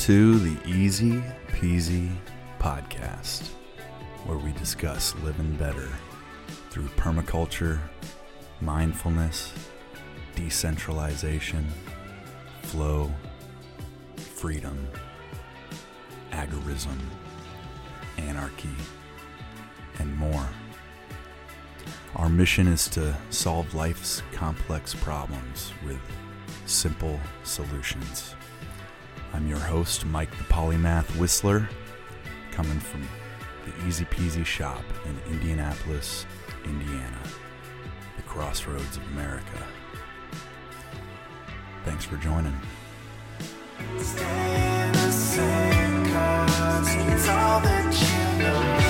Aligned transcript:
To 0.00 0.38
the 0.38 0.56
Easy 0.66 1.22
Peasy 1.48 2.10
Podcast, 2.58 3.48
where 4.24 4.38
we 4.38 4.50
discuss 4.52 5.14
living 5.16 5.54
better 5.56 5.90
through 6.70 6.88
permaculture, 6.96 7.78
mindfulness, 8.62 9.52
decentralization, 10.34 11.68
flow, 12.62 13.12
freedom, 14.16 14.88
agorism, 16.32 16.98
anarchy, 18.16 18.74
and 19.98 20.16
more. 20.16 20.48
Our 22.16 22.30
mission 22.30 22.68
is 22.68 22.88
to 22.88 23.14
solve 23.28 23.74
life's 23.74 24.22
complex 24.32 24.94
problems 24.94 25.74
with 25.84 26.00
simple 26.64 27.20
solutions. 27.44 28.34
I'm 29.32 29.46
your 29.48 29.58
host, 29.58 30.04
Mike 30.06 30.30
the 30.36 30.44
Polymath 30.44 31.06
Whistler, 31.16 31.68
coming 32.50 32.80
from 32.80 33.08
the 33.64 33.86
Easy 33.86 34.04
Peasy 34.06 34.44
shop 34.44 34.82
in 35.06 35.32
Indianapolis, 35.32 36.26
Indiana, 36.64 37.18
the 38.16 38.22
crossroads 38.22 38.96
of 38.96 39.06
America. 39.12 39.66
Thanks 41.84 42.04
for 42.04 42.16
joining. 42.16 42.58
Stay 43.98 44.90
the 44.92 45.10
same 45.10 46.06
'cause 46.06 46.94
it's 46.94 47.28
all 47.28 47.60
that 47.60 47.94
you 47.94 48.42
know. 48.42 48.89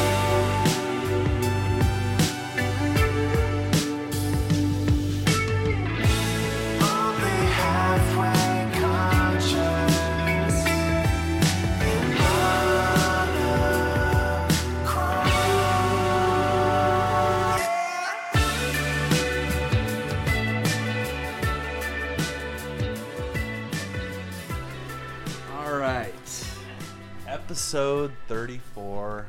34 28.41 29.27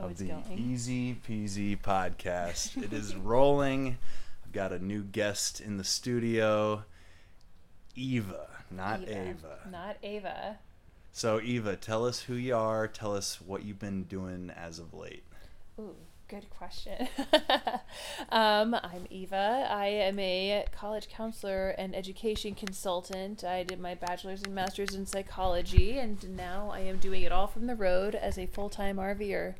Oh, 0.00 0.04
of 0.06 0.16
the 0.16 0.24
going. 0.24 0.58
Easy 0.58 1.14
Peasy 1.14 1.78
podcast. 1.78 2.82
it 2.82 2.92
is 2.92 3.14
rolling. 3.16 3.96
I've 4.44 4.50
got 4.50 4.72
a 4.72 4.84
new 4.84 5.04
guest 5.04 5.60
in 5.60 5.76
the 5.76 5.84
studio, 5.84 6.82
Eva, 7.94 8.48
not 8.72 9.08
Ava. 9.08 9.58
Not 9.70 9.98
Ava. 10.02 10.58
So, 11.12 11.40
Eva, 11.40 11.76
tell 11.76 12.04
us 12.04 12.22
who 12.22 12.34
you 12.34 12.56
are. 12.56 12.88
Tell 12.88 13.14
us 13.14 13.40
what 13.40 13.64
you've 13.64 13.78
been 13.78 14.02
doing 14.02 14.50
as 14.50 14.80
of 14.80 14.92
late. 14.94 15.22
Ooh, 15.78 15.94
good 16.32 16.48
question. 16.48 17.08
um, 18.30 18.74
I'm 18.74 19.06
Eva. 19.10 19.66
I 19.68 19.88
am 19.88 20.18
a 20.18 20.64
college 20.72 21.10
counselor 21.10 21.70
and 21.76 21.94
education 21.94 22.54
consultant. 22.54 23.44
I 23.44 23.64
did 23.64 23.78
my 23.78 23.94
bachelor's 23.94 24.42
and 24.42 24.54
master's 24.54 24.94
in 24.94 25.04
psychology, 25.04 25.98
and 25.98 26.34
now 26.34 26.70
I 26.72 26.80
am 26.80 26.96
doing 26.96 27.20
it 27.20 27.32
all 27.32 27.48
from 27.48 27.66
the 27.66 27.74
road 27.74 28.14
as 28.14 28.38
a 28.38 28.46
full 28.46 28.70
time 28.70 28.96
RVer. 28.96 29.56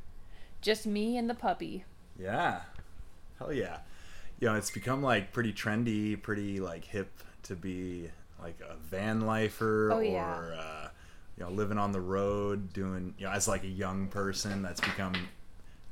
Just 0.62 0.86
me 0.86 1.18
and 1.18 1.28
the 1.28 1.34
puppy. 1.34 1.84
Yeah. 2.18 2.62
Hell 3.38 3.52
yeah. 3.52 3.80
You 4.40 4.48
know, 4.48 4.54
it's 4.54 4.70
become 4.70 5.02
like 5.02 5.30
pretty 5.30 5.52
trendy, 5.52 6.20
pretty 6.20 6.58
like 6.58 6.86
hip 6.86 7.12
to 7.42 7.54
be 7.54 8.08
like 8.40 8.58
a 8.66 8.76
van 8.76 9.20
lifer 9.20 9.90
Oh, 9.92 9.98
or 9.98 10.56
uh, 10.58 10.88
you 11.36 11.44
know, 11.44 11.50
living 11.50 11.76
on 11.76 11.92
the 11.92 12.00
road, 12.00 12.72
doing 12.72 13.12
you 13.18 13.26
know, 13.26 13.32
as 13.32 13.46
like 13.46 13.62
a 13.62 13.68
young 13.68 14.08
person 14.08 14.62
that's 14.62 14.80
become 14.80 15.12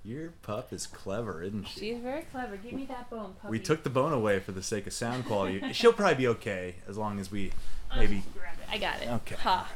your 0.05 0.31
pup 0.43 0.73
is 0.73 0.87
clever, 0.87 1.43
isn't 1.43 1.69
she? 1.69 1.81
She's 1.81 1.99
very 1.99 2.23
clever. 2.23 2.57
Give 2.57 2.73
me 2.73 2.87
that 2.87 3.11
bone, 3.11 3.35
puppy. 3.41 3.51
we 3.51 3.59
took 3.59 3.83
the 3.83 3.91
bone 3.91 4.13
away 4.13 4.41
for 4.41 4.53
the 4.53 4.63
sake 4.63 4.87
of 4.87 4.93
sound 4.93 5.27
quality. 5.27 5.63
She'll 5.73 5.93
probably 5.93 6.15
be 6.15 6.29
okay 6.29 6.77
as 6.89 6.97
long 6.97 7.19
as 7.19 7.31
we 7.31 7.53
maybe 7.95 8.23
grab 8.35 8.55
it. 8.61 8.73
I 8.73 8.79
got 8.79 9.03
it. 9.03 9.09
Okay. 9.09 9.37
Ha. 9.37 9.71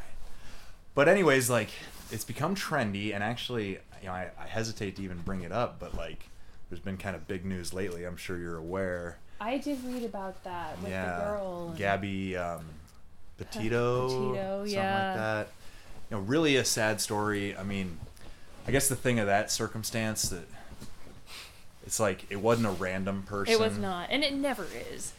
But 0.95 1.09
anyways, 1.09 1.51
like 1.51 1.71
it's 2.11 2.25
become 2.25 2.55
trendy, 2.55 3.15
and 3.15 3.23
actually, 3.23 3.79
you 4.01 4.07
know, 4.07 4.13
I, 4.13 4.31
I 4.39 4.47
hesitate 4.47 4.97
to 4.97 5.03
even 5.03 5.19
bring 5.19 5.43
it 5.43 5.53
up, 5.53 5.79
but 5.79 5.95
like 5.95 6.29
there's 6.71 6.81
been 6.81 6.97
kind 6.97 7.15
of 7.15 7.29
big 7.29 7.45
news 7.45 7.75
lately. 7.75 8.05
I'm 8.05 8.17
sure 8.17 8.39
you're 8.39 8.57
aware. 8.57 9.19
I 9.41 9.59
did 9.59 9.84
read 9.84 10.05
about 10.05 10.43
that 10.45 10.81
with 10.81 10.91
yeah, 10.91 11.19
the 11.19 11.25
girl. 11.25 11.75
Gabby 11.77 12.37
um, 12.37 12.65
Petito, 13.37 14.09
Petito, 14.09 14.39
something 14.39 14.73
yeah. 14.73 15.09
like 15.09 15.17
that. 15.17 15.49
You 16.11 16.17
know, 16.17 16.23
really 16.23 16.57
a 16.57 16.65
sad 16.65 17.01
story. 17.01 17.57
I 17.57 17.63
mean, 17.63 17.99
I 18.67 18.71
guess 18.71 18.89
the 18.89 18.97
thing 18.97 19.19
of 19.19 19.27
that 19.27 19.51
circumstance 19.51 20.31
that 20.31 20.47
it's 21.87 22.01
like 22.01 22.25
it 22.31 22.37
wasn't 22.37 22.69
a 22.69 22.71
random 22.71 23.23
person. 23.25 23.53
It 23.53 23.61
was 23.61 23.77
not, 23.79 24.09
and 24.11 24.25
it 24.25 24.35
never 24.35 24.67
is. 24.93 25.13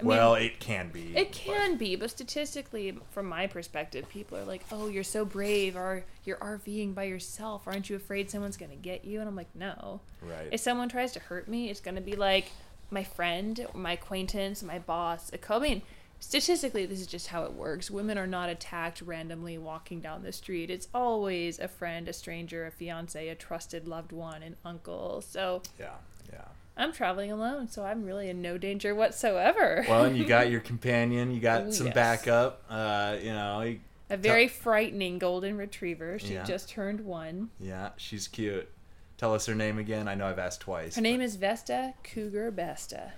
I 0.00 0.04
well, 0.04 0.34
mean, 0.34 0.42
it 0.44 0.58
can 0.58 0.88
be. 0.90 1.16
It 1.16 1.28
but- 1.28 1.32
can 1.32 1.76
be, 1.76 1.94
but 1.94 2.10
statistically, 2.10 2.98
from 3.12 3.26
my 3.26 3.46
perspective, 3.46 4.08
people 4.08 4.36
are 4.36 4.44
like, 4.44 4.62
"Oh, 4.72 4.88
you're 4.88 5.04
so 5.04 5.24
brave," 5.24 5.76
or 5.76 6.04
"You're 6.24 6.36
RVing 6.38 6.94
by 6.94 7.04
yourself. 7.04 7.62
Aren't 7.66 7.88
you 7.88 7.94
afraid 7.94 8.30
someone's 8.30 8.56
gonna 8.56 8.74
get 8.74 9.04
you?" 9.04 9.20
And 9.20 9.28
I'm 9.28 9.36
like, 9.36 9.54
"No. 9.54 10.00
Right. 10.20 10.48
If 10.50 10.60
someone 10.60 10.88
tries 10.88 11.12
to 11.12 11.20
hurt 11.20 11.46
me, 11.46 11.70
it's 11.70 11.80
gonna 11.80 12.00
be 12.00 12.16
like 12.16 12.50
my 12.90 13.04
friend, 13.04 13.66
my 13.72 13.92
acquaintance, 13.92 14.62
my 14.62 14.78
boss. 14.80 15.30
A 15.32 15.38
co- 15.38 15.56
I 15.56 15.60
mean, 15.60 15.82
statistically, 16.20 16.86
this 16.86 17.00
is 17.00 17.06
just 17.06 17.28
how 17.28 17.44
it 17.44 17.52
works. 17.52 17.90
Women 17.90 18.18
are 18.18 18.26
not 18.26 18.48
attacked 18.48 19.02
randomly 19.02 19.58
walking 19.58 20.00
down 20.00 20.22
the 20.22 20.32
street. 20.32 20.70
It's 20.70 20.88
always 20.94 21.58
a 21.58 21.68
friend, 21.68 22.08
a 22.08 22.12
stranger, 22.12 22.66
a 22.66 22.70
fiance, 22.70 23.28
a 23.28 23.34
trusted 23.34 23.86
loved 23.88 24.12
one, 24.12 24.42
an 24.42 24.56
uncle. 24.64 25.20
So 25.22 25.62
yeah, 25.78 25.94
yeah. 26.32 26.44
I'm 26.76 26.92
traveling 26.92 27.32
alone, 27.32 27.68
so 27.68 27.84
I'm 27.84 28.04
really 28.04 28.28
in 28.28 28.40
no 28.42 28.56
danger 28.58 28.94
whatsoever. 28.94 29.84
Well, 29.88 30.04
and 30.04 30.16
you 30.16 30.24
got 30.24 30.50
your 30.50 30.60
companion. 30.60 31.32
You 31.32 31.40
got 31.40 31.66
Ooh, 31.66 31.72
some 31.72 31.86
yes. 31.86 31.94
backup. 31.94 32.62
Uh, 32.70 33.16
you 33.20 33.32
know, 33.32 33.60
you- 33.62 33.80
A 34.10 34.16
very 34.16 34.46
frightening 34.48 35.18
golden 35.18 35.56
retriever. 35.56 36.18
She 36.18 36.34
Yeah. 36.34 36.44
just 36.44 36.68
turned 36.68 37.00
one. 37.00 37.50
yeah, 37.60 37.90
she's 37.96 38.28
cute. 38.28 38.68
Tell 39.16 39.34
us 39.34 39.46
her 39.46 39.54
name 39.56 39.78
again. 39.78 40.06
I 40.06 40.14
know 40.14 40.26
I've 40.28 40.38
asked 40.38 40.60
twice. 40.60 40.94
Her 40.94 41.00
name 41.02 41.20
is 41.20 41.34
Vesta 41.34 41.94
Cougar 42.04 42.52
Besta. 42.52 43.10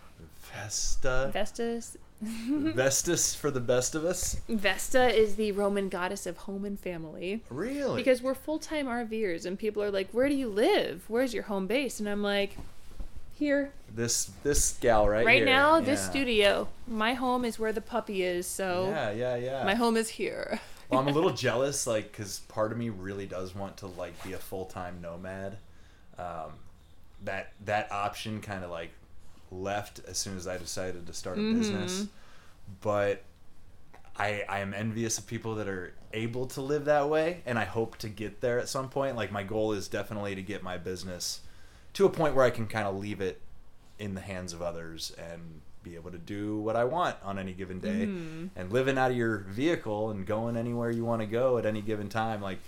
Vesta. 0.55 1.31
Vesta's 1.33 1.99
Vestus 2.23 3.35
for 3.35 3.51
the 3.51 3.61
best 3.61 3.95
of 3.95 4.05
us. 4.05 4.41
Vesta 4.49 5.09
is 5.09 5.37
the 5.37 5.53
Roman 5.53 5.89
goddess 5.89 6.27
of 6.27 6.37
home 6.39 6.65
and 6.65 6.79
family. 6.79 7.43
Really? 7.49 7.97
Because 7.97 8.21
we're 8.23 8.35
full 8.35 8.59
time 8.59 8.87
RVers 8.87 9.47
and 9.47 9.59
people 9.59 9.83
are 9.83 9.91
like, 9.91 10.11
Where 10.13 10.29
do 10.29 10.35
you 10.35 10.49
live? 10.49 11.05
Where's 11.09 11.33
your 11.33 11.45
home 11.45 11.67
base? 11.67 11.99
And 11.99 12.09
I'm 12.09 12.23
like, 12.23 12.57
Here. 13.39 13.73
this 13.95 14.31
this 14.43 14.77
gal 14.81 15.09
right 15.09 15.21
here. 15.21 15.27
Right 15.27 15.37
here. 15.39 15.47
now, 15.47 15.81
this 15.81 16.05
studio. 16.05 16.69
My 16.87 17.15
home 17.15 17.45
is 17.45 17.59
where 17.59 17.73
the 17.73 17.81
puppy 17.81 18.23
is, 18.23 18.47
so 18.47 18.89
Yeah, 18.91 19.11
yeah, 19.13 19.37
yeah. 19.37 19.65
my 19.65 19.75
home 19.75 19.97
is 19.97 20.11
here. 20.11 20.61
well, 20.91 21.01
I'm 21.01 21.09
a 21.09 21.13
little 21.13 21.31
jealous, 21.47 21.87
like, 21.87 22.11
because 22.13 22.41
part 22.49 22.71
of 22.73 22.77
me 22.79 22.91
really 22.91 23.27
does 23.27 23.55
want 23.55 23.79
to 23.79 23.87
like 23.87 24.23
be 24.23 24.35
a 24.35 24.39
full 24.39 24.67
time 24.67 25.01
nomad. 25.01 25.57
Um, 26.19 26.53
that 27.25 27.53
that 27.65 27.91
option 27.93 28.41
kind 28.43 28.63
of 28.65 28.71
like 28.71 28.91
left 29.51 30.01
as 30.09 30.19
soon 30.19 30.37
as 30.37 30.47
I 30.47 30.59
decided 30.59 31.07
to 31.07 31.13
start 31.13 31.39
a 31.39 31.41
Mm-hmm. 31.41 31.59
business, 31.59 32.07
but 32.81 33.23
I 34.17 34.45
I 34.49 34.61
am 34.61 34.75
envious 34.75 35.19
of 35.19 35.27
people 35.27 35.55
that 35.57 35.69
are 35.69 35.95
able 36.13 36.47
to 36.49 36.61
live 36.61 36.85
that 36.87 37.09
way, 37.09 37.43
and 37.47 37.59
I 37.59 37.65
hope 37.65 37.97
to 37.99 38.09
get 38.09 38.41
there 38.41 38.59
at 38.59 38.69
some 38.69 38.89
point. 38.89 39.17
Like 39.17 39.33
my 39.33 39.43
goal 39.43 39.73
is 39.73 39.89
definitely 39.89 40.35
to 40.35 40.43
get 40.43 40.63
my 40.63 40.77
business 40.79 41.41
to 41.95 42.07
a 42.07 42.11
point 42.11 42.35
where 42.35 42.45
I 42.45 42.51
can 42.51 42.67
kind 42.67 42.87
of 42.87 42.97
leave 42.97 43.21
it 43.21 43.41
in 43.99 44.15
the 44.15 44.21
hands 44.21 44.53
of 44.53 44.63
others 44.63 45.13
and 45.19 45.61
be 45.83 45.95
able 45.95 46.11
to 46.11 46.19
do 46.19 46.59
what 46.59 46.77
I 46.77 46.85
want 46.85 47.17
on 47.25 47.39
any 47.39 47.53
given 47.53 47.81
day 47.81 48.07
Mm-hmm. 48.07 48.47
and 48.57 48.71
living 48.73 48.99
out 48.99 49.11
of 49.11 49.17
your 49.17 49.39
vehicle 49.39 50.11
and 50.11 50.27
going 50.27 50.57
anywhere 50.57 50.91
you 50.91 51.05
want 51.05 51.21
to 51.23 51.27
go 51.27 51.57
at 51.59 51.65
any 51.67 51.81
given 51.83 52.09
time 52.11 52.43
like 52.43 52.59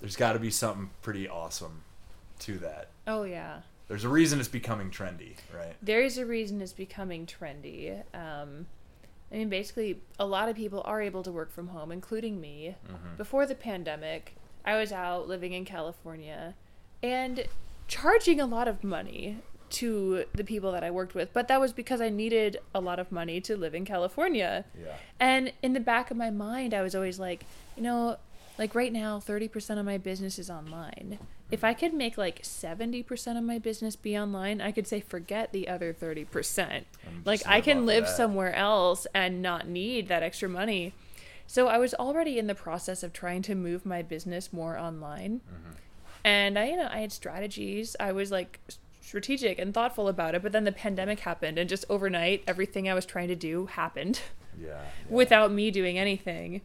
there's 0.00 0.16
got 0.16 0.32
to 0.32 0.38
be 0.38 0.50
something 0.50 0.88
pretty 1.02 1.28
awesome 1.28 1.82
to 2.40 2.58
that 2.58 2.88
Oh, 3.06 3.24
yeah. 3.24 3.60
There's 3.88 4.04
a 4.04 4.08
reason 4.08 4.38
it's 4.38 4.48
becoming 4.48 4.90
trendy 4.90 5.34
right 5.54 5.74
there 5.82 6.02
is 6.02 6.18
a 6.18 6.26
reason 6.26 6.60
it's 6.60 6.72
becoming 6.72 7.26
trendy. 7.26 8.02
Um, 8.14 8.66
I 9.30 9.36
mean, 9.36 9.48
basically, 9.48 10.00
a 10.18 10.24
lot 10.24 10.48
of 10.48 10.56
people 10.56 10.82
are 10.86 11.02
able 11.02 11.22
to 11.22 11.30
work 11.30 11.50
from 11.52 11.68
home, 11.68 11.92
including 11.92 12.40
me. 12.40 12.76
Before 13.16 13.44
the 13.44 13.54
pandemic, 13.54 14.34
I 14.64 14.78
was 14.78 14.90
out 14.90 15.28
living 15.28 15.52
in 15.52 15.64
California 15.64 16.54
and 17.02 17.46
charging 17.88 18.40
a 18.40 18.46
lot 18.46 18.68
of 18.68 18.82
money 18.82 19.38
to 19.70 20.24
the 20.34 20.44
people 20.44 20.72
that 20.72 20.82
I 20.82 20.90
worked 20.90 21.14
with, 21.14 21.34
but 21.34 21.46
that 21.48 21.60
was 21.60 21.74
because 21.74 22.00
I 22.00 22.08
needed 22.08 22.56
a 22.74 22.80
lot 22.80 22.98
of 22.98 23.12
money 23.12 23.38
to 23.42 23.56
live 23.56 23.74
in 23.74 23.84
California. 23.84 24.64
yeah 24.80 24.94
And 25.20 25.52
in 25.62 25.74
the 25.74 25.80
back 25.80 26.10
of 26.10 26.16
my 26.16 26.30
mind, 26.30 26.72
I 26.72 26.80
was 26.80 26.94
always 26.94 27.18
like, 27.18 27.44
you 27.76 27.82
know, 27.82 28.16
like 28.56 28.74
right 28.74 28.92
now, 28.92 29.20
30% 29.20 29.78
of 29.78 29.84
my 29.84 29.98
business 29.98 30.38
is 30.38 30.48
online. 30.48 31.18
If 31.50 31.64
I 31.64 31.72
could 31.72 31.94
make 31.94 32.18
like 32.18 32.42
70% 32.42 33.38
of 33.38 33.42
my 33.44 33.58
business 33.58 33.96
be 33.96 34.18
online, 34.18 34.60
I 34.60 34.70
could 34.70 34.86
say, 34.86 35.00
forget 35.00 35.50
the 35.52 35.66
other 35.68 35.94
30%. 35.94 36.84
And 37.06 37.24
Like, 37.24 37.40
I 37.46 37.60
can 37.62 37.86
live 37.86 38.04
that. 38.04 38.16
somewhere 38.16 38.54
else 38.54 39.06
and 39.14 39.40
not 39.40 39.66
need 39.66 40.08
that 40.08 40.22
extra 40.22 40.48
money. 40.48 40.92
So 41.46 41.68
I 41.68 41.78
was 41.78 41.94
already 41.94 42.38
in 42.38 42.46
the 42.48 42.54
process 42.54 43.02
of 43.02 43.14
trying 43.14 43.40
to 43.42 43.54
move 43.54 43.86
my 43.86 44.02
business 44.02 44.52
more 44.52 44.76
online. 44.78 45.40
And 46.22 46.58
I, 46.58 46.66
you 46.66 46.76
know, 46.76 46.88
I 46.90 46.98
had 46.98 47.12
strategies. 47.12 47.96
I 47.98 48.12
was 48.12 48.30
like 48.30 48.60
strategic 49.00 49.58
and 49.58 49.72
thoughtful 49.72 50.08
about 50.08 50.34
it, 50.34 50.42
but 50.42 50.52
then 50.52 50.64
the 50.64 50.72
pandemic 50.72 51.20
happened 51.20 51.56
and 51.58 51.66
just 51.66 51.86
overnight 51.88 52.44
everything 52.46 52.90
I 52.90 52.92
was 52.92 53.06
trying 53.06 53.28
to 53.28 53.34
do 53.36 53.64
happened 53.66 54.20
Yeah. 54.60 54.68
yeah. 54.68 54.80
without 55.08 55.50
me 55.50 55.70
doing 55.70 55.96
anything. 55.98 56.60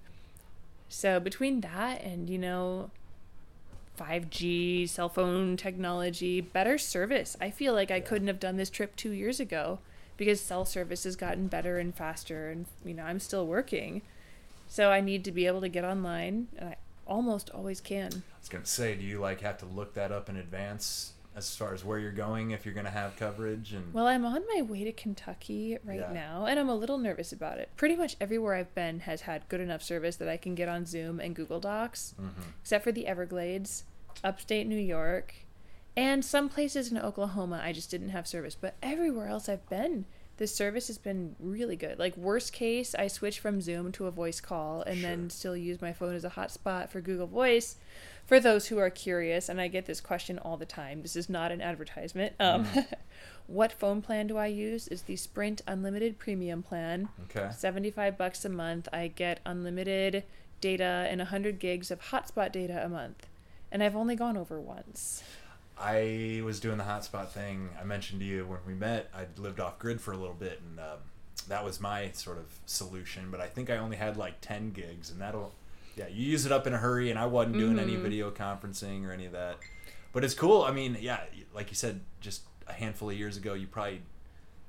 So 0.90 1.22
between 1.22 1.62
that 1.62 2.02
and, 2.04 2.30
you 2.30 2.38
know, 2.38 2.92
5G, 4.00 4.88
cell 4.90 5.10
phone 5.10 5.58
technology, 5.58 6.42
better 6.42 6.78
service. 6.78 7.38
I 7.40 7.52
feel 7.52 7.74
like 7.74 7.92
I 7.92 8.00
couldn't 8.00 8.28
have 8.28 8.40
done 8.40 8.58
this 8.58 8.70
trip 8.70 8.96
2 8.96 9.12
years 9.12 9.40
ago 9.40 9.80
because 10.18 10.40
cell 10.42 10.66
service 10.66 11.04
has 11.04 11.16
gotten 11.16 11.48
better 11.48 11.78
and 11.78 11.94
faster 11.94 12.50
and 12.50 12.66
you 12.86 12.94
know, 12.94 13.04
I'm 13.04 13.20
still 13.20 13.46
working. 13.46 14.02
So 14.68 14.92
I 14.92 15.02
need 15.02 15.24
to 15.26 15.32
be 15.32 15.46
able 15.46 15.62
to 15.62 15.70
get 15.70 15.86
online 15.86 16.48
and 16.58 16.70
I 16.70 16.76
almost 17.06 17.50
always 17.52 17.82
can. 17.82 18.12
I 18.12 18.40
was 18.40 18.50
gonna 18.50 18.66
say, 18.66 18.96
do 18.96 19.04
you 19.04 19.20
like 19.20 19.42
have 19.42 19.58
to 19.60 19.66
look 19.66 19.94
that 19.94 20.12
up 20.12 20.30
in 20.30 20.38
advance 20.38 21.14
as 21.36 21.56
far 21.56 21.74
as 21.74 21.84
where 21.84 21.98
you're 22.00 22.12
going 22.12 22.52
if 22.52 22.66
you're 22.66 22.76
gonna 22.76 22.90
have 22.92 23.16
coverage 23.16 23.74
and 23.74 23.94
Well, 23.94 24.06
I'm 24.08 24.24
on 24.26 24.44
my 24.54 24.62
way 24.62 24.84
to 24.84 24.92
Kentucky 24.92 25.78
right 25.84 26.00
Yeah. 26.00 26.12
now, 26.14 26.46
and 26.46 26.60
I'm 26.60 26.70
a 26.70 26.76
little 26.76 26.98
nervous 26.98 27.32
about 27.32 27.58
it. 27.58 27.70
Pretty 27.76 27.96
much 27.96 28.16
everywhere 28.22 28.54
I've 28.56 28.74
been 28.76 29.02
has 29.02 29.22
had 29.22 29.48
good 29.50 29.60
enough 29.62 29.82
service 29.82 30.16
that 30.18 30.30
I 30.30 30.38
can 30.38 30.54
get 30.56 30.70
on 30.70 30.86
Zoom 30.86 31.20
and 31.20 31.36
Google 31.36 31.60
Docs, 31.60 32.14
Mm-hmm. 32.22 32.42
except 32.62 32.84
for 32.84 32.92
the 32.92 33.08
Everglades, 33.08 33.84
upstate 34.24 34.68
New 34.68 34.78
York, 34.78 35.34
and 35.96 36.24
some 36.24 36.50
places 36.50 36.92
in 36.92 36.98
Oklahoma 36.98 37.62
I 37.64 37.72
just 37.72 37.90
didn't 37.92 38.10
have 38.10 38.28
service. 38.28 38.56
But 38.56 38.76
everywhere 38.84 39.28
else 39.28 39.48
I've 39.50 39.68
been, 39.70 40.06
the 40.38 40.48
service 40.48 40.88
has 40.88 40.98
been 40.98 41.36
really 41.40 41.76
good. 41.76 42.00
Like, 42.00 42.18
worst 42.18 42.54
case, 42.54 42.96
I 42.96 43.08
switch 43.08 43.40
from 43.40 43.62
Zoom 43.62 43.92
to 43.94 44.08
a 44.08 44.12
voice 44.12 44.42
call 44.42 44.82
and 44.82 45.04
then 45.04 45.30
still 45.30 45.56
use 45.56 45.80
my 45.82 45.94
phone 45.94 46.16
as 46.16 46.26
a 46.26 46.32
hotspot 46.32 46.90
for 46.90 47.02
Google 47.02 47.28
Voice 47.28 47.76
for 48.26 48.40
those 48.40 48.68
who 48.68 48.78
are 48.78 48.90
curious, 48.90 49.50
and 49.50 49.60
I 49.60 49.68
get 49.68 49.86
this 49.86 50.02
question 50.02 50.40
all 50.40 50.58
the 50.58 50.66
time. 50.66 51.02
This 51.02 51.16
is 51.16 51.30
not 51.30 51.52
an 51.52 51.62
advertisement. 51.62 52.34
Um, 52.40 52.68
what 53.48 53.72
phone 53.72 54.02
plan 54.02 54.28
do 54.28 54.38
I 54.38 54.48
use? 54.48 54.88
Is 54.88 55.04
the 55.04 55.16
Sprint 55.16 55.62
Unlimited 55.68 56.20
Premium 56.20 56.64
plan. 56.64 57.10
Okay. 57.26 57.50
75 57.54 58.18
bucks 58.18 58.46
a 58.46 58.50
month. 58.50 58.88
I 58.94 59.08
get 59.08 59.40
unlimited 59.46 60.24
data 60.62 61.08
and 61.10 61.20
100 61.20 61.60
gigs 61.60 61.92
of 61.92 62.02
hotspot 62.02 62.52
data 62.52 62.84
a 62.84 62.90
month. 62.90 63.28
And 63.72 63.84
I've 63.84 63.96
only 63.96 64.16
gone 64.16 64.38
over 64.38 64.62
once. 64.62 65.24
I 65.78 66.42
was 66.46 66.60
doing 66.60 66.78
the 66.78 66.84
hotspot 66.84 67.30
thing. 67.30 67.70
I 67.80 67.84
mentioned 67.84 68.22
to 68.22 68.26
you 68.26 68.46
when 68.46 68.60
we 68.66 68.74
met. 68.74 69.10
I 69.14 69.26
lived 69.42 69.60
off 69.60 69.80
grid 69.80 70.00
for 70.00 70.14
a 70.14 70.18
little 70.18 70.36
bit, 70.36 70.62
and 70.62 70.80
um, 70.80 71.00
that 71.48 71.66
was 71.66 71.80
my 71.82 72.12
sort 72.12 72.38
of 72.38 72.46
solution. 72.66 73.32
But 73.32 73.42
I 73.42 73.48
think 73.48 73.70
I 73.70 73.78
only 73.78 73.98
had 73.98 74.16
like 74.16 74.40
ten 74.40 74.72
gigs, 74.72 75.10
and 75.10 75.20
that'll, 75.20 75.54
yeah, 75.96 76.08
you 76.08 76.24
use 76.26 76.46
it 76.46 76.52
up 76.52 76.68
in 76.68 76.74
a 76.74 76.78
hurry. 76.78 77.10
And 77.10 77.20
I 77.20 77.26
wasn't 77.26 77.58
doing 77.58 77.80
any 77.80 77.96
video 77.96 78.32
conferencing 78.32 79.06
or 79.08 79.12
any 79.12 79.26
of 79.26 79.32
that. 79.34 79.58
But 80.12 80.24
it's 80.24 80.34
cool. 80.34 80.64
I 80.64 80.72
mean, 80.72 80.98
yeah, 81.00 81.22
like 81.54 81.70
you 81.70 81.76
said, 81.76 82.02
just 82.22 82.42
a 82.68 82.74
handful 82.74 83.10
of 83.10 83.18
years 83.18 83.38
ago, 83.38 83.54
you 83.54 83.68
probably 83.68 84.02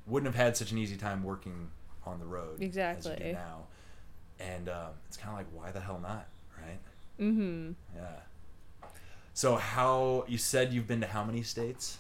wouldn't 0.07 0.33
have 0.35 0.43
had 0.43 0.57
such 0.57 0.73
an 0.73 0.79
easy 0.79 0.97
time 0.97 1.23
working 1.23 1.69
on 2.07 2.19
the 2.19 2.27
road 2.27 2.55
as 2.55 2.61
you 2.61 2.67
Exactly. 2.67 3.17
do 3.19 3.33
now. 3.33 3.65
And 4.41 4.69
um, 4.69 4.89
it's 5.09 5.17
kind 5.17 5.31
of 5.31 5.37
like, 5.39 5.47
why 5.53 5.71
the 5.71 5.81
hell 5.81 6.01
not, 6.03 6.27
right? 6.59 6.79
Mm-hmm. 7.21 7.73
Yeah. 7.97 8.89
So 9.33 9.57
how 9.57 10.25
you 10.29 10.39
said 10.39 10.73
you've 10.73 10.87
been 10.87 11.01
to 11.01 11.07
how 11.07 11.25
many 11.25 11.43
states? 11.43 11.99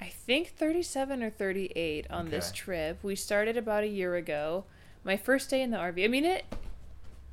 I 0.00 0.06
think 0.06 0.48
37 0.56 1.22
or 1.22 1.30
38 1.30 2.06
on 2.10 2.28
this 2.30 2.52
trip. 2.52 2.98
We 3.02 3.16
started 3.16 3.56
about 3.56 3.82
a 3.82 3.88
year 3.88 4.14
ago. 4.16 4.64
My 5.04 5.16
first 5.16 5.48
day 5.50 5.62
in 5.62 5.70
the 5.70 5.78
RV. 5.78 6.04
I 6.04 6.08
mean 6.08 6.24
it 6.24 6.44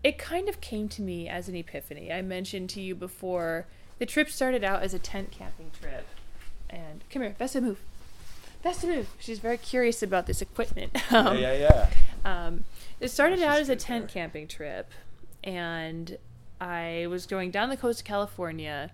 it 0.04 0.18
kind 0.18 0.50
of 0.50 0.60
came 0.62 0.90
to 0.90 1.02
me 1.02 1.30
as 1.30 1.48
an 1.48 1.56
epiphany. 1.56 2.12
I 2.12 2.22
mentioned 2.22 2.70
to 2.72 2.82
you 2.82 2.94
before 2.96 3.66
the 4.00 4.06
trip 4.06 4.30
started 4.30 4.64
out 4.64 4.84
as 4.84 4.94
a 4.94 5.00
tent 5.00 5.32
camping 5.32 5.72
trip. 5.80 6.06
And 6.70 7.04
come 7.10 7.22
here, 7.22 7.36
Vesta 7.38 7.62
move. 7.62 7.80
Vesta 8.64 8.88
move. 8.88 9.08
She's 9.20 9.40
very 9.40 9.58
curious 9.58 10.02
about 10.04 10.26
this 10.26 10.42
equipment. 10.42 10.92
Um, 11.12 11.38
yeah, 11.38 11.54
yeah, 11.54 11.90
yeah. 12.26 12.46
um, 12.46 12.66
it 13.00 13.10
started 13.10 13.40
She's 13.40 13.46
out 13.48 13.60
as 13.60 13.70
a 13.70 13.76
tent 13.76 14.08
there. 14.08 14.14
camping 14.24 14.48
trip, 14.48 14.90
and 15.44 16.18
I 16.60 17.06
was 17.10 17.26
going 17.28 17.52
down 17.52 17.70
the 17.70 17.78
coast 17.78 18.00
of 18.02 18.06
California, 18.06 18.90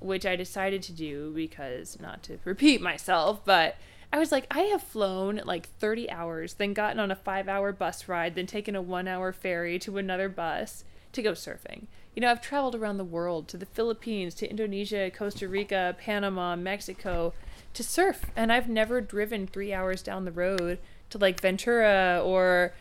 which 0.00 0.26
I 0.26 0.34
decided 0.36 0.82
to 0.84 0.92
do 0.92 1.32
because 1.34 1.98
not 2.00 2.22
to 2.24 2.38
repeat 2.44 2.80
myself, 2.80 3.44
but 3.44 3.76
I 4.12 4.18
was 4.18 4.32
like, 4.32 4.46
I 4.50 4.60
have 4.62 4.82
flown 4.82 5.40
like 5.44 5.68
30 5.78 6.10
hours, 6.10 6.54
then 6.54 6.74
gotten 6.74 6.98
on 6.98 7.10
a 7.10 7.16
five 7.16 7.48
hour 7.48 7.72
bus 7.72 8.08
ride, 8.08 8.34
then 8.34 8.46
taken 8.46 8.74
a 8.74 8.82
one 8.82 9.06
hour 9.06 9.32
ferry 9.32 9.78
to 9.80 9.98
another 9.98 10.28
bus 10.28 10.84
to 11.12 11.22
go 11.22 11.32
surfing. 11.32 11.86
You 12.14 12.22
know, 12.22 12.30
I've 12.30 12.40
traveled 12.40 12.74
around 12.74 12.96
the 12.96 13.04
world 13.04 13.46
to 13.48 13.56
the 13.56 13.66
Philippines, 13.66 14.34
to 14.36 14.50
Indonesia, 14.50 15.10
Costa 15.10 15.46
Rica, 15.46 15.94
Panama, 15.98 16.56
Mexico 16.56 17.32
to 17.72 17.84
surf, 17.84 18.26
and 18.34 18.52
I've 18.52 18.68
never 18.68 19.00
driven 19.00 19.46
three 19.46 19.72
hours 19.72 20.02
down 20.02 20.24
the 20.24 20.32
road 20.32 20.78
to 21.10 21.18
like 21.18 21.40
Ventura 21.40 22.20
or 22.24 22.74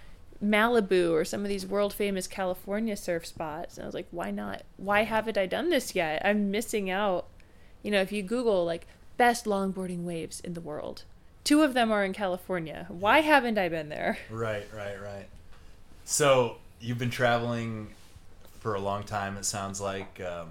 Malibu 0.44 1.12
or 1.12 1.26
some 1.26 1.44
of 1.44 1.50
these 1.50 1.66
world 1.66 1.94
famous 1.94 2.28
California 2.28 2.96
surf 2.96 3.26
spots. 3.26 3.78
And 3.78 3.84
I 3.84 3.88
was 3.88 3.94
like, 3.94 4.08
why 4.10 4.32
not? 4.32 4.64
Why 4.78 5.04
haven't 5.04 5.38
I 5.38 5.46
done 5.46 5.70
this 5.70 5.94
yet? 5.94 6.22
I'm 6.26 6.50
missing 6.50 6.90
out. 6.90 7.28
You 7.84 7.92
know, 7.92 8.02
if 8.02 8.12
you 8.12 8.24
Google 8.24 8.66
like 8.66 8.88
best 9.18 9.46
longboarding 9.46 10.04
waves 10.04 10.40
in 10.40 10.54
the 10.54 10.62
world, 10.62 11.04
two 11.50 11.64
of 11.64 11.74
them 11.74 11.92
are 11.92 12.06
in 12.06 12.14
California. 12.14 12.86
Why 12.90 13.22
haven't 13.22 13.58
I 13.58 13.70
been 13.70 13.90
there? 13.90 14.20
Right, 14.30 14.68
right, 14.72 15.02
right. 15.02 15.26
So 16.06 16.58
you've 16.80 17.00
been 17.00 17.10
traveling 17.10 17.88
for 18.60 18.76
a 18.76 18.80
long 18.80 19.02
time. 19.02 19.36
It 19.36 19.46
sounds 19.46 19.82
like, 19.82 20.22
um, 20.22 20.50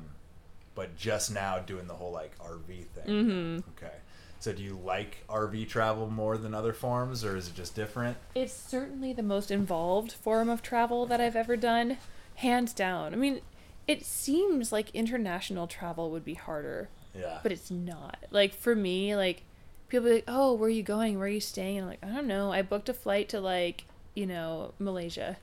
but 0.75 0.97
just 0.97 1.33
now 1.33 1.61
doing 1.61 1.87
the 1.87 1.95
whole 1.95 2.11
like 2.11 2.37
RV 2.41 2.67
thing. 2.67 3.05
Mm-hmm. 3.07 3.59
Okay. 3.77 3.95
So 4.41 4.53
do 4.53 4.61
you 4.61 4.77
like 4.85 5.19
RV 5.29 5.69
travel 5.69 6.11
more 6.11 6.37
than 6.37 6.53
other 6.53 6.73
forms, 6.73 7.25
or 7.25 7.37
is 7.37 7.47
it 7.47 7.55
just 7.55 7.77
different? 7.77 8.17
It's 8.35 8.53
certainly 8.53 9.13
the 9.13 9.23
most 9.23 9.53
involved 9.53 10.11
form 10.11 10.49
of 10.49 10.63
travel 10.63 11.07
that 11.07 11.21
I've 11.21 11.37
ever 11.37 11.57
done, 11.57 11.99
hands 12.35 12.73
down. 12.73 13.13
I 13.15 13.17
mean, 13.17 13.41
it 13.87 14.05
seems 14.05 14.73
like 14.73 14.91
international 14.97 15.69
travel 15.69 16.11
would 16.11 16.25
be 16.25 16.35
harder, 16.35 16.89
Yeah. 17.17 17.39
but 17.45 17.53
it's 17.53 17.71
not. 17.71 18.19
Like 18.33 18.53
for 18.53 18.75
me, 18.75 19.15
like 19.15 19.45
people 19.89 20.07
be 20.09 20.15
like, 20.15 20.25
"Oh, 20.29 20.55
where 20.55 20.69
are 20.69 20.71
you 20.71 20.83
going? 20.83 21.19
Where 21.19 21.27
are 21.27 21.31
you 21.31 21.41
staying?" 21.41 21.79
And 21.79 21.85
I'm 21.85 21.91
like, 21.91 22.05
"I 22.05 22.15
don't 22.15 22.27
know. 22.27 22.53
I 22.53 22.63
booked 22.63 22.89
a 22.89 22.95
flight 22.95 23.29
to 23.31 23.41
like, 23.41 23.85
you 24.15 24.27
know, 24.27 24.75
Malaysia." 24.79 25.39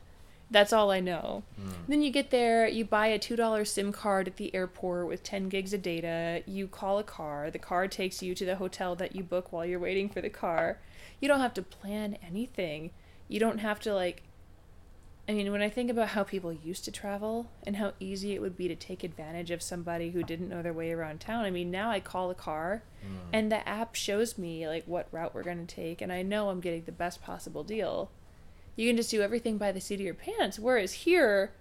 That's 0.52 0.72
all 0.72 0.92
I 0.92 1.00
know. 1.00 1.44
Hmm. 1.60 1.72
Then 1.88 2.02
you 2.04 2.12
get 2.12 2.30
there, 2.30 2.68
you 2.68 2.86
buy 2.86 3.08
a 3.08 3.18
$2 3.18 3.68
SIM 3.68 3.92
card 3.92 4.28
at 4.28 4.38
the 4.38 4.54
airport 4.54 5.08
with 5.08 5.24
10 5.24 5.50
gigs 5.50 5.74
of 5.74 5.82
data, 5.82 6.44
you 6.46 6.68
call 6.68 7.00
a 7.00 7.04
car, 7.04 7.50
the 7.50 7.58
car 7.60 7.88
takes 7.88 8.22
you 8.22 8.36
to 8.36 8.46
the 8.46 8.58
hotel 8.58 8.96
that 8.96 9.16
you 9.16 9.24
book 9.24 9.52
while 9.52 9.66
you're 9.66 9.80
waiting 9.80 10.08
for 10.08 10.22
the 10.22 10.30
car. 10.30 10.78
You 11.20 11.28
don't 11.28 11.40
have 11.40 11.56
to 11.56 11.64
plan 11.64 12.18
anything. 12.26 12.92
You 13.28 13.40
don't 13.40 13.58
have 13.58 13.80
to 13.82 13.94
like 13.94 14.22
I 15.28 15.34
mean, 15.34 15.52
when 15.52 15.64
I 15.64 15.70
think 15.70 15.90
about 15.90 16.10
how 16.10 16.24
people 16.24 16.54
used 16.54 16.86
to 16.86 16.92
travel 16.92 17.50
and 17.64 17.78
how 17.78 17.94
easy 18.00 18.34
it 18.34 18.42
would 18.42 18.56
be 18.56 18.68
to 18.68 18.76
take 18.76 19.04
advantage 19.04 19.50
of 19.50 19.62
somebody 19.62 20.12
who 20.12 20.22
didn't 20.22 20.50
know 20.50 20.62
their 20.62 20.74
way 20.74 20.92
around 20.92 21.20
town, 21.20 21.46
I 21.46 21.50
mean, 21.50 21.72
now 21.72 21.90
I 21.90 22.00
call 22.00 22.30
a 22.30 22.36
car 22.36 22.84
mm. 23.04 23.30
and 23.34 23.52
the 23.52 23.68
app 23.68 23.96
shows 23.96 24.38
me 24.38 24.68
like 24.68 24.84
what 24.86 25.08
route 25.12 25.34
we're 25.34 25.42
going 25.42 25.66
to 25.66 25.76
take 25.76 26.02
and 26.02 26.14
I 26.14 26.22
know 26.22 26.50
I'm 26.50 26.60
getting 26.60 26.84
the 26.84 26.92
best 26.92 27.24
possible 27.24 27.64
deal. 27.64 28.12
You 28.76 28.88
can 28.88 28.98
just 28.98 29.10
do 29.10 29.22
everything 29.22 29.58
by 29.58 29.72
the 29.72 29.82
seat 29.82 29.96
of 29.96 30.02
your 30.02 30.14
pants 30.14 30.60
whereas 30.60 30.94
here, 30.94 31.54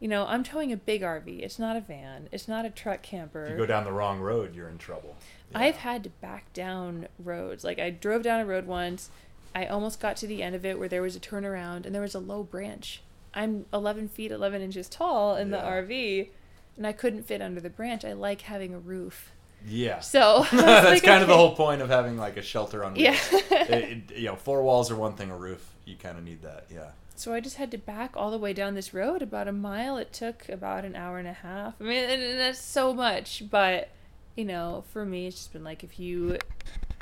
you 0.00 0.08
know, 0.08 0.26
I'm 0.26 0.42
towing 0.42 0.72
a 0.72 0.76
big 0.76 1.02
RV. 1.02 1.40
It's 1.40 1.58
not 1.60 1.76
a 1.76 1.80
van. 1.80 2.28
It's 2.32 2.48
not 2.48 2.64
a 2.64 2.70
truck 2.70 3.02
camper. 3.02 3.44
If 3.44 3.50
you 3.52 3.56
go 3.58 3.66
down 3.66 3.84
the 3.84 3.92
wrong 3.92 4.18
road, 4.18 4.56
you're 4.56 4.68
in 4.68 4.78
trouble. 4.78 5.16
I've 5.54 5.76
had 5.76 6.02
to 6.02 6.10
back 6.10 6.52
down 6.52 7.06
roads. 7.20 7.62
Like 7.62 7.78
I 7.78 7.90
drove 7.90 8.24
down 8.24 8.40
a 8.40 8.46
road 8.46 8.66
once. 8.66 9.10
I 9.54 9.66
almost 9.66 10.00
got 10.00 10.16
to 10.16 10.26
the 10.26 10.42
end 10.42 10.56
of 10.56 10.66
it 10.66 10.80
where 10.80 10.88
there 10.88 11.02
was 11.02 11.14
a 11.14 11.20
turnaround 11.20 11.86
and 11.86 11.94
there 11.94 12.02
was 12.02 12.16
a 12.16 12.18
low 12.18 12.42
branch. 12.42 13.02
I'm 13.34 13.66
11 13.72 14.08
feet 14.08 14.30
11 14.30 14.62
inches 14.62 14.88
tall 14.88 15.36
in 15.36 15.50
the 15.50 15.56
RV, 15.58 16.28
and 16.76 16.86
I 16.86 16.92
couldn't 16.92 17.24
fit 17.24 17.42
under 17.42 17.60
the 17.60 17.70
branch. 17.70 18.04
I 18.04 18.12
like 18.12 18.42
having 18.42 18.74
a 18.74 18.78
roof. 18.78 19.32
Yeah. 19.66 20.00
So 20.00 20.44
That's 20.52 20.86
like, 20.86 21.02
kind 21.02 21.22
of 21.22 21.28
the 21.28 21.36
whole 21.36 21.54
point 21.56 21.80
of 21.82 21.88
having 21.88 22.16
like 22.16 22.36
a 22.36 22.42
shelter 22.42 22.84
on. 22.84 22.96
Yeah. 22.96 23.16
It- 23.32 24.08
it- 24.10 24.16
you 24.18 24.26
know, 24.26 24.36
four 24.36 24.62
walls 24.62 24.90
are 24.90 24.96
one 24.96 25.14
thing. 25.14 25.30
A 25.30 25.36
roof, 25.36 25.66
you 25.84 25.96
kind 25.96 26.18
of 26.18 26.24
need 26.24 26.42
that. 26.42 26.66
Yeah. 26.72 26.90
So 27.16 27.32
I 27.32 27.40
just 27.40 27.56
had 27.56 27.70
to 27.70 27.78
back 27.78 28.16
all 28.16 28.30
the 28.30 28.38
way 28.38 28.52
down 28.52 28.74
this 28.74 28.92
road 28.92 29.22
about 29.22 29.46
a 29.48 29.52
mile. 29.52 29.96
It 29.96 30.12
took 30.12 30.48
about 30.48 30.84
an 30.84 30.96
hour 30.96 31.18
and 31.18 31.28
a 31.28 31.32
half. 31.32 31.74
I 31.80 31.84
mean, 31.84 32.04
and 32.10 32.38
that's 32.40 32.60
so 32.60 32.92
much, 32.92 33.44
but 33.50 33.88
you 34.36 34.44
know, 34.44 34.84
for 34.92 35.04
me, 35.04 35.26
it's 35.28 35.36
just 35.36 35.52
been 35.52 35.62
like 35.64 35.84
if 35.84 35.98
you 36.00 36.38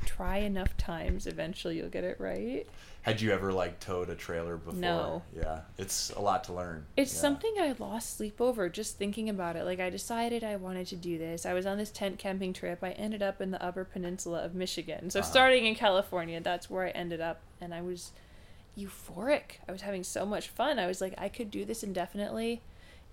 try 0.05 0.39
enough 0.39 0.77
times, 0.77 1.27
eventually 1.27 1.79
you'll 1.79 1.89
get 1.89 2.05
it 2.05 2.21
right. 2.21 2.67
Had 3.03 3.21
you 3.21 3.33
ever 3.33 3.53
like 3.53 3.81
towed 3.81 4.11
a 4.11 4.15
trailer 4.15 4.57
before? 4.57 4.79
No. 4.81 5.23
Yeah, 5.37 5.63
it's 5.77 6.11
a 6.11 6.21
lot 6.21 6.45
to 6.45 6.53
learn. 6.53 6.87
It's 6.97 7.13
Yeah. 7.13 7.21
something 7.21 7.55
I 7.59 7.75
lost 7.79 8.17
sleep 8.17 8.41
over 8.41 8.69
just 8.69 8.97
thinking 8.97 9.29
about 9.29 9.57
it. 9.57 9.65
Like 9.65 9.81
I 9.81 9.91
decided 9.91 10.45
I 10.45 10.55
wanted 10.57 10.87
to 10.89 10.97
do 10.97 11.19
this. 11.19 11.45
I 11.45 11.53
was 11.53 11.67
on 11.67 11.79
this 11.79 11.91
tent 11.91 12.19
camping 12.21 12.53
trip. 12.53 12.79
I 12.83 12.93
ended 12.93 13.21
up 13.23 13.41
in 13.41 13.51
the 13.51 13.61
Upper 13.63 13.85
Peninsula 13.85 14.45
of 14.45 14.55
Michigan. 14.55 15.11
So 15.11 15.19
Uh-huh. 15.19 15.29
starting 15.29 15.67
in 15.67 15.75
California, 15.75 16.41
that's 16.41 16.71
where 16.71 16.87
I 16.87 16.91
ended 16.91 17.21
up, 17.21 17.41
and 17.61 17.75
I 17.75 17.83
was 17.83 18.13
euphoric. 18.79 19.59
I 19.69 19.73
was 19.73 19.83
having 19.83 20.05
so 20.05 20.25
much 20.25 20.49
fun. 20.49 20.79
I 20.79 20.87
was 20.87 21.01
like, 21.01 21.15
I 21.19 21.29
could 21.29 21.51
do 21.51 21.65
this 21.65 21.83
indefinitely. 21.83 22.63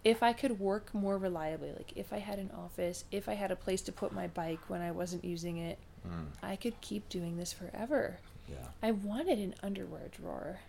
if 0.02 0.24
I 0.24 0.32
could 0.32 0.62
work 0.62 0.94
more 0.94 1.18
reliably, 1.18 1.74
like 1.74 1.92
if 1.94 2.14
I 2.14 2.20
had 2.20 2.40
an 2.40 2.52
office, 2.58 3.04
if 3.12 3.28
I 3.28 3.34
had 3.34 3.52
a 3.52 3.56
place 3.58 3.82
to 3.82 3.92
put 3.92 4.14
my 4.14 4.28
bike 4.28 4.62
when 4.70 4.80
I 4.82 4.92
wasn't 4.92 5.26
using 5.26 5.58
it, 5.58 5.78
Mm, 6.08 6.28
I 6.42 6.56
could 6.56 6.80
keep 6.80 7.10
doing 7.10 7.36
this 7.36 7.52
forever. 7.52 8.20
Yeah. 8.50 8.58
I 8.82 8.92
wanted 8.92 9.40
an 9.40 9.56
underwear 9.64 10.10
drawer. 10.12 10.60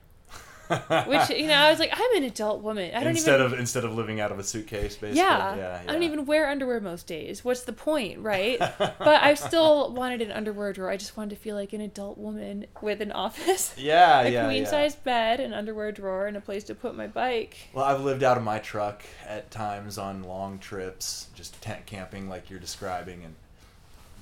Which 1.06 1.30
you 1.30 1.48
know, 1.48 1.54
I 1.54 1.68
was 1.68 1.80
like, 1.80 1.90
I'm 1.92 2.16
an 2.16 2.22
adult 2.22 2.62
woman. 2.62 2.94
I 2.94 3.00
don't 3.00 3.08
instead 3.16 3.40
even 3.40 3.54
of 3.54 3.58
instead 3.58 3.84
of 3.84 3.92
living 3.92 4.20
out 4.20 4.30
of 4.30 4.38
a 4.38 4.44
suitcase, 4.44 4.94
basically. 4.94 5.16
yeah, 5.18 5.56
yeah, 5.56 5.82
I 5.82 5.92
don't 5.92 6.04
even 6.04 6.26
wear 6.26 6.48
underwear 6.48 6.78
most 6.78 7.08
days. 7.08 7.44
What's 7.44 7.62
the 7.64 7.72
point, 7.72 8.20
right? 8.20 8.56
but 8.78 9.02
I 9.20 9.34
still 9.48 9.92
wanted 9.92 10.22
an 10.22 10.30
underwear 10.30 10.72
drawer. 10.72 10.88
I 10.88 10.96
just 10.96 11.16
wanted 11.16 11.30
to 11.30 11.36
feel 11.36 11.56
like 11.56 11.72
an 11.72 11.80
adult 11.80 12.18
woman 12.18 12.66
with 12.80 13.00
an 13.00 13.10
office, 13.10 13.74
Yeah, 13.78 14.20
a 14.20 14.30
yeah, 14.30 14.44
queen 14.44 14.62
yeah. 14.62 14.70
size 14.70 14.94
bed, 14.94 15.40
an 15.40 15.52
underwear 15.52 15.90
drawer, 15.90 16.28
and 16.28 16.36
a 16.36 16.40
place 16.40 16.62
to 16.64 16.76
put 16.76 16.94
my 16.96 17.08
bike. 17.08 17.56
Well, 17.72 17.84
I've 17.84 18.02
lived 18.02 18.22
out 18.22 18.36
of 18.36 18.44
my 18.44 18.60
truck 18.60 19.02
at 19.26 19.50
times 19.50 19.98
on 19.98 20.22
long 20.22 20.60
trips, 20.60 21.30
just 21.34 21.60
tent 21.60 21.84
camping 21.86 22.28
like 22.28 22.48
you're 22.48 22.60
describing, 22.60 23.24
and 23.24 23.34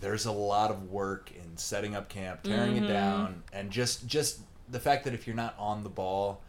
there's 0.00 0.26
a 0.26 0.32
lot 0.32 0.70
of 0.70 0.90
work 0.90 1.30
in 1.34 1.56
setting 1.56 1.94
up 1.94 2.08
camp, 2.08 2.42
tearing 2.42 2.74
Mm-hmm. 2.74 2.84
it 2.84 2.88
down, 2.88 3.42
and 3.52 3.70
just 3.70 4.06
just 4.06 4.40
the 4.70 4.80
fact 4.80 5.04
that 5.04 5.14
if 5.14 5.26
you're 5.26 5.36
not 5.36 5.54
on 5.58 5.82
the 5.82 5.88
ball, 5.88 6.40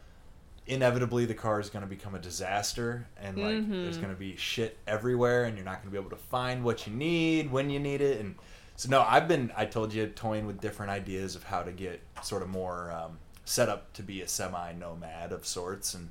inevitably 0.67 1.25
the 1.25 1.33
car 1.33 1.59
is 1.59 1.69
going 1.69 1.81
to 1.83 1.89
become 1.89 2.15
a 2.15 2.19
disaster, 2.19 3.07
and 3.21 3.37
like 3.37 3.55
Mm-hmm. 3.55 3.83
there's 3.83 3.97
going 3.97 4.13
to 4.13 4.19
be 4.19 4.35
shit 4.35 4.77
everywhere, 4.87 5.45
and 5.45 5.55
you're 5.57 5.65
not 5.65 5.75
going 5.81 5.85
to 5.85 5.91
be 5.91 5.97
able 5.97 6.09
to 6.15 6.23
find 6.23 6.63
what 6.63 6.85
you 6.87 6.93
need 6.93 7.51
when 7.51 7.69
you 7.69 7.79
need 7.79 8.01
it, 8.01 8.19
and 8.19 8.35
so 8.75 8.89
no, 8.89 9.01
I've 9.01 9.27
been 9.27 9.51
I 9.57 9.65
told 9.65 9.93
you 9.93 10.07
toying 10.07 10.45
with 10.47 10.61
different 10.61 10.91
ideas 10.91 11.35
of 11.35 11.43
how 11.43 11.63
to 11.63 11.71
get 11.71 12.01
sort 12.23 12.43
of 12.43 12.49
more 12.49 12.91
um, 12.91 13.17
set 13.45 13.67
up 13.67 13.91
to 13.93 14.03
be 14.03 14.21
a 14.21 14.27
semi 14.27 14.73
nomad 14.73 15.31
of 15.31 15.45
sorts, 15.45 15.93
and 15.95 16.09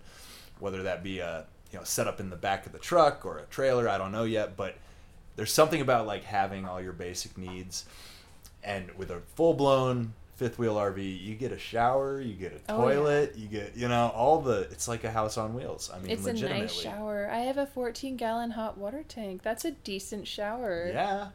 whether 0.58 0.82
that 0.82 1.02
be 1.02 1.20
a 1.20 1.46
you 1.70 1.78
know 1.78 1.84
set 1.84 2.06
up 2.08 2.18
in 2.20 2.30
the 2.30 2.36
back 2.36 2.66
of 2.66 2.72
the 2.72 2.78
truck 2.78 3.24
or 3.24 3.38
a 3.38 3.44
trailer, 3.44 3.88
I 3.88 3.96
don't 3.96 4.12
know 4.12 4.24
yet, 4.24 4.56
but 4.56 4.76
there's 5.38 5.52
something 5.52 5.80
about 5.80 6.06
like 6.06 6.24
having 6.24 6.66
all 6.66 6.80
your 6.82 6.92
basic 6.92 7.38
needs, 7.38 7.86
and 8.62 8.90
with 8.98 9.10
a 9.10 9.20
full 9.36 9.54
blown 9.54 10.12
fifth 10.36 10.58
wheel 10.58 10.74
RV, 10.76 11.20
you 11.20 11.34
get 11.34 11.52
a 11.52 11.58
shower, 11.58 12.20
you 12.20 12.34
get 12.34 12.52
a 12.52 12.72
Oh, 12.72 12.88
yeah. 12.88 12.94
toilet, 12.94 13.36
you 13.36 13.46
get 13.48 13.76
you 13.76 13.88
know 13.88 14.08
all 14.14 14.40
the 14.40 14.62
it's 14.70 14.86
like 14.88 15.04
a 15.04 15.10
house 15.10 15.38
on 15.38 15.54
wheels. 15.54 15.90
I 15.94 16.00
mean, 16.00 16.10
It's 16.10 16.26
a 16.26 16.32
nice 16.32 16.72
shower. 16.74 17.28
I 17.32 17.38
have 17.38 17.56
a 17.56 17.66
14 17.66 18.16
gallon 18.16 18.50
hot 18.50 18.76
water 18.76 19.04
tank. 19.08 19.42
That's 19.42 19.64
a 19.64 19.70
decent 19.70 20.26
shower. 20.26 20.88
Yeah. 20.92 21.28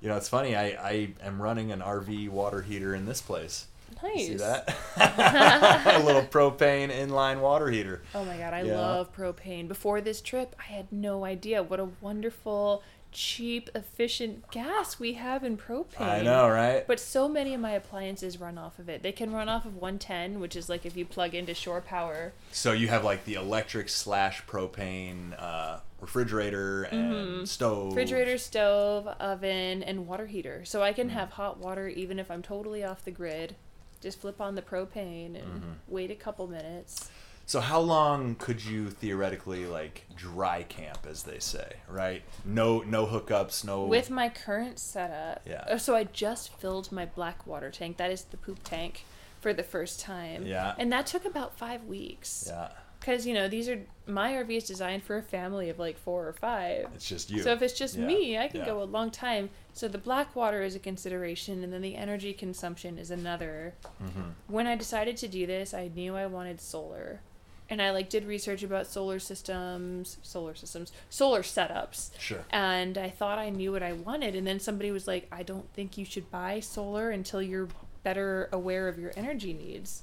You 0.00 0.08
know, 0.08 0.16
it's 0.16 0.28
funny. 0.28 0.56
I, 0.56 0.66
I 0.70 1.08
am 1.22 1.40
running 1.42 1.70
an 1.70 1.80
RV 1.80 2.28
water 2.30 2.62
heater 2.62 2.94
in 2.94 3.06
this 3.06 3.20
place. 3.20 3.66
Nice. 4.02 4.26
See 4.26 4.34
that? 4.34 4.74
a 5.96 6.02
little 6.04 6.22
propane 6.22 6.90
inline 6.90 7.40
water 7.40 7.68
heater. 7.70 8.02
Oh 8.14 8.24
my 8.24 8.36
god, 8.36 8.52
I 8.54 8.62
Yeah. 8.62 8.76
love 8.80 9.14
propane. 9.14 9.68
Before 9.68 10.00
this 10.00 10.20
trip, 10.20 10.56
I 10.58 10.72
had 10.72 10.90
no 10.90 11.24
idea 11.24 11.62
what 11.62 11.78
a 11.78 11.88
wonderful, 12.00 12.82
cheap, 13.12 13.68
efficient 13.74 14.50
gas 14.50 14.98
we 14.98 15.12
have 15.14 15.44
in 15.44 15.56
propane. 15.56 16.00
I 16.00 16.22
know, 16.22 16.48
right? 16.48 16.86
But 16.86 16.98
so 16.98 17.28
many 17.28 17.54
of 17.54 17.60
my 17.60 17.72
appliances 17.72 18.40
run 18.40 18.58
off 18.58 18.78
of 18.78 18.88
it. 18.88 19.02
They 19.02 19.12
can 19.12 19.32
run 19.32 19.48
off 19.48 19.64
of 19.64 19.76
110, 19.76 20.40
which 20.40 20.56
is 20.56 20.68
like 20.68 20.84
if 20.86 20.96
you 20.96 21.04
plug 21.04 21.34
into 21.34 21.54
shore 21.54 21.80
power. 21.80 22.32
So 22.50 22.72
you 22.72 22.88
have 22.88 23.04
like 23.04 23.24
the 23.24 23.34
electric 23.34 23.88
slash 23.88 24.44
propane 24.46 25.34
uh, 25.38 25.78
refrigerator 26.00 26.84
and 26.84 27.48
stove. 27.48 27.78
Mm-hmm. 27.88 27.96
Refrigerator, 27.96 28.38
stove, 28.38 29.06
oven, 29.06 29.82
and 29.82 30.06
water 30.06 30.26
heater. 30.26 30.64
So 30.64 30.82
I 30.82 30.92
can 30.92 31.10
have 31.10 31.30
hot 31.30 31.58
water 31.58 31.88
even 31.88 32.18
if 32.18 32.30
I'm 32.30 32.42
totally 32.42 32.82
off 32.84 33.04
the 33.04 33.10
grid. 33.10 33.56
Just 34.00 34.20
flip 34.20 34.40
on 34.40 34.54
the 34.56 34.62
propane 34.62 35.36
and 35.36 35.44
Mm-hmm. 35.62 35.70
wait 35.88 36.10
a 36.10 36.14
couple 36.16 36.46
minutes. 36.48 37.10
So 37.46 37.60
how 37.60 37.80
long 37.80 38.36
could 38.36 38.64
you 38.64 38.88
theoretically 38.90 39.66
like 39.66 40.06
dry 40.16 40.62
camp, 40.62 41.06
as 41.08 41.24
they 41.24 41.38
say, 41.38 41.74
right? 41.88 42.22
No, 42.44 42.80
no 42.80 43.06
hookups, 43.06 43.64
no. 43.64 43.84
With 43.84 44.10
my 44.10 44.28
current 44.28 44.78
setup, 44.78 45.42
Yeah. 45.46 45.64
uh, 45.68 45.76
so 45.78 45.94
I 45.94 46.04
just 46.04 46.52
filled 46.54 46.90
my 46.92 47.04
black 47.04 47.46
water 47.46 47.70
tank. 47.70 47.96
That 47.98 48.10
is 48.10 48.24
the 48.24 48.36
poop 48.36 48.60
tank 48.64 49.04
for 49.40 49.52
the 49.52 49.64
first 49.64 50.00
time. 50.00 50.46
Yeah. 50.46 50.74
And 50.78 50.90
that 50.92 51.06
took 51.06 51.24
about 51.24 51.58
five 51.58 51.84
weeks. 51.84 52.44
Yeah, 52.48 52.68
Because, 53.00 53.26
you 53.26 53.34
know, 53.34 53.48
these 53.48 53.68
are, 53.68 53.80
my 54.06 54.32
RV 54.34 54.56
is 54.58 54.64
designed 54.64 55.02
for 55.02 55.18
a 55.18 55.22
family 55.22 55.68
of 55.68 55.78
like 55.80 55.98
four 55.98 56.26
or 56.28 56.32
five. 56.32 56.86
it's 56.94 57.08
just 57.08 57.28
you. 57.30 57.42
So 57.42 57.52
if 57.52 57.60
it's 57.60 57.76
just 57.76 57.96
Yeah, 57.96 58.06
me, 58.06 58.38
I 58.38 58.46
can 58.48 58.60
yeah. 58.60 58.66
go 58.66 58.80
a 58.82 58.84
long 58.84 59.10
time. 59.10 59.50
So 59.74 59.88
the 59.88 59.98
black 59.98 60.36
water 60.36 60.62
is 60.62 60.76
a 60.76 60.78
consideration, 60.78 61.64
and 61.64 61.72
then 61.72 61.82
the 61.82 61.96
energy 61.96 62.32
consumption 62.32 62.98
is 62.98 63.10
another. 63.10 63.74
Mm-hmm. 64.02 64.30
When 64.46 64.66
I 64.68 64.76
decided 64.76 65.16
to 65.18 65.28
do 65.28 65.46
this, 65.46 65.74
I 65.74 65.88
knew 65.88 66.14
I 66.14 66.26
wanted 66.26 66.60
solar, 66.60 67.20
and 67.68 67.80
I 67.80 67.90
like 67.90 68.08
did 68.08 68.24
research 68.24 68.62
about 68.62 68.86
solar 68.86 69.18
systems, 69.18 70.18
solar 70.22 70.54
systems, 70.54 70.92
solar 71.10 71.42
setups. 71.42 72.10
Sure. 72.18 72.44
And 72.50 72.98
I 72.98 73.10
thought 73.10 73.38
I 73.38 73.50
knew 73.50 73.72
what 73.72 73.82
I 73.82 73.92
wanted, 73.92 74.34
and 74.34 74.46
then 74.46 74.60
somebody 74.60 74.90
was 74.90 75.06
like, 75.06 75.28
"I 75.32 75.42
don't 75.42 75.72
think 75.72 75.96
you 75.96 76.04
should 76.04 76.30
buy 76.30 76.60
solar 76.60 77.10
until 77.10 77.40
you're 77.42 77.68
better 78.02 78.48
aware 78.52 78.88
of 78.88 78.98
your 78.98 79.12
energy 79.16 79.52
needs." 79.52 80.02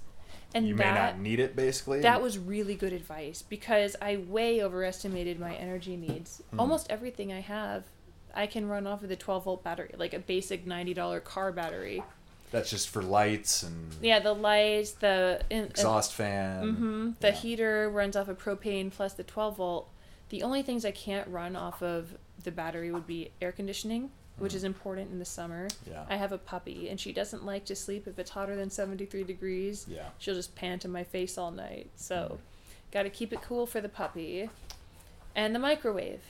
And 0.53 0.67
you 0.67 0.73
may 0.73 0.85
not 0.85 1.19
need 1.19 1.39
it, 1.39 1.55
basically. 1.55 1.99
that 2.01 2.21
was 2.23 2.39
really 2.39 2.73
good 2.73 2.91
advice 2.91 3.43
because 3.43 3.95
I 4.01 4.17
way 4.17 4.63
overestimated 4.63 5.39
my 5.39 5.53
energy 5.55 5.95
needs. 5.95 6.41
Hmm. 6.49 6.59
Almost 6.59 6.89
everything 6.89 7.31
I 7.31 7.41
have, 7.41 7.83
I 8.33 8.47
can 8.47 8.67
run 8.67 8.87
off 8.87 9.03
of 9.03 9.09
the 9.09 9.15
12 9.15 9.43
volt 9.43 9.63
battery, 9.63 9.93
like 9.97 10.13
a 10.15 10.19
basic 10.19 10.65
$90 10.65 11.19
car 11.23 11.51
battery. 11.51 12.03
That's 12.51 12.69
just 12.69 12.89
for 12.89 13.01
lights 13.01 13.63
and 13.63 13.95
Yeah, 14.01 14.19
the 14.19 14.33
lights, 14.33 14.91
the 14.93 15.41
in, 15.49 15.65
exhaust 15.65 16.13
fan. 16.13 16.73
hmm 16.73 17.11
the 17.19 17.27
Yeah. 17.27 17.33
heater 17.33 17.89
runs 17.89 18.15
off 18.15 18.27
of 18.27 18.37
propane 18.39 18.91
plus 18.91 19.13
the 19.13 19.23
12 19.23 19.57
volt. 19.57 19.89
The 20.29 20.41
only 20.43 20.61
things 20.63 20.83
I 20.85 20.91
can't 20.91 21.27
run 21.27 21.55
off 21.55 21.81
of 21.83 22.15
the 22.43 22.51
battery 22.51 22.91
would 22.91 23.05
be 23.07 23.31
air 23.41 23.51
conditioning, 23.51 24.11
which 24.37 24.53
is 24.53 24.63
important 24.63 25.11
in 25.11 25.19
the 25.19 25.25
summer. 25.25 25.67
Yeah. 25.89 26.05
I 26.09 26.15
have 26.15 26.31
a 26.31 26.37
puppy, 26.37 26.87
and 26.89 26.99
she 26.99 27.11
doesn't 27.11 27.45
like 27.45 27.65
to 27.65 27.75
sleep 27.75 28.07
if 28.07 28.17
it's 28.17 28.31
hotter 28.31 28.55
than 28.55 28.69
73 28.69 29.23
degrees. 29.23 29.85
Yeah. 29.87 30.09
She'll 30.17 30.35
just 30.35 30.55
pant 30.55 30.85
in 30.85 30.91
my 30.91 31.03
face 31.03 31.37
all 31.37 31.51
night. 31.51 31.89
So, 31.95 32.39
got 32.91 33.03
to 33.03 33.09
keep 33.09 33.33
it 33.33 33.41
cool 33.41 33.65
for 33.67 33.81
the 33.81 33.89
puppy. 33.89 34.49
And 35.35 35.53
the 35.53 35.59
microwave. 35.59 36.21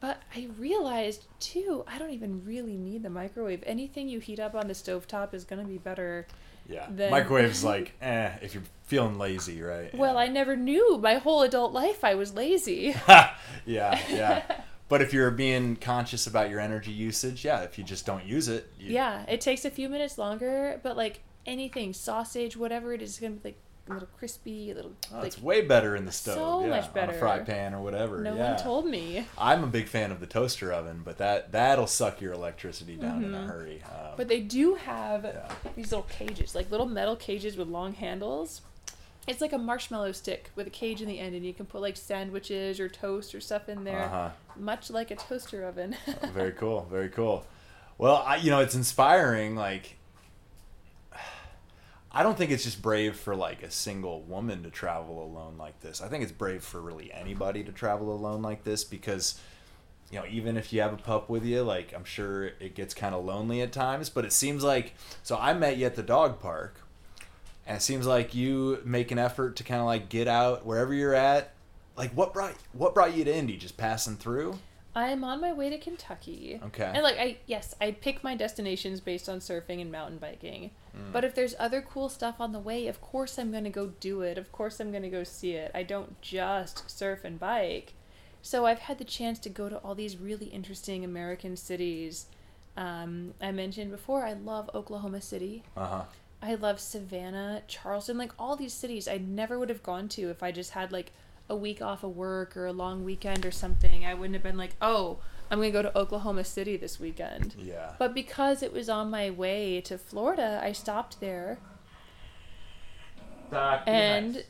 But 0.00 0.22
I 0.34 0.48
realized, 0.58 1.24
too, 1.40 1.84
I 1.86 1.98
don't 1.98 2.10
even 2.10 2.44
really 2.44 2.76
need 2.76 3.02
the 3.02 3.10
microwave. 3.10 3.62
Anything 3.66 4.08
you 4.08 4.20
heat 4.20 4.38
up 4.38 4.54
on 4.54 4.68
the 4.68 4.74
stovetop 4.74 5.32
is 5.32 5.44
going 5.44 5.62
to 5.62 5.66
be 5.68 5.78
better. 5.78 6.26
Yeah. 6.68 6.86
Then- 6.90 7.10
Microwave's 7.12 7.64
like, 7.72 7.94
eh, 8.02 8.32
if 8.42 8.54
you're 8.54 8.62
feeling 8.84 9.18
lazy, 9.18 9.62
right? 9.62 9.94
Well, 9.94 10.18
I 10.18 10.26
never 10.28 10.54
knew. 10.56 10.98
My 10.98 11.14
whole 11.14 11.42
adult 11.42 11.72
life, 11.72 12.04
I 12.04 12.14
was 12.14 12.34
lazy. 12.34 12.94
Yeah, 13.64 13.98
yeah. 14.10 14.42
But 14.88 15.02
if 15.02 15.12
you're 15.12 15.32
being 15.32 15.74
conscious 15.74 16.28
about 16.28 16.48
your 16.48 16.60
energy 16.60 16.92
usage, 16.92 17.44
yeah, 17.44 17.62
if 17.62 17.76
you 17.76 17.82
just 17.82 18.06
don't 18.06 18.24
use 18.24 18.46
it, 18.46 18.70
you, 18.78 18.92
yeah, 18.92 19.24
it 19.26 19.40
takes 19.40 19.64
a 19.64 19.70
few 19.70 19.88
minutes 19.88 20.16
longer, 20.16 20.78
but 20.84 20.96
like 20.96 21.22
anything, 21.44 21.92
sausage, 21.92 22.56
whatever 22.56 22.92
it 22.92 23.02
is, 23.02 23.14
is 23.14 23.18
going 23.18 23.36
to 23.36 23.42
be 23.42 23.48
like 23.48 23.58
a 23.88 23.92
little 23.92 24.08
crispy, 24.18 24.70
a 24.70 24.74
little. 24.74 24.92
Oh, 25.12 25.18
like, 25.18 25.26
it's 25.26 25.40
way 25.40 25.60
better 25.62 25.94
in 25.94 26.04
the 26.06 26.12
stove. 26.12 26.34
so 26.36 26.60
yeah, 26.62 26.68
much 26.80 26.96
On 26.96 27.08
a 27.10 27.12
fry 27.12 27.38
pan 27.40 27.72
or 27.74 27.80
whatever. 27.82 28.20
no 28.20 28.34
yeah. 28.34 28.54
one 28.54 28.62
told 28.62 28.86
me. 28.86 29.26
I'm 29.38 29.62
a 29.62 29.68
big 29.68 29.86
fan 29.88 30.10
of 30.10 30.20
the 30.20 30.26
toaster 30.26 30.72
oven, 30.72 31.02
but 31.04 31.18
that 31.18 31.52
that'll 31.52 31.86
suck 31.86 32.20
your 32.20 32.32
electricity 32.32 32.96
down 32.96 33.22
in 33.24 33.34
a 33.34 33.46
hurry. 33.46 33.82
Um, 33.84 33.90
Mm-hmm. 33.90 34.16
But 34.16 34.28
they 34.28 34.40
do 34.40 34.74
have 34.76 35.24
Yeah. 35.24 35.52
these 35.76 35.92
little 35.92 36.06
cages, 36.08 36.54
like 36.54 36.70
little 36.70 36.86
metal 36.86 37.16
cages 37.16 37.56
with 37.56 37.68
long 37.68 37.92
handles. 37.94 38.62
It's 39.28 39.40
like 39.40 39.52
a 39.52 39.58
marshmallow 39.58 40.12
stick 40.12 40.50
with 40.54 40.66
a 40.68 40.70
cage 40.70 41.02
in 41.02 41.08
the 41.08 41.18
end, 41.18 41.34
and 41.34 41.44
you 41.44 41.52
can 41.52 41.66
put 41.66 41.80
like 41.82 41.96
sandwiches 41.96 42.78
or 42.80 42.88
toast 42.88 43.34
or 43.34 43.40
stuff 43.40 43.68
in 43.68 43.84
there, 43.84 44.04
Uh-huh. 44.04 44.30
much 44.56 44.88
like 44.90 45.10
a 45.10 45.16
toaster 45.16 45.64
oven. 45.64 45.96
very 46.32 46.52
cool, 46.52 46.86
very 46.90 47.08
cool. 47.08 47.44
Well, 47.98 48.22
I, 48.26 48.36
you 48.36 48.50
know, 48.50 48.60
it's 48.60 48.74
inspiring. 48.74 49.54
Like, 49.56 49.95
I 52.16 52.22
don't 52.22 52.38
think 52.38 52.50
it's 52.50 52.64
just 52.64 52.80
brave 52.80 53.14
for 53.14 53.36
like 53.36 53.62
a 53.62 53.70
single 53.70 54.22
woman 54.22 54.62
to 54.62 54.70
travel 54.70 55.22
alone 55.22 55.58
like 55.58 55.80
this. 55.80 56.00
I 56.00 56.08
think 56.08 56.22
it's 56.22 56.32
brave 56.32 56.64
for 56.64 56.80
really 56.80 57.12
anybody 57.12 57.62
to 57.62 57.72
travel 57.72 58.10
alone 58.10 58.40
like 58.40 58.64
this 58.64 58.84
because, 58.84 59.38
you 60.10 60.18
know, 60.18 60.24
even 60.30 60.56
if 60.56 60.72
you 60.72 60.80
have 60.80 60.94
a 60.94 60.96
pup 60.96 61.28
with 61.28 61.44
you, 61.44 61.62
like 61.62 61.92
I'm 61.94 62.04
sure 62.04 62.46
it 62.58 62.74
gets 62.74 62.94
kind 62.94 63.14
of 63.14 63.22
lonely 63.22 63.60
at 63.60 63.70
times. 63.70 64.08
But 64.08 64.24
it 64.24 64.32
seems 64.32 64.64
like 64.64 64.94
so 65.22 65.36
I 65.36 65.52
met 65.52 65.76
you 65.76 65.84
at 65.84 65.94
the 65.94 66.02
dog 66.02 66.40
park, 66.40 66.80
and 67.66 67.76
it 67.76 67.82
seems 67.82 68.06
like 68.06 68.34
you 68.34 68.80
make 68.82 69.10
an 69.10 69.18
effort 69.18 69.56
to 69.56 69.62
kind 69.62 69.82
of 69.82 69.86
like 69.86 70.08
get 70.08 70.26
out 70.26 70.64
wherever 70.64 70.94
you're 70.94 71.12
at. 71.12 71.52
Like, 71.98 72.12
what 72.12 72.32
brought 72.32 72.54
what 72.72 72.94
brought 72.94 73.14
you 73.14 73.24
to 73.24 73.34
Indy? 73.34 73.58
Just 73.58 73.76
passing 73.76 74.16
through? 74.16 74.58
I'm 74.96 75.24
on 75.24 75.42
my 75.42 75.52
way 75.52 75.68
to 75.68 75.76
Kentucky. 75.76 76.58
Okay. 76.64 76.90
And 76.92 77.02
like 77.02 77.18
I 77.18 77.36
yes, 77.44 77.74
I 77.82 77.90
pick 77.90 78.24
my 78.24 78.34
destinations 78.34 78.98
based 79.00 79.28
on 79.28 79.40
surfing 79.40 79.82
and 79.82 79.92
mountain 79.92 80.16
biking. 80.16 80.70
Mm. 80.96 81.12
But 81.12 81.22
if 81.22 81.34
there's 81.34 81.54
other 81.58 81.82
cool 81.82 82.08
stuff 82.08 82.36
on 82.40 82.52
the 82.52 82.58
way, 82.58 82.86
of 82.86 83.02
course 83.02 83.38
I'm 83.38 83.50
going 83.52 83.64
to 83.64 83.70
go 83.70 83.92
do 84.00 84.22
it. 84.22 84.38
Of 84.38 84.50
course 84.52 84.80
I'm 84.80 84.90
going 84.90 85.02
to 85.02 85.10
go 85.10 85.22
see 85.22 85.52
it. 85.52 85.70
I 85.74 85.82
don't 85.82 86.18
just 86.22 86.90
surf 86.90 87.24
and 87.24 87.38
bike. 87.38 87.92
So 88.40 88.64
I've 88.64 88.78
had 88.78 88.96
the 88.96 89.04
chance 89.04 89.38
to 89.40 89.50
go 89.50 89.68
to 89.68 89.76
all 89.78 89.94
these 89.94 90.16
really 90.16 90.46
interesting 90.46 91.04
American 91.04 91.56
cities. 91.56 92.26
Um, 92.74 93.34
I 93.40 93.52
mentioned 93.52 93.90
before 93.90 94.24
I 94.24 94.32
love 94.32 94.70
Oklahoma 94.74 95.20
City. 95.20 95.62
Uh 95.76 95.86
huh. 95.86 96.04
I 96.40 96.54
love 96.54 96.80
Savannah, 96.80 97.62
Charleston, 97.66 98.16
like 98.16 98.32
all 98.38 98.56
these 98.56 98.72
cities 98.72 99.08
I 99.08 99.18
never 99.18 99.58
would 99.58 99.68
have 99.68 99.82
gone 99.82 100.08
to 100.10 100.30
if 100.30 100.42
I 100.42 100.52
just 100.52 100.70
had 100.70 100.90
like 100.90 101.12
a 101.48 101.56
week 101.56 101.80
off 101.80 102.02
of 102.02 102.16
work 102.16 102.56
or 102.56 102.66
a 102.66 102.72
long 102.72 103.04
weekend 103.04 103.46
or 103.46 103.50
something, 103.50 104.04
I 104.04 104.14
wouldn't 104.14 104.34
have 104.34 104.42
been 104.42 104.56
like, 104.56 104.74
oh, 104.80 105.18
I'm 105.50 105.58
going 105.58 105.72
to 105.72 105.78
go 105.78 105.82
to 105.82 105.96
Oklahoma 105.96 106.44
City 106.44 106.76
this 106.76 106.98
weekend. 106.98 107.54
Yeah. 107.58 107.92
But 107.98 108.14
because 108.14 108.62
it 108.62 108.72
was 108.72 108.88
on 108.88 109.10
my 109.10 109.30
way 109.30 109.80
to 109.82 109.96
Florida, 109.96 110.60
I 110.62 110.72
stopped 110.72 111.20
there 111.20 111.58
and 113.52 114.44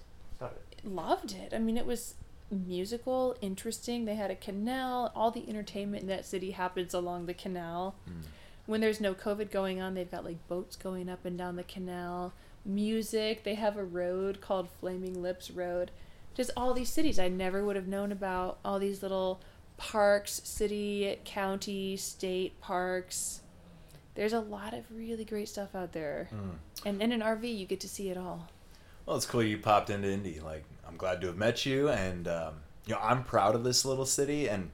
loved 0.85 1.33
it. 1.33 1.53
I 1.53 1.59
mean, 1.59 1.77
it 1.77 1.87
was 1.87 2.15
musical, 2.51 3.37
interesting. 3.41 4.05
They 4.05 4.15
had 4.15 4.31
a 4.31 4.37
canal. 4.37 5.13
All 5.15 5.31
the 5.31 5.49
entertainment 5.49 6.03
in 6.03 6.09
that 6.09 6.25
city 6.25 6.53
happens 6.53 6.95
along 6.95 7.27
the 7.27 7.35
canal. 7.35 7.97
Hmm. 8.07 8.21
When 8.65 8.81
there's 8.81 9.01
no 9.01 9.15
COVID 9.15 9.51
going 9.51 9.81
on, 9.81 9.95
they've 9.95 10.11
got 10.11 10.25
like 10.25 10.49
boats 10.49 10.77
going 10.77 11.09
up 11.09 11.25
and 11.25 11.37
down 11.37 11.57
the 11.57 11.63
canal. 11.63 12.33
Music. 12.65 13.45
They 13.45 13.55
have 13.55 13.77
a 13.77 13.85
road 13.85 14.41
called 14.41 14.69
Flaming 14.81 15.23
Lips 15.23 15.51
Road. 15.51 15.91
Just 16.37 16.51
all 16.57 16.75
these 16.75 16.91
cities 16.91 17.19
I 17.19 17.29
never 17.29 17.65
would 17.65 17.77
have 17.77 17.89
known 17.89 18.13
about. 18.13 18.59
All 18.63 18.79
these 18.79 19.03
little 19.03 19.41
parks, 19.79 20.43
city, 20.45 21.19
county, 21.25 21.97
state 21.97 22.61
parks. 22.61 23.41
There's 24.15 24.35
a 24.35 24.41
lot 24.41 24.75
of 24.75 24.85
really 24.95 25.25
great 25.25 25.49
stuff 25.49 25.75
out 25.75 25.93
there. 25.93 26.29
And 26.85 27.01
in 27.01 27.13
an 27.13 27.21
RV, 27.23 27.57
you 27.57 27.67
get 27.67 27.81
to 27.81 27.89
see 27.89 28.11
it 28.11 28.17
all. 28.19 28.49
Well, 29.07 29.17
it's 29.17 29.27
cool 29.27 29.43
you 29.43 29.59
popped 29.59 29.89
into 29.89 30.11
Indy. 30.11 30.41
Like, 30.41 30.65
I'm 30.87 30.97
glad 30.97 31.21
to 31.23 31.29
have 31.29 31.37
met 31.37 31.65
you, 31.65 31.89
and 31.89 32.29
um, 32.29 32.55
you 32.87 32.95
know, 32.95 33.01
I'm 33.01 33.25
proud 33.25 33.55
of 33.55 33.65
this 33.65 33.85
little 33.85 34.07
city, 34.07 34.49
and 34.49 34.73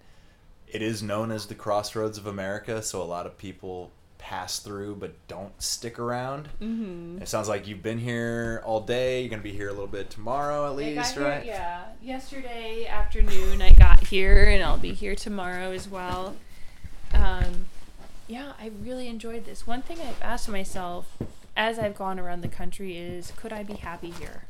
it 0.67 0.83
is 0.83 1.03
known 1.03 1.31
as 1.31 1.47
the 1.47 1.55
crossroads 1.55 2.19
of 2.19 2.27
America. 2.27 2.83
So 2.83 3.03
a 3.03 3.05
lot 3.05 3.27
of 3.27 3.37
people 3.39 3.93
pass 4.23 4.61
through 4.61 4.95
but 4.97 5.13
don't 5.29 5.61
stick 5.61 5.99
around. 5.99 6.49
Mm-hmm. 6.61 7.21
It 7.21 7.29
sounds 7.29 7.49
like 7.49 7.67
you've 7.67 7.83
been 7.83 7.99
here 7.99 8.63
all 8.65 8.81
day. 8.81 9.21
You're 9.21 9.31
gonna 9.31 9.43
be 9.43 9.53
here 9.53 9.69
a 9.69 9.73
little 9.73 9.87
bit 9.89 10.11
tomorrow, 10.11 10.67
at 10.67 10.77
least, 10.77 11.15
got 11.17 11.21
here- 11.21 11.29
right? 11.31 11.45
yeah. 11.45 11.83
Yesterday 12.01 12.87
afternoon, 12.87 13.61
I 13.61 13.73
got 13.73 14.07
here, 14.07 14.45
and 14.45 14.63
I'll 14.63 14.79
be 14.79 14.93
here 14.95 15.15
tomorrow 15.17 15.73
as 15.73 15.89
well. 15.89 16.37
Um, 17.13 17.67
yeah, 18.29 18.53
I 18.61 18.71
really 18.83 19.09
enjoyed 19.09 19.45
this. 19.45 19.67
One 19.67 19.83
thing 19.83 19.99
I've 20.01 20.23
asked 20.23 20.49
myself 20.49 21.19
as 21.57 21.79
I've 21.79 21.97
gone 21.99 22.19
around 22.19 22.41
the 22.41 22.49
country 22.49 22.97
is, 22.97 23.33
could 23.37 23.53
I 23.53 23.63
be 23.63 23.75
happy 23.75 24.11
here? 24.11 24.45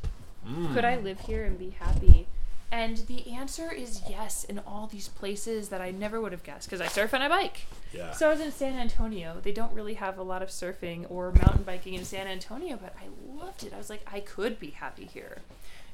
Could 0.73 0.83
I 0.85 0.97
live 0.97 1.21
here 1.21 1.45
and 1.45 1.57
be 1.57 1.71
happy? 1.79 2.27
And 2.73 2.97
the 3.05 3.29
answer 3.31 3.71
is 3.71 4.01
yes 4.09 4.43
in 4.45 4.57
all 4.65 4.87
these 4.87 5.07
places 5.07 5.69
that 5.69 5.79
I 5.79 5.91
never 5.91 6.19
would 6.19 6.31
have 6.31 6.41
guessed 6.41 6.67
because 6.67 6.81
I 6.81 6.87
surf 6.87 7.13
and 7.13 7.21
I 7.23 7.29
bike. 7.29 7.67
Yeah. 7.93 8.13
So 8.13 8.27
I 8.27 8.31
was 8.31 8.41
in 8.41 8.51
San 8.51 8.73
Antonio. 8.79 9.37
They 9.43 9.51
don't 9.51 9.71
really 9.73 9.93
have 9.93 10.17
a 10.17 10.23
lot 10.23 10.41
of 10.41 10.49
surfing 10.49 11.05
or 11.07 11.31
mountain 11.33 11.61
biking 11.61 11.93
in 11.93 12.03
San 12.03 12.25
Antonio, 12.25 12.79
but 12.81 12.95
I 12.99 13.05
loved 13.39 13.61
it. 13.63 13.73
I 13.75 13.77
was 13.77 13.91
like, 13.91 14.01
I 14.11 14.21
could 14.21 14.59
be 14.59 14.71
happy 14.71 15.05
here. 15.05 15.37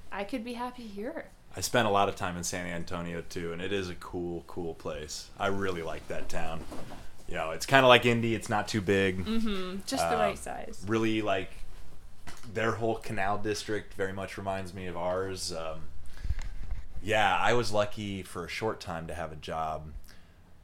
I 0.09 0.23
could 0.23 0.45
be 0.45 0.53
happy 0.53 0.83
here. 0.87 1.25
I 1.57 1.59
spent 1.59 1.85
a 1.85 1.91
lot 1.91 2.07
of 2.07 2.15
time 2.15 2.37
in 2.37 2.45
San 2.45 2.65
Antonio 2.65 3.23
too, 3.27 3.51
and 3.51 3.61
it 3.61 3.73
is 3.73 3.89
a 3.89 3.95
cool, 3.95 4.45
cool 4.47 4.73
place. 4.73 5.29
I 5.37 5.47
really 5.47 5.81
like 5.83 6.07
that 6.07 6.29
town. 6.29 6.61
You 7.27 7.35
know, 7.35 7.51
it's 7.51 7.65
kind 7.65 7.83
of 7.85 7.89
like 7.89 8.05
Indy. 8.05 8.35
It's 8.35 8.47
not 8.49 8.69
too 8.69 8.79
big. 8.79 9.25
Mm-hmm. 9.25 9.79
Just 9.85 10.07
the 10.09 10.15
Uh, 10.15 10.19
right 10.21 10.37
size. 10.39 10.85
really 10.87 11.21
like 11.21 11.51
their 12.53 12.71
whole 12.71 12.95
canal 12.95 13.37
district 13.37 13.95
very 13.95 14.13
much 14.13 14.37
reminds 14.37 14.73
me 14.73 14.85
of 14.87 14.95
ours. 14.95 15.51
Um, 15.51 15.81
yeah, 17.01 17.37
I 17.37 17.53
was 17.53 17.71
lucky 17.71 18.23
for 18.23 18.45
a 18.45 18.49
short 18.49 18.79
time 18.79 19.07
to 19.07 19.13
have 19.13 19.31
a 19.31 19.35
job. 19.35 19.91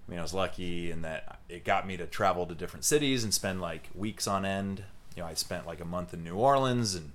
I 0.08 0.12
mean, 0.12 0.20
I 0.20 0.22
was 0.22 0.34
lucky 0.34 0.92
in 0.92 1.02
that 1.02 1.40
it 1.50 1.64
got 1.64 1.88
me 1.88 1.98
to 1.98 2.06
travel 2.06 2.46
to 2.46 2.54
different 2.54 2.86
cities 2.86 3.24
and 3.24 3.34
spend 3.34 3.62
like 3.62 3.90
weeks 3.96 4.28
on 4.28 4.46
end. 4.46 4.84
You 5.16 5.24
know, 5.24 5.28
I 5.28 5.34
spent 5.34 5.66
like 5.66 5.80
a 5.80 5.86
month 5.86 6.14
in 6.14 6.24
New 6.24 6.36
Orleans 6.36 6.94
and 6.94 7.14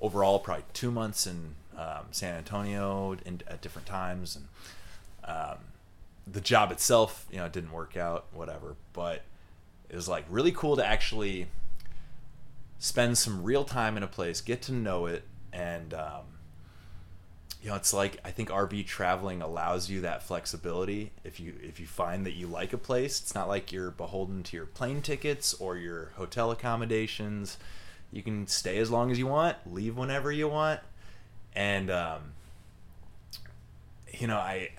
overall 0.00 0.38
probably 0.38 0.64
two 0.72 0.90
months 0.90 1.26
in 1.26 1.54
um, 1.76 2.06
San 2.10 2.34
Antonio 2.34 3.16
in, 3.24 3.40
at 3.48 3.60
different 3.60 3.86
times. 3.86 4.36
And 4.36 4.46
um, 5.24 5.58
the 6.26 6.40
job 6.40 6.70
itself, 6.70 7.26
you 7.30 7.38
know, 7.38 7.46
it 7.46 7.52
didn't 7.52 7.72
work 7.72 7.96
out, 7.96 8.26
whatever. 8.32 8.76
But 8.92 9.22
it 9.88 9.96
was 9.96 10.08
like 10.08 10.24
really 10.28 10.52
cool 10.52 10.76
to 10.76 10.86
actually 10.86 11.46
spend 12.78 13.18
some 13.18 13.42
real 13.42 13.64
time 13.64 13.96
in 13.96 14.02
a 14.02 14.08
place, 14.08 14.40
get 14.40 14.62
to 14.62 14.72
know 14.72 15.06
it, 15.06 15.24
and 15.52 15.92
um, 15.94 16.37
you 17.62 17.70
know, 17.70 17.76
it's 17.76 17.92
like 17.92 18.18
I 18.24 18.30
think 18.30 18.50
RV 18.50 18.86
traveling 18.86 19.42
allows 19.42 19.90
you 19.90 20.00
that 20.02 20.22
flexibility. 20.22 21.10
If 21.24 21.40
you 21.40 21.54
if 21.62 21.80
you 21.80 21.86
find 21.86 22.24
that 22.26 22.32
you 22.34 22.46
like 22.46 22.72
a 22.72 22.78
place, 22.78 23.20
it's 23.20 23.34
not 23.34 23.48
like 23.48 23.72
you're 23.72 23.90
beholden 23.90 24.42
to 24.44 24.56
your 24.56 24.66
plane 24.66 25.02
tickets 25.02 25.54
or 25.54 25.76
your 25.76 26.12
hotel 26.16 26.50
accommodations. 26.50 27.58
You 28.12 28.22
can 28.22 28.46
stay 28.46 28.78
as 28.78 28.90
long 28.90 29.10
as 29.10 29.18
you 29.18 29.26
want, 29.26 29.56
leave 29.66 29.96
whenever 29.96 30.30
you 30.32 30.48
want, 30.48 30.80
and 31.54 31.90
um, 31.90 32.20
you 34.18 34.26
know, 34.26 34.38
I 34.38 34.70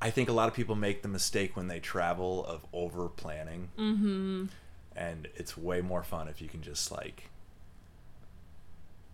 I 0.00 0.10
think 0.10 0.28
a 0.28 0.32
lot 0.32 0.48
of 0.48 0.54
people 0.54 0.74
make 0.74 1.02
the 1.02 1.08
mistake 1.08 1.56
when 1.56 1.68
they 1.68 1.80
travel 1.80 2.44
of 2.46 2.64
over 2.72 3.08
planning 3.08 3.68
Mm-hmm. 3.78 4.44
and 4.94 5.28
it's 5.34 5.56
way 5.56 5.80
more 5.80 6.02
fun 6.02 6.28
if 6.28 6.40
you 6.42 6.48
can 6.48 6.62
just 6.62 6.92
like 6.92 7.30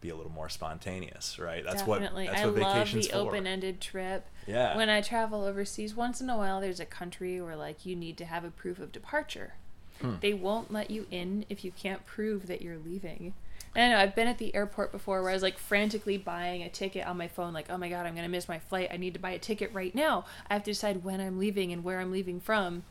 be 0.01 0.09
a 0.09 0.17
little 0.17 0.33
more 0.33 0.49
spontaneous, 0.49 1.39
right? 1.39 1.65
That's 1.65 1.83
Definitely. 1.83 2.25
what 2.25 2.33
that's 2.33 2.43
I 2.43 2.47
what 2.47 2.59
love 2.59 2.73
vacation's 2.75 3.09
the 3.09 3.15
open-ended 3.15 3.81
trip. 3.81 4.27
Yeah. 4.47 4.77
When 4.77 4.89
I 4.89 5.01
travel 5.01 5.45
overseas, 5.45 5.95
once 5.95 6.21
in 6.21 6.31
a 6.31 6.37
while, 6.37 6.61
there's 6.61 6.81
a 6.81 6.87
country 6.87 7.41
where 7.41 7.57
like 7.57 7.85
you 7.85 7.95
need 7.95 8.17
to 8.19 8.25
have 8.25 8.45
a 8.45 8.51
proof 8.51 8.79
of 8.79 8.93
departure. 8.93 9.55
Hmm. 10.01 10.15
They 10.21 10.33
won't 10.33 10.73
let 10.73 10.91
you 10.91 11.07
in 11.11 11.45
if 11.49 11.65
you 11.65 11.73
can't 11.73 12.07
prove 12.07 12.47
that 12.47 12.63
you're 12.63 12.79
leaving. 12.79 13.35
And 13.75 13.85
I 13.85 13.89
know 13.97 14.03
I've 14.03 14.17
been 14.17 14.27
at 14.27 14.39
the 14.39 14.55
airport 14.55 14.91
before 14.91 15.23
where 15.23 15.31
I 15.31 15.35
was 15.35 15.43
like 15.43 15.59
frantically 15.59 16.17
buying 16.17 16.63
a 16.63 16.69
ticket 16.69 17.07
on 17.07 17.17
my 17.17 17.29
phone, 17.29 17.53
like, 17.53 17.71
oh 17.71 17.79
my 17.79 17.89
god, 17.89 18.07
I'm 18.07 18.15
gonna 18.15 18.29
miss 18.29 18.49
my 18.49 18.59
flight. 18.59 18.89
I 18.93 18.97
need 18.97 19.15
to 19.15 19.21
buy 19.21 19.31
a 19.31 19.39
ticket 19.39 19.73
right 19.73 19.95
now. 19.95 20.25
I 20.49 20.55
have 20.55 20.65
to 20.65 20.73
decide 20.73 21.05
when 21.05 21.21
I'm 21.21 21.39
leaving 21.39 21.73
and 21.73 21.85
where 21.85 22.01
I'm 22.01 22.11
leaving 22.11 22.41
from. 22.41 22.83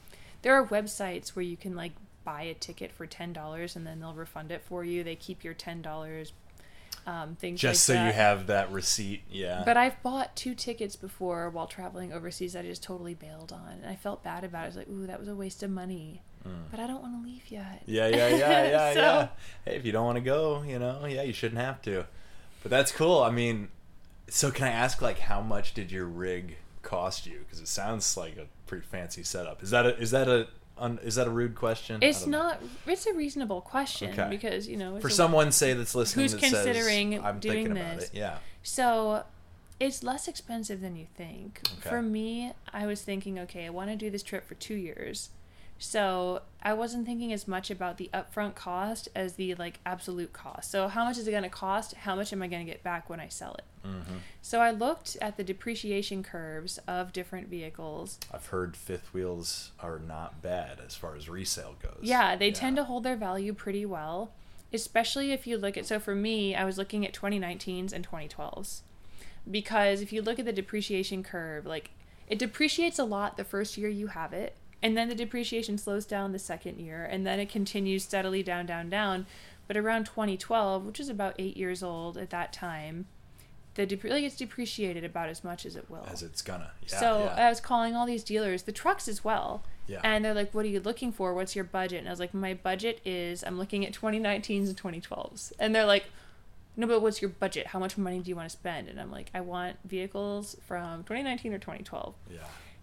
There 0.42 0.54
are 0.54 0.66
websites 0.66 1.30
where 1.30 1.44
you 1.44 1.58
can 1.58 1.76
like 1.76 1.94
buy 2.24 2.44
a 2.44 2.54
ticket 2.54 2.92
for 2.92 3.06
ten 3.06 3.34
dollars 3.34 3.76
and 3.76 3.86
then 3.86 4.00
they'll 4.00 4.14
refund 4.14 4.52
it 4.52 4.62
for 4.62 4.86
you. 4.86 5.04
They 5.04 5.16
keep 5.16 5.44
your 5.44 5.54
ten 5.54 5.82
dollars. 5.82 6.32
Um, 7.10 7.36
things 7.36 7.60
just 7.60 7.88
like 7.90 7.98
so 7.98 8.06
you 8.06 8.12
have 8.12 8.48
that 8.48 8.72
receipt, 8.72 9.24
yeah. 9.32 9.64
But 9.66 9.78
I've 9.78 10.02
bought 10.04 10.36
two 10.36 10.54
tickets 10.54 10.96
before 10.96 11.50
while 11.50 11.66
traveling 11.68 12.14
overseas. 12.14 12.54
that 12.54 12.66
I 12.66 12.68
just 12.68 12.84
totally 12.84 13.14
bailed 13.16 13.52
on, 13.52 13.80
and 13.82 13.86
I 13.88 13.96
felt 13.96 14.24
bad 14.24 14.44
about 14.44 14.62
it. 14.62 14.64
I 14.64 14.68
was 14.68 14.76
like, 14.76 14.90
"Ooh, 14.90 15.08
that 15.08 15.20
was 15.20 15.28
a 15.28 15.36
waste 15.36 15.64
of 15.64 15.72
money." 15.72 16.22
But 16.72 16.80
I 16.80 16.88
don't 16.88 17.02
want 17.02 17.22
to 17.22 17.30
leave 17.30 17.44
yet. 17.50 17.82
Mm. 17.82 17.88
yeah, 17.88 18.08
yeah, 18.08 18.28
yeah, 18.30 18.70
yeah, 18.70 18.94
So- 18.94 19.00
yeah. 19.02 19.28
Hey, 19.66 19.76
if 19.76 19.86
you 19.86 19.92
don't 19.92 20.06
want 20.06 20.16
to 20.18 20.22
go, 20.24 20.64
you 20.64 20.80
know, 20.80 21.06
yeah, 21.06 21.22
you 21.24 21.34
shouldn't 21.34 21.62
have 21.62 21.82
to. 21.84 22.06
But 22.64 22.70
that's 22.72 22.92
cool. 22.92 23.22
I 23.22 23.30
mean, 23.30 23.70
so 24.30 24.50
can 24.52 24.66
I 24.68 24.72
ask 24.72 25.02
like 25.02 25.20
how 25.20 25.42
much 25.42 25.74
did 25.74 25.92
your 25.92 26.06
rig 26.06 26.58
cost 26.82 27.26
you? 27.28 27.40
Because 27.40 27.60
it 27.60 27.68
sounds 27.68 28.16
like 28.18 28.38
a 28.38 28.46
pretty 28.68 28.86
fancy 28.86 29.24
setup. 29.24 29.62
Is 29.64 29.70
that 29.72 29.86
a 29.86 29.98
is 29.98 30.12
that 30.12 30.28
a 30.28 30.48
un, 30.80 31.00
is 31.04 31.16
that 31.16 31.28
a 31.28 31.30
rude 31.30 31.56
question? 31.56 32.02
It's 32.02 32.22
don't 32.22 32.32
know. 32.32 32.54
It's 32.88 33.06
a 33.06 33.14
reasonable 33.14 33.62
question 33.62 34.12
Okay. 34.12 34.28
because 34.30 34.68
you 34.68 34.78
know 34.78 35.00
for 35.00 35.08
a- 35.08 35.12
someone 35.12 35.52
say 35.52 35.74
that's 35.74 35.94
listening 35.96 36.24
Who's 36.24 36.32
that 36.34 36.42
says, 36.42 36.52
considering 36.66 37.24
I'm 37.24 37.40
doing 37.40 37.66
thinking 37.66 37.72
about 37.78 38.00
this? 38.00 38.10
it. 38.10 38.16
Yeah. 38.16 38.38
So 38.64 39.24
it's 39.80 40.04
less 40.04 40.28
expensive 40.28 40.82
than 40.82 40.96
you 40.96 41.08
think. 41.16 41.62
Okay. 41.80 41.90
For 41.90 42.02
me, 42.02 42.52
I 42.74 42.86
was 42.86 43.02
thinking, 43.02 43.40
okay, 43.40 43.66
I 43.66 43.70
want 43.70 43.90
to 43.90 43.96
do 43.96 44.10
this 44.10 44.24
trip 44.24 44.46
for 44.48 44.56
two 44.56 44.76
years. 44.76 45.30
So 45.80 46.42
I 46.62 46.74
wasn't 46.74 47.06
thinking 47.06 47.32
as 47.32 47.48
much 47.48 47.72
about 47.72 47.98
the 47.98 48.10
upfront 48.14 48.54
cost 48.54 49.08
as 49.16 49.34
the 49.34 49.56
like 49.56 49.80
absolute 49.86 50.34
cost. 50.34 50.70
So 50.70 50.90
how 50.90 51.06
much 51.06 51.18
is 51.18 51.28
it 51.28 51.32
going 51.32 51.44
to 51.44 51.50
cost? 51.50 51.94
How 51.94 52.16
much 52.16 52.34
am 52.34 52.42
I 52.42 52.48
going 52.48 52.66
to 52.66 52.70
get 52.72 52.84
back 52.84 53.10
when 53.10 53.22
I 53.22 53.30
sell 53.30 53.56
it? 53.56 53.64
Mm-hmm. 53.88 54.18
So 54.42 54.60
I 54.60 54.72
looked 54.72 55.18
at 55.22 55.38
the 55.38 55.44
depreciation 55.44 56.22
curves 56.22 56.80
of 56.86 57.14
different 57.14 57.48
vehicles. 57.48 58.20
I've 58.32 58.48
heard 58.48 58.76
fifth 58.76 59.14
wheels 59.14 59.72
are 59.80 60.00
not 60.00 60.42
bad 60.42 60.80
as 60.86 60.96
far 60.96 61.16
as 61.16 61.30
resale 61.30 61.76
goes. 61.82 62.00
Yeah, 62.02 62.36
they 62.36 62.52
tend 62.52 62.76
to 62.76 62.84
hold 62.84 63.04
their 63.04 63.16
value 63.16 63.54
pretty 63.54 63.86
well, 63.86 64.32
especially 64.74 65.32
if 65.32 65.48
you 65.48 65.58
look 65.58 65.78
at. 65.78 65.86
So 65.86 65.98
for 65.98 66.14
me, 66.14 66.56
I 66.56 66.66
was 66.66 66.78
looking 66.78 67.08
at 67.08 67.14
2019s 67.14 67.94
and 67.94 68.08
2012s 68.08 68.82
because 69.50 70.02
if 70.02 70.12
you 70.12 70.22
look 70.22 70.40
at 70.40 70.46
the 70.46 70.52
depreciation 70.52 71.24
curve, 71.24 71.66
like 71.66 71.92
it 72.28 72.38
depreciates 72.38 73.00
a 73.00 73.06
lot 73.06 73.38
the 73.38 73.46
first 73.46 73.78
year 73.78 73.90
you 73.90 74.08
have 74.08 74.34
it, 74.34 74.56
and 74.82 74.98
then 74.98 75.10
the 75.10 75.16
depreciation 75.16 75.78
slows 75.78 76.06
down 76.06 76.32
the 76.32 76.40
second 76.40 76.80
year, 76.80 77.04
and 77.06 77.26
then 77.26 77.40
it 77.40 77.50
continues 77.50 78.04
steadily 78.04 78.44
down, 78.44 78.66
down, 78.66 78.90
down. 78.90 79.26
But 79.68 79.78
around 79.78 80.06
2012, 80.06 80.86
which 80.86 81.00
is 81.00 81.10
about 81.10 81.36
eight 81.38 81.56
years 81.56 81.84
old 81.84 82.18
at 82.18 82.32
that 82.32 82.52
time, 82.52 83.06
the 83.76 83.86
dep- 83.86 84.04
like 84.04 84.24
it's 84.24 84.36
depreciated 84.36 85.04
about 85.04 85.30
as 85.30 85.44
much 85.44 85.66
as 85.66 85.76
it 85.76 85.90
will. 85.90 86.08
as 86.12 86.24
it's 86.24 86.42
gonna. 86.42 86.72
Yeah, 86.88 87.00
so 87.00 87.24
yeah. 87.36 87.46
I 87.46 87.50
was 87.50 87.60
calling 87.62 87.96
all 87.96 88.06
these 88.06 88.24
dealers, 88.24 88.64
the 88.64 88.72
trucks 88.72 89.08
as 89.08 89.24
well. 89.24 89.64
Yeah. 89.88 90.02
And 90.04 90.24
they're 90.26 90.34
like, 90.34 90.54
"What 90.54 90.66
are 90.66 90.70
you 90.70 90.80
looking 90.80 91.12
for? 91.12 91.34
What's 91.34 91.56
your 91.56 91.66
budget?" 91.66 92.00
And 92.00 92.08
I 92.08 92.12
was 92.12 92.20
like, 92.20 92.34
"My 92.34 92.54
budget 92.54 93.00
is 93.06 93.44
I'm 93.44 93.58
looking 93.58 93.86
at 93.86 93.94
2019s 93.94 94.68
and 94.68 94.78
2012s." 94.78 95.54
And 95.60 95.74
they're 95.76 95.86
like, 95.86 96.06
"No, 96.76 96.88
but 96.88 97.02
what's 97.02 97.22
your 97.22 97.30
budget? 97.30 97.68
How 97.68 97.80
much 97.80 97.98
money 97.98 98.20
do 98.20 98.30
you 98.30 98.36
want 98.36 98.50
to 98.50 98.54
spend?" 98.54 98.88
And 98.88 99.00
I'm 99.00 99.12
like, 99.12 99.30
"I 99.34 99.42
want 99.42 99.78
vehicles 99.86 100.58
from 100.66 101.04
2019 101.04 101.54
or 101.54 101.60
2012." 101.60 102.16
yeah. 102.32 102.40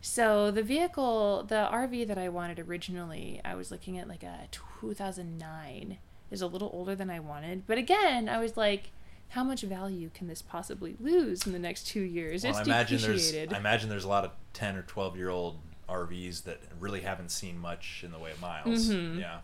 So 0.06 0.52
the 0.52 0.62
vehicle, 0.62 1.42
the 1.48 1.68
RV 1.72 2.06
that 2.06 2.16
I 2.16 2.28
wanted 2.28 2.60
originally, 2.60 3.40
I 3.44 3.56
was 3.56 3.72
looking 3.72 3.98
at 3.98 4.06
like 4.08 4.22
a 4.22 4.46
2009. 4.52 5.98
Is 6.28 6.42
a 6.42 6.46
little 6.48 6.70
older 6.72 6.96
than 6.96 7.08
I 7.08 7.20
wanted, 7.20 7.68
but 7.68 7.78
again, 7.78 8.28
I 8.28 8.38
was 8.40 8.56
like, 8.56 8.90
how 9.28 9.44
much 9.44 9.62
value 9.62 10.10
can 10.12 10.26
this 10.26 10.42
possibly 10.42 10.96
lose 10.98 11.46
in 11.46 11.52
the 11.52 11.58
next 11.60 11.86
two 11.86 12.00
years? 12.00 12.42
Well, 12.42 12.50
it's 12.50 12.58
I 12.60 12.62
imagine 12.64 13.00
there's 13.00 13.26
depreciated. 13.30 13.54
I 13.54 13.58
imagine 13.58 13.88
there's 13.88 14.02
a 14.04 14.08
lot 14.08 14.24
of 14.24 14.32
ten 14.52 14.76
or 14.76 14.82
twelve 14.82 15.16
year 15.16 15.30
old 15.30 15.58
RVs 15.88 16.42
that 16.44 16.60
really 16.80 17.02
haven't 17.02 17.30
seen 17.30 17.56
much 17.58 18.02
in 18.04 18.10
the 18.10 18.18
way 18.18 18.32
of 18.32 18.40
miles. 18.40 18.88
Mhm. 18.88 19.20
Yeah. 19.20 19.38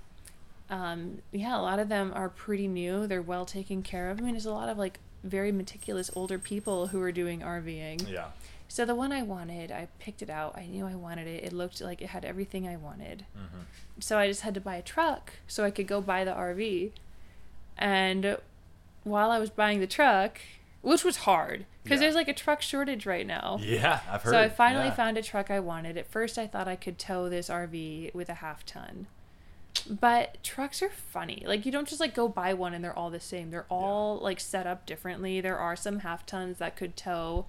um, 0.70 1.22
yeah, 1.30 1.56
a 1.56 1.62
lot 1.62 1.78
of 1.78 1.88
them 1.88 2.10
are 2.16 2.28
pretty 2.28 2.66
new. 2.66 3.06
They're 3.06 3.22
well 3.22 3.46
taken 3.46 3.82
care 3.82 4.10
of. 4.10 4.18
I 4.18 4.22
mean, 4.22 4.32
there's 4.32 4.46
a 4.46 4.52
lot 4.52 4.68
of 4.68 4.76
like 4.78 4.98
very 5.22 5.52
meticulous 5.52 6.10
older 6.16 6.38
people 6.38 6.88
who 6.88 7.00
are 7.00 7.12
doing 7.12 7.40
RVing. 7.42 8.10
Yeah. 8.10 8.26
So 8.72 8.86
the 8.86 8.94
one 8.94 9.12
I 9.12 9.22
wanted, 9.22 9.70
I 9.70 9.88
picked 9.98 10.22
it 10.22 10.30
out. 10.30 10.56
I 10.56 10.64
knew 10.64 10.86
I 10.86 10.94
wanted 10.94 11.26
it. 11.26 11.44
It 11.44 11.52
looked 11.52 11.82
like 11.82 12.00
it 12.00 12.06
had 12.08 12.24
everything 12.24 12.66
I 12.66 12.76
wanted. 12.76 13.26
Mhm. 13.36 13.66
So 14.02 14.18
I 14.18 14.26
just 14.28 14.40
had 14.40 14.54
to 14.54 14.62
buy 14.62 14.76
a 14.76 14.82
truck 14.82 15.34
so 15.46 15.62
I 15.62 15.70
could 15.70 15.86
go 15.86 16.00
buy 16.00 16.24
the 16.24 16.32
RV. 16.32 16.92
And 17.76 18.38
while 19.04 19.30
I 19.30 19.38
was 19.38 19.50
buying 19.50 19.80
the 19.80 19.86
truck, 19.86 20.40
which 20.80 21.04
was 21.04 21.18
hard 21.18 21.66
because 21.82 21.96
Yeah. 22.00 22.06
there's 22.06 22.14
like 22.14 22.28
a 22.28 22.32
truck 22.32 22.62
shortage 22.62 23.04
right 23.04 23.26
now. 23.26 23.58
Yeah, 23.60 24.00
I've 24.10 24.22
heard. 24.22 24.30
So 24.30 24.40
I 24.40 24.48
finally 24.48 24.86
yeah. 24.86 24.94
found 24.94 25.18
a 25.18 25.22
truck 25.22 25.50
I 25.50 25.60
wanted. 25.60 25.98
At 25.98 26.06
first, 26.10 26.38
I 26.38 26.46
thought 26.46 26.66
I 26.66 26.76
could 26.76 26.98
tow 26.98 27.28
this 27.28 27.50
RV 27.50 28.10
with 28.14 28.30
a 28.30 28.34
half 28.36 28.64
ton. 28.64 29.06
But 29.86 30.42
trucks 30.42 30.80
are 30.82 30.88
funny. 30.88 31.42
Like 31.46 31.66
you 31.66 31.72
don't 31.72 31.86
just 31.88 32.00
like 32.00 32.14
go 32.14 32.26
buy 32.26 32.54
one 32.54 32.72
and 32.72 32.82
they're 32.82 32.98
all 32.98 33.10
the 33.10 33.20
same. 33.20 33.50
They're 33.50 33.66
all 33.68 34.16
like 34.16 34.40
set 34.40 34.66
up 34.66 34.86
differently. 34.86 35.42
There 35.42 35.58
are 35.58 35.76
some 35.76 35.98
half 35.98 36.24
tons 36.24 36.56
that 36.56 36.74
could 36.74 36.96
tow, 36.96 37.44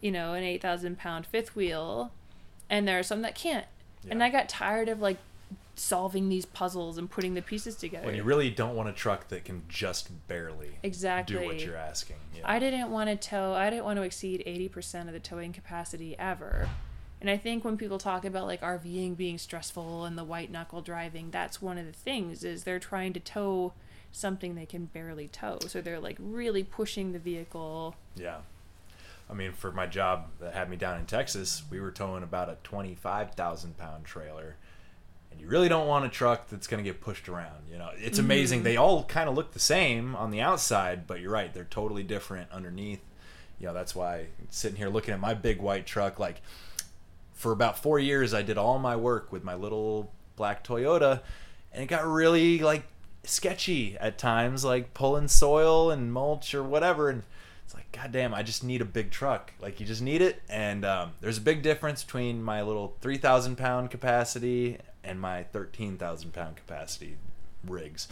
you 0.00 0.10
know, 0.10 0.34
an 0.34 0.42
8,000 0.44 0.98
pound 0.98 1.26
fifth 1.26 1.54
wheel, 1.56 2.12
and 2.70 2.86
there 2.86 2.98
are 2.98 3.02
some 3.02 3.22
that 3.22 3.34
can't. 3.34 3.66
And 4.10 4.22
I 4.22 4.30
got 4.30 4.48
tired 4.48 4.88
of 4.88 5.00
like 5.00 5.18
solving 5.74 6.28
these 6.28 6.44
puzzles 6.44 6.98
and 6.98 7.08
putting 7.10 7.34
the 7.34 7.42
pieces 7.42 7.76
together. 7.76 8.06
when 8.06 8.14
you 8.14 8.22
really 8.24 8.50
don't 8.50 8.74
want 8.74 8.88
a 8.88 8.92
truck 8.92 9.28
that 9.28 9.44
can 9.44 9.62
just 9.68 10.10
barely 10.26 10.70
Exactly. 10.82 11.38
do 11.38 11.44
what 11.46 11.60
you're 11.60 11.76
asking. 11.76 12.16
Yeah. 12.34 12.42
I 12.44 12.58
didn't 12.58 12.90
want 12.90 13.08
to 13.10 13.16
tow, 13.28 13.52
I 13.54 13.70
didn't 13.70 13.84
want 13.84 13.96
to 13.98 14.02
exceed 14.02 14.42
80% 14.46 15.06
of 15.06 15.12
the 15.12 15.20
towing 15.20 15.52
capacity 15.52 16.16
ever. 16.18 16.68
And 17.20 17.28
I 17.30 17.36
think 17.36 17.64
when 17.64 17.76
people 17.76 17.98
talk 17.98 18.24
about 18.24 18.46
like 18.46 18.60
RVing 18.60 19.16
being 19.16 19.38
stressful 19.38 20.04
and 20.04 20.16
the 20.18 20.24
white 20.24 20.50
knuckle 20.50 20.82
driving, 20.82 21.30
that's 21.30 21.60
one 21.62 21.78
of 21.78 21.86
the 21.86 21.92
things 21.92 22.44
is 22.44 22.64
they're 22.64 22.78
trying 22.78 23.12
to 23.12 23.20
tow 23.20 23.72
something 24.12 24.54
they 24.54 24.66
can 24.66 24.86
barely 24.86 25.28
tow. 25.28 25.58
So 25.66 25.80
they're 25.80 26.00
like 26.00 26.16
really 26.18 26.62
pushing 26.64 27.12
the 27.12 27.18
vehicle. 27.18 27.94
Yeah. 28.16 28.38
I 29.30 29.34
mean, 29.34 29.52
for 29.52 29.70
my 29.72 29.86
job 29.86 30.30
that 30.40 30.54
had 30.54 30.70
me 30.70 30.76
down 30.76 30.98
in 30.98 31.06
Texas, 31.06 31.62
we 31.70 31.80
were 31.80 31.90
towing 31.90 32.22
about 32.22 32.48
a 32.48 32.56
25,000 32.62 33.76
pound 33.76 34.04
trailer. 34.04 34.56
And 35.30 35.40
you 35.40 35.46
really 35.48 35.68
don't 35.68 35.86
want 35.86 36.06
a 36.06 36.08
truck 36.08 36.48
that's 36.48 36.66
going 36.66 36.82
to 36.82 36.90
get 36.90 37.00
pushed 37.00 37.28
around. 37.28 37.68
You 37.70 37.78
know, 37.78 37.90
it's 37.96 38.18
amazing. 38.18 38.60
Mm-hmm. 38.60 38.64
They 38.64 38.76
all 38.78 39.04
kind 39.04 39.28
of 39.28 39.34
look 39.34 39.52
the 39.52 39.58
same 39.58 40.16
on 40.16 40.30
the 40.30 40.40
outside, 40.40 41.06
but 41.06 41.20
you're 41.20 41.30
right. 41.30 41.52
They're 41.52 41.64
totally 41.64 42.02
different 42.02 42.50
underneath. 42.50 43.02
You 43.60 43.66
know, 43.66 43.74
that's 43.74 43.94
why 43.94 44.26
sitting 44.48 44.78
here 44.78 44.88
looking 44.88 45.12
at 45.12 45.20
my 45.20 45.34
big 45.34 45.60
white 45.60 45.86
truck, 45.86 46.18
like 46.18 46.40
for 47.34 47.52
about 47.52 47.78
four 47.78 47.98
years, 47.98 48.32
I 48.32 48.42
did 48.42 48.56
all 48.56 48.78
my 48.78 48.96
work 48.96 49.30
with 49.30 49.44
my 49.44 49.54
little 49.54 50.10
black 50.36 50.64
Toyota, 50.64 51.20
and 51.72 51.82
it 51.82 51.86
got 51.86 52.06
really 52.06 52.60
like 52.60 52.84
sketchy 53.24 53.96
at 53.98 54.18
times, 54.18 54.64
like 54.64 54.94
pulling 54.94 55.28
soil 55.28 55.90
and 55.90 56.12
mulch 56.12 56.54
or 56.54 56.62
whatever. 56.62 57.10
And 57.10 57.22
it's 57.98 58.04
like, 58.04 58.12
goddamn, 58.12 58.34
I 58.34 58.42
just 58.42 58.64
need 58.64 58.80
a 58.80 58.84
big 58.84 59.10
truck. 59.10 59.52
Like 59.60 59.80
you 59.80 59.86
just 59.86 60.02
need 60.02 60.22
it. 60.22 60.42
And 60.48 60.84
um, 60.84 61.12
there's 61.20 61.38
a 61.38 61.42
big 61.42 61.62
difference 61.62 62.04
between 62.04 62.42
my 62.42 62.62
little 62.62 62.96
three 63.00 63.18
thousand 63.18 63.56
pound 63.56 63.90
capacity 63.90 64.78
and 65.04 65.20
my 65.20 65.44
thirteen 65.44 65.96
thousand 65.96 66.32
pound 66.32 66.56
capacity 66.56 67.16
rigs. 67.64 68.08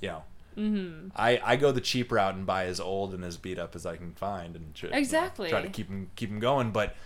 You 0.00 0.08
know. 0.08 0.22
Mm-hmm. 0.58 1.08
I, 1.14 1.40
I 1.44 1.56
go 1.56 1.70
the 1.70 1.80
cheap 1.80 2.10
route 2.10 2.34
and 2.34 2.44
buy 2.44 2.66
as 2.66 2.80
old 2.80 3.14
and 3.14 3.24
as 3.24 3.36
beat 3.36 3.58
up 3.58 3.76
as 3.76 3.86
I 3.86 3.96
can 3.96 4.12
find 4.12 4.56
and 4.56 4.74
tr- 4.74 4.86
you 4.86 4.92
know, 4.92 4.96
try 5.50 5.62
to 5.62 5.68
keep 5.72 5.88
them 5.88 6.10
keep 6.16 6.28
them 6.28 6.40
going. 6.40 6.72
But 6.72 6.96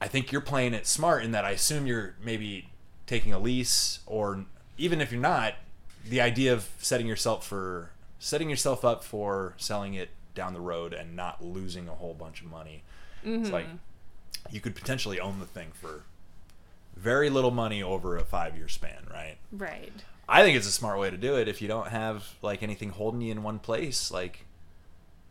I 0.00 0.08
think 0.08 0.32
you're 0.32 0.40
playing 0.40 0.74
it 0.74 0.86
smart 0.86 1.24
in 1.24 1.30
that 1.30 1.44
I 1.44 1.52
assume 1.52 1.86
you're 1.86 2.16
maybe 2.22 2.68
taking 3.06 3.32
a 3.32 3.38
lease 3.38 4.00
or 4.06 4.44
even 4.76 5.00
if 5.00 5.12
you're 5.12 5.20
not, 5.20 5.54
the 6.06 6.20
idea 6.20 6.52
of 6.52 6.68
setting 6.78 7.06
yourself 7.06 7.46
for 7.46 7.90
setting 8.18 8.50
yourself 8.50 8.84
up 8.84 9.04
for 9.04 9.54
selling 9.56 9.94
it 9.94 10.10
down 10.34 10.54
the 10.54 10.60
road 10.60 10.92
and 10.92 11.14
not 11.14 11.44
losing 11.44 11.88
a 11.88 11.94
whole 11.94 12.14
bunch 12.14 12.40
of 12.40 12.50
money. 12.50 12.82
It's 13.22 13.48
mm-hmm. 13.48 13.52
like 13.52 13.66
you 14.50 14.60
could 14.60 14.74
potentially 14.74 15.20
own 15.20 15.40
the 15.40 15.46
thing 15.46 15.68
for 15.72 16.02
very 16.96 17.30
little 17.30 17.50
money 17.50 17.82
over 17.82 18.16
a 18.16 18.24
five 18.24 18.56
year 18.56 18.68
span, 18.68 19.06
right? 19.10 19.36
Right. 19.50 19.92
I 20.28 20.42
think 20.42 20.56
it's 20.56 20.66
a 20.66 20.72
smart 20.72 20.98
way 20.98 21.10
to 21.10 21.16
do 21.16 21.36
it 21.36 21.48
if 21.48 21.60
you 21.60 21.68
don't 21.68 21.88
have 21.88 22.34
like 22.42 22.62
anything 22.62 22.90
holding 22.90 23.20
you 23.20 23.32
in 23.32 23.42
one 23.42 23.58
place. 23.58 24.10
Like 24.10 24.44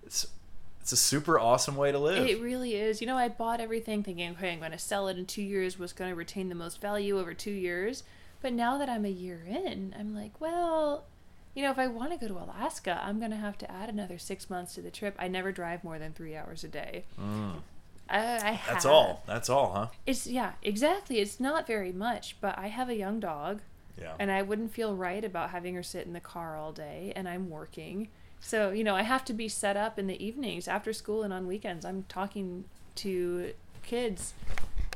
it's 0.06 0.28
it's 0.82 0.92
a 0.92 0.98
super 0.98 1.40
awesome 1.40 1.78
way 1.78 1.92
to 1.94 2.00
live. 2.00 2.28
It 2.28 2.42
really 2.42 2.76
is. 2.76 3.00
You 3.00 3.08
know, 3.08 3.18
I 3.18 3.30
bought 3.30 3.62
everything 3.62 4.04
thinking, 4.04 4.32
okay, 4.32 4.52
I'm 4.52 4.60
going 4.60 4.72
to 4.72 4.78
sell 4.78 5.08
it 5.08 5.18
in 5.18 5.26
two 5.26 5.42
years, 5.42 5.80
was 5.80 5.94
going 5.94 6.10
to 6.10 6.16
retain 6.16 6.50
the 6.50 6.56
most 6.56 6.82
value 6.82 7.18
over 7.18 7.34
two 7.34 7.52
years. 7.52 8.04
But 8.42 8.52
now 8.52 8.78
that 8.78 8.90
I'm 8.90 9.06
a 9.06 9.10
year 9.10 9.42
in, 9.48 9.96
I'm 9.98 10.14
like, 10.14 10.42
well, 10.42 11.06
you 11.56 11.64
know, 11.64 11.72
if 11.72 11.78
I 11.80 11.88
want 11.88 12.12
to 12.12 12.18
go 12.18 12.28
to 12.34 12.40
Alaska, 12.44 13.00
I'm 13.04 13.20
going 13.20 13.32
to 13.32 13.38
have 13.38 13.58
to 13.60 13.72
add 13.72 13.90
another 13.90 14.18
six 14.18 14.50
months 14.50 14.74
to 14.76 14.82
the 14.82 14.92
trip. 14.92 15.16
I 15.20 15.28
never 15.28 15.52
drive 15.52 15.84
more 15.84 16.00
than 16.00 16.14
three 16.14 16.36
hours 16.36 16.64
a 16.64 16.68
day. 16.68 17.06
Mm. 17.20 17.54
I, 18.10 18.20
I 18.20 18.62
That's 18.68 18.86
all. 18.86 19.24
That's 19.28 19.50
all, 19.50 19.72
huh? 19.74 19.88
It's, 20.06 20.28
yeah, 20.28 20.54
exactly. 20.62 21.20
It's 21.20 21.40
not 21.40 21.66
very 21.68 21.92
much, 21.92 22.38
but 22.42 22.58
I 22.58 22.68
have 22.68 22.90
a 22.90 22.96
young 22.96 23.20
dog 23.20 23.62
Yeah. 24.00 24.14
and 24.20 24.32
I 24.32 24.42
wouldn't 24.42 24.74
feel 24.74 24.96
right 24.96 25.24
about 25.24 25.52
having 25.52 25.76
her 25.76 25.84
sit 25.84 26.06
in 26.06 26.14
the 26.14 26.20
car 26.20 26.58
all 26.58 26.72
day 26.72 27.14
and 27.16 27.28
I'm 27.30 27.50
working. 27.50 28.10
So, 28.40 28.72
you 28.72 28.84
know, 28.84 28.96
I 28.96 29.04
have 29.04 29.24
to 29.26 29.34
be 29.34 29.48
set 29.48 29.78
up 29.78 29.98
in 29.98 30.08
the 30.08 30.22
evenings 30.24 30.68
after 30.68 30.92
school 30.92 31.24
and 31.24 31.32
on 31.34 31.48
weekends. 31.48 31.86
I'm 31.86 32.04
talking 32.10 32.66
to 32.96 33.54
kids 33.84 34.34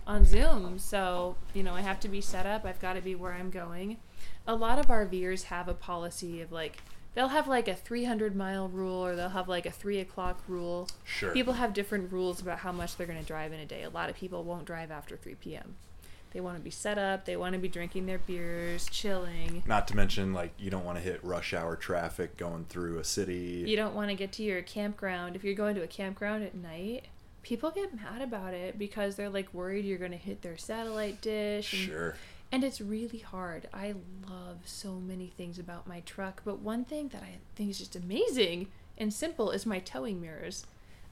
on 0.06 0.26
Zoom. 0.26 0.80
So, 0.80 1.38
you 1.54 1.64
know, 1.64 1.74
I 1.74 1.82
have 1.82 2.00
to 2.02 2.10
be 2.10 2.20
set 2.20 2.46
up. 2.46 2.66
I've 2.66 2.82
got 2.82 2.94
to 2.94 3.02
be 3.02 3.16
where 3.16 3.34
I'm 3.34 3.50
going. 3.50 3.98
A 4.48 4.56
lot 4.56 4.80
of 4.80 4.88
RVers 4.88 5.44
have 5.44 5.68
a 5.68 5.74
policy 5.74 6.42
of 6.42 6.52
like, 6.52 6.78
they'll 7.14 7.28
have 7.28 7.48
like 7.48 7.68
a 7.68 7.76
300 7.76 8.36
mile 8.36 8.70
rule 8.70 9.06
or 9.06 9.16
they'll 9.16 9.30
have 9.30 9.50
like 9.50 9.66
a 9.66 9.72
3 9.72 10.00
o'clock 10.00 10.42
rule. 10.48 10.88
Sure. 11.04 11.32
People 11.32 11.54
have 11.54 11.74
different 11.74 12.12
rules 12.12 12.42
about 12.42 12.60
how 12.60 12.72
much 12.72 12.96
they're 12.96 13.08
going 13.08 13.20
to 13.20 13.26
drive 13.26 13.52
in 13.52 13.60
a 13.60 13.66
day. 13.66 13.84
A 13.84 13.90
lot 13.90 14.10
of 14.10 14.16
people 14.16 14.44
won't 14.44 14.66
drive 14.66 14.90
after 14.90 15.18
3 15.18 15.36
p.m. 15.36 15.76
They 16.32 16.42
want 16.42 16.58
to 16.58 16.64
be 16.64 16.70
set 16.70 16.98
up, 16.98 17.26
they 17.26 17.38
want 17.38 17.54
to 17.54 17.60
be 17.60 17.68
drinking 17.68 18.06
their 18.06 18.20
beers, 18.20 18.86
chilling. 18.90 19.64
Not 19.66 19.88
to 19.88 19.96
mention 19.96 20.34
like 20.34 20.54
you 20.60 20.70
don't 20.70 20.86
want 20.86 20.98
to 20.98 21.04
hit 21.04 21.24
rush 21.24 21.54
hour 21.54 21.76
traffic 21.76 22.38
going 22.38 22.66
through 22.66 23.00
a 23.00 23.04
city. 23.04 23.64
You 23.66 23.76
don't 23.76 23.96
want 23.96 24.10
to 24.10 24.16
get 24.16 24.34
to 24.34 24.44
your 24.44 24.62
campground. 24.62 25.36
If 25.36 25.44
you're 25.44 25.56
going 25.56 25.76
to 25.76 25.84
a 25.84 25.88
campground 25.88 26.44
at 26.44 26.54
night, 26.54 27.08
people 27.44 27.72
get 27.72 27.96
mad 27.96 28.22
about 28.22 28.54
it 28.54 28.78
because 28.78 29.16
they're 29.16 29.30
like 29.30 29.54
worried 29.54 29.86
you're 29.86 29.98
going 29.98 30.12
to 30.12 30.18
hit 30.18 30.42
their 30.42 30.58
satellite 30.58 31.22
dish. 31.22 31.66
Sure. 31.66 32.16
And 32.52 32.64
it's 32.64 32.80
really 32.82 33.20
hard. 33.20 33.68
I 33.74 33.96
love 34.30 34.58
so 34.66 34.94
many 34.94 35.28
things 35.28 35.60
about 35.60 35.88
my 35.88 36.00
truck, 36.02 36.42
but 36.46 36.60
one 36.60 36.86
thing 36.86 37.10
that 37.10 37.24
I 37.24 37.38
think 37.56 37.70
is 37.70 37.78
just 37.80 37.96
amazing 37.96 38.68
and 38.98 39.14
simple 39.14 39.52
is 39.52 39.66
my 39.66 39.80
towing 39.80 40.22
mirrors. 40.22 40.66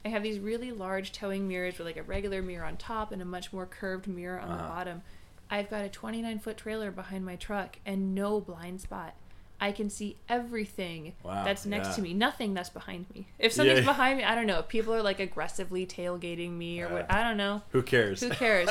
I 0.04 0.08
have 0.08 0.22
these 0.22 0.38
really 0.38 0.72
large 0.72 1.12
towing 1.12 1.46
mirrors 1.48 1.78
with 1.78 1.86
like 1.86 1.96
a 1.96 2.02
regular 2.02 2.40
mirror 2.42 2.64
on 2.64 2.76
top 2.76 3.12
and 3.12 3.20
a 3.20 3.24
much 3.24 3.52
more 3.52 3.66
curved 3.66 4.06
mirror 4.06 4.38
on 4.40 4.48
the 4.48 4.54
Uh-huh. 4.54 4.68
bottom. 4.68 5.02
I've 5.50 5.70
got 5.70 5.84
a 5.84 5.88
29 5.88 6.38
foot 6.40 6.56
trailer 6.56 6.90
behind 6.90 7.24
my 7.24 7.36
truck 7.36 7.78
and 7.86 8.14
no 8.14 8.40
blind 8.40 8.80
spot. 8.80 9.14
I 9.60 9.72
can 9.72 9.88
see 9.90 10.16
everything 10.28 11.14
Wow, 11.22 11.44
that's 11.44 11.64
next 11.66 11.88
yeah. 11.88 11.94
to 11.94 12.02
me, 12.02 12.14
nothing 12.14 12.54
that's 12.54 12.68
behind 12.68 13.06
me. 13.14 13.26
If 13.38 13.52
something's 13.52 13.80
Yeah. 13.80 13.84
behind 13.86 14.18
me, 14.18 14.24
I 14.24 14.34
don't 14.34 14.46
know. 14.46 14.58
If 14.60 14.68
people 14.68 14.94
are 14.94 15.02
like 15.02 15.18
aggressively 15.20 15.86
tailgating 15.86 16.52
me 16.52 16.80
or 16.82 16.88
what, 16.88 17.10
I 17.12 17.22
don't 17.22 17.36
know. 17.36 17.62
Who 17.70 17.82
cares? 17.82 18.20
Who 18.20 18.30
cares? 18.44 18.68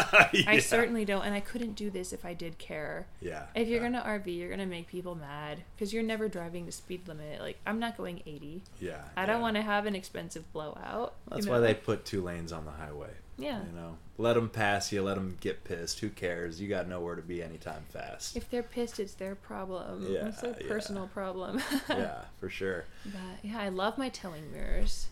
I 0.48 0.60
certainly 0.60 1.06
don't, 1.06 1.24
and 1.24 1.34
I 1.34 1.40
couldn't 1.40 1.74
do 1.76 1.90
this 1.90 2.14
if 2.14 2.24
I 2.26 2.34
did 2.34 2.58
care. 2.58 3.08
Yeah. 3.22 3.44
If 3.56 3.68
you're 3.68 3.82
yeah. 3.82 3.90
gonna 3.90 4.04
RV, 4.06 4.28
you're 4.38 4.50
gonna 4.50 4.66
make 4.66 4.88
people 4.88 5.16
mad 5.16 5.64
because 5.76 5.94
you're 5.94 6.04
never 6.04 6.28
driving 6.28 6.66
the 6.66 6.72
speed 6.72 7.08
limit. 7.08 7.42
Like 7.42 7.58
I'm 7.66 7.80
not 7.80 7.98
going 7.98 8.22
80. 8.26 8.62
Yeah. 8.80 8.98
I 9.18 9.26
don't 9.26 9.42
want 9.42 9.56
to 9.56 9.62
have 9.62 9.86
an 9.86 9.96
expensive 9.96 10.52
blowout. 10.54 11.14
you 11.30 11.36
That's 11.36 11.46
know? 11.46 11.54
why 11.54 11.60
they 11.60 11.74
put 11.74 12.06
two 12.06 12.22
lanes 12.22 12.52
on 12.52 12.66
the 12.66 12.72
highway. 12.72 13.10
Yeah. 13.38 13.62
You 13.66 13.76
know, 13.76 13.98
let 14.18 14.34
them 14.34 14.50
pass 14.50 14.92
you. 14.92 15.02
Let 15.04 15.16
them 15.16 15.38
get 15.42 15.64
pissed. 15.64 16.00
Who 16.00 16.10
cares? 16.10 16.62
You 16.62 16.68
got 16.68 16.88
nowhere 16.88 17.16
to 17.16 17.22
be 17.22 17.44
anytime 17.44 17.84
fast. 17.90 18.38
If 18.38 18.50
they're 18.50 18.64
pissed, 18.64 19.00
it's 19.00 19.14
their 19.14 19.36
problem. 19.36 20.06
Yeah, 20.10 20.28
it's 20.28 20.42
their 20.42 20.56
yeah. 20.60 20.68
personal 20.68 21.08
problem. 21.08 21.62
yeah, 21.90 22.22
for 22.40 22.50
sure. 22.50 22.86
But 23.06 23.44
yeah, 23.44 23.60
I 23.60 23.70
love 23.70 23.98
my 23.98 24.10
towing 24.10 24.52
mirrors, 24.52 25.08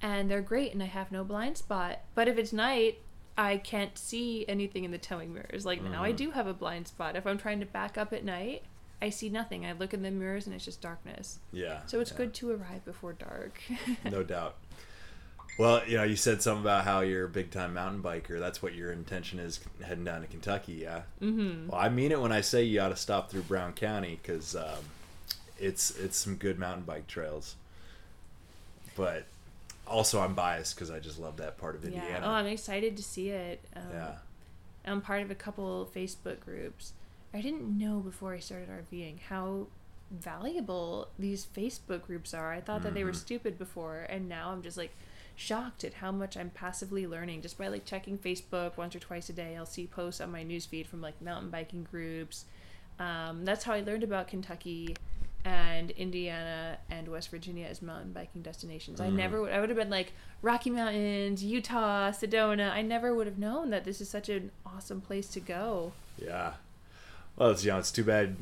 and 0.00 0.30
they're 0.30 0.42
great, 0.42 0.72
and 0.72 0.82
I 0.82 0.86
have 0.86 1.10
no 1.10 1.24
blind 1.24 1.58
spot. 1.58 2.00
But 2.14 2.28
if 2.28 2.38
it's 2.38 2.52
night, 2.52 2.98
I 3.36 3.56
can't 3.56 3.96
see 3.96 4.44
anything 4.48 4.84
in 4.84 4.90
the 4.90 4.98
towing 4.98 5.32
mirrors. 5.32 5.64
Like 5.66 5.82
now, 5.82 6.04
I 6.04 6.12
Mhm. 6.12 6.16
do 6.16 6.30
have 6.32 6.46
a 6.46 6.54
blind 6.54 6.86
spot. 6.88 7.16
If 7.16 7.26
I'm 7.26 7.38
trying 7.38 7.60
to 7.60 7.66
back 7.66 7.96
up 7.98 8.12
at 8.12 8.24
night, 8.24 8.62
I 9.02 9.08
see 9.08 9.30
nothing. 9.30 9.64
I 9.64 9.72
look 9.72 9.94
in 9.94 10.02
the 10.02 10.10
mirrors, 10.10 10.46
and 10.46 10.54
it's 10.54 10.64
just 10.64 10.82
darkness. 10.82 11.38
Yeah. 11.52 11.80
So 11.86 12.00
it's 12.00 12.10
yeah. 12.10 12.18
good 12.18 12.34
to 12.34 12.50
arrive 12.50 12.84
before 12.84 13.14
dark. 13.14 13.60
no 14.04 14.22
doubt. 14.22 14.56
Well, 15.60 15.82
you 15.86 15.98
know, 15.98 16.04
you 16.04 16.16
said 16.16 16.40
something 16.40 16.62
about 16.62 16.84
how 16.84 17.00
you're 17.00 17.26
a 17.26 17.28
big 17.28 17.50
time 17.50 17.74
mountain 17.74 18.02
biker. 18.02 18.40
That's 18.40 18.62
what 18.62 18.74
your 18.74 18.92
intention 18.92 19.38
is 19.38 19.60
heading 19.84 20.04
down 20.04 20.22
to 20.22 20.26
Kentucky, 20.26 20.72
yeah? 20.72 21.02
mm-hmm. 21.20 21.68
Well, 21.68 21.78
I 21.78 21.90
mean 21.90 22.12
it 22.12 22.18
when 22.20 22.32
I 22.32 22.40
say 22.40 22.62
you 22.64 22.80
ought 22.80 22.88
to 22.88 22.96
stop 22.96 23.30
through 23.30 23.42
Brown 23.42 23.74
County 23.74 24.18
because 24.22 24.56
um, 24.56 24.78
it's 25.58 25.90
it's 25.98 26.16
some 26.16 26.36
good 26.36 26.58
mountain 26.58 26.84
bike 26.84 27.06
trails. 27.08 27.56
But 28.96 29.26
also 29.86 30.22
I'm 30.22 30.34
biased 30.34 30.76
because 30.76 30.90
I 30.90 30.98
just 30.98 31.18
love 31.18 31.36
that 31.36 31.58
part 31.58 31.74
of 31.74 31.84
Yeah. 31.84 31.90
Indiana. 31.90 32.26
Oh, 32.26 32.30
I'm 32.30 32.46
excited 32.46 32.96
to 32.96 33.02
see 33.02 33.28
it. 33.28 33.60
Um, 33.76 33.82
yeah. 33.92 34.12
I'm 34.86 35.02
part 35.02 35.20
of 35.20 35.30
a 35.30 35.34
couple 35.34 35.86
Facebook 35.94 36.40
groups. 36.40 36.94
I 37.34 37.42
didn't 37.42 37.76
know 37.78 37.98
before 37.98 38.32
I 38.32 38.38
started 38.38 38.70
RVing 38.70 39.20
how 39.28 39.66
valuable 40.10 41.08
these 41.18 41.46
Facebook 41.54 42.06
groups 42.06 42.32
are. 42.32 42.50
I 42.50 42.62
thought 42.62 42.82
that 42.82 42.94
they 42.94 43.04
were 43.04 43.12
Mhm. 43.12 43.16
stupid 43.16 43.58
before, 43.58 44.06
and 44.08 44.26
now 44.26 44.52
I'm 44.52 44.62
just 44.62 44.78
like 44.78 44.92
shocked 45.36 45.84
at 45.84 45.94
how 45.94 46.12
much 46.12 46.36
I'm 46.36 46.50
passively 46.50 47.06
learning 47.06 47.42
just 47.42 47.58
by 47.58 47.68
like 47.68 47.84
checking 47.84 48.18
Facebook 48.18 48.76
once 48.76 48.94
or 48.94 48.98
twice 48.98 49.28
a 49.28 49.32
day. 49.32 49.56
I'll 49.56 49.66
see 49.66 49.86
posts 49.86 50.20
on 50.20 50.30
my 50.30 50.44
newsfeed 50.44 50.86
from 50.86 51.00
like 51.00 51.20
mountain 51.22 51.50
biking 51.50 51.84
groups. 51.90 52.44
Um, 52.98 53.44
that's 53.44 53.64
how 53.64 53.72
I 53.72 53.80
learned 53.80 54.04
about 54.04 54.28
Kentucky 54.28 54.94
and 55.44 55.90
Indiana 55.92 56.76
and 56.90 57.08
West 57.08 57.30
Virginia 57.30 57.66
as 57.66 57.80
mountain 57.80 58.12
biking 58.12 58.42
destinations. 58.42 59.00
I 59.00 59.08
Mhm. 59.08 59.14
never 59.14 59.40
would. 59.40 59.52
I 59.52 59.60
would 59.60 59.70
have 59.70 59.78
been 59.78 59.88
like 59.88 60.12
Rocky 60.42 60.68
Mountains, 60.70 61.42
Utah, 61.42 62.10
Sedona. 62.10 62.70
I 62.70 62.82
never 62.82 63.14
would 63.14 63.26
have 63.26 63.38
known 63.38 63.70
that 63.70 63.84
this 63.84 64.00
is 64.02 64.10
such 64.10 64.28
an 64.28 64.50
awesome 64.66 65.00
place 65.00 65.28
to 65.28 65.40
go. 65.40 65.92
Yeah. 66.18 66.54
Well, 67.36 67.50
it's 67.50 67.64
you 67.64 67.70
know, 67.70 67.78
it's 67.78 67.90
too 67.90 68.04
bad 68.04 68.36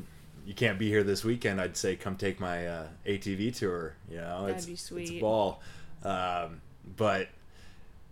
you 0.45 0.53
can't 0.53 0.79
be 0.79 0.89
here 0.89 1.03
this 1.03 1.23
weekend. 1.23 1.61
I'd 1.61 1.77
say 1.77 1.95
come 1.95 2.17
take 2.17 2.39
my 2.39 2.67
uh, 2.67 2.87
ATV 3.05 3.51
tour. 3.51 3.95
You 4.09 4.17
know, 4.17 4.47
That'd 4.47 4.67
it's, 4.69 4.89
be 4.89 5.01
It's 5.01 5.11
a 5.11 5.19
ball. 5.19 5.61
Um, 6.03 6.61
but 6.95 7.29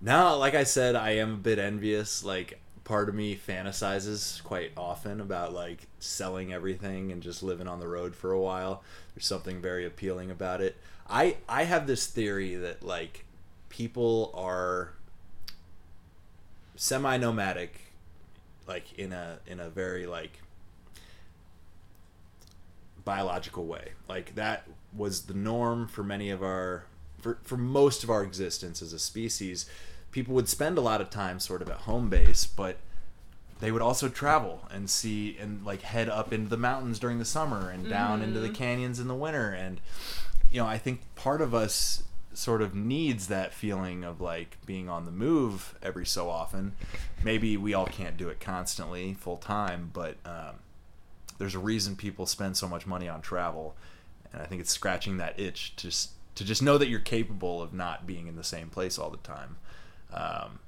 now, 0.02 0.36
like 0.36 0.56
I 0.56 0.64
said, 0.64 0.96
I 0.96 1.12
am 1.12 1.34
a 1.34 1.38
bit 1.38 1.60
envious. 1.60 2.24
Like 2.24 2.60
part 2.84 3.10
of 3.10 3.16
me 3.16 3.36
fantasizes 3.36 4.42
quite 4.44 4.72
often 4.78 5.20
about 5.20 5.54
like 5.54 5.88
selling 6.00 6.54
everything 6.54 7.12
and 7.12 7.22
just 7.22 7.44
living 7.44 7.68
on 7.68 7.80
the 7.80 7.88
road 7.88 8.16
for 8.16 8.32
a 8.32 8.40
while. 8.40 8.84
There's 9.14 9.26
something 9.26 9.62
very 9.62 9.86
appealing 9.86 10.32
about 10.32 10.62
it. 10.62 10.78
I 11.10 11.38
I 11.50 11.64
have 11.64 11.88
this 11.88 12.08
theory 12.08 12.56
that 12.56 12.84
like 12.84 13.26
people 13.70 14.32
are 14.36 14.94
semi 16.76 17.18
nomadic 17.18 17.82
like 18.68 18.98
in 19.00 19.12
a 19.12 19.40
in 19.48 19.60
a 19.60 19.70
very 19.70 20.06
like 20.06 20.42
biological 23.04 23.66
way 23.66 23.94
like 24.08 24.36
that 24.36 24.68
was 24.96 25.24
the 25.24 25.34
norm 25.34 25.88
for 25.88 26.04
many 26.04 26.30
of 26.30 26.44
our 26.44 26.86
for, 27.20 27.38
for 27.44 27.58
most 27.58 28.04
of 28.04 28.10
our 28.10 28.24
existence 28.24 28.82
as 28.82 28.94
a 28.94 29.00
species 29.00 29.66
people 30.12 30.34
would 30.34 30.50
spend 30.50 30.78
a 30.78 30.82
lot 30.82 31.02
of 31.02 31.10
time 31.10 31.40
sort 31.40 31.62
of 31.62 31.70
at 31.70 31.78
home 31.78 32.10
base 32.10 32.46
but 32.46 32.78
they 33.60 33.72
would 33.72 33.82
also 33.82 34.08
travel 34.08 34.68
and 34.70 34.90
see 34.90 35.38
and 35.40 35.66
like 35.66 35.82
head 35.82 36.10
up 36.10 36.32
into 36.32 36.50
the 36.50 36.58
mountains 36.58 37.00
during 37.00 37.20
the 37.20 37.26
summer 37.26 37.70
and 37.70 37.90
down 37.90 38.22
into 38.22 38.40
the 38.40 38.50
canyons 38.50 39.00
in 39.00 39.08
the 39.08 39.16
winter. 39.16 39.52
And 39.52 39.82
you 40.52 40.62
know 40.62 40.68
i 40.68 40.78
think 40.78 41.02
part 41.16 41.42
of 41.42 41.54
us 41.54 42.04
sort 42.34 42.62
of 42.62 42.76
needs 42.76 43.28
that 43.28 43.52
feeling 43.52 44.04
of 44.04 44.22
like 44.22 44.58
being 44.66 44.88
on 44.88 45.06
the 45.06 45.12
move 45.12 45.74
every 45.82 46.06
so 46.06 46.30
often. 46.30 46.74
Maybe 47.24 47.58
we 47.58 47.74
all 47.74 47.88
can't 47.88 48.16
do 48.16 48.30
it 48.30 48.40
constantly 48.40 49.16
full 49.16 49.38
time 49.38 49.90
but 49.92 50.18
um, 50.24 50.58
there's 51.40 51.56
a 51.56 51.60
reason 51.60 51.96
people 51.96 52.28
spend 52.28 52.56
so 52.56 52.68
much 52.68 52.86
money 52.86 53.10
on 53.10 53.22
travel. 53.22 53.76
And 54.32 54.42
i 54.42 54.46
think 54.46 54.62
it's 54.62 54.72
scratching 54.72 55.18
that 55.18 55.40
itch 55.40 55.76
to 55.78 55.88
just 55.88 56.12
to 56.38 56.46
just 56.46 56.62
know 56.62 56.78
that 56.78 56.88
you're 56.88 57.00
capable 57.00 57.62
of 57.62 57.74
not 57.74 58.08
being 58.08 58.28
in 58.28 58.36
the 58.36 58.44
same 58.44 58.70
place 58.70 58.98
all 58.98 59.10
the 59.10 59.18
time 59.18 59.58
um, 60.14 60.60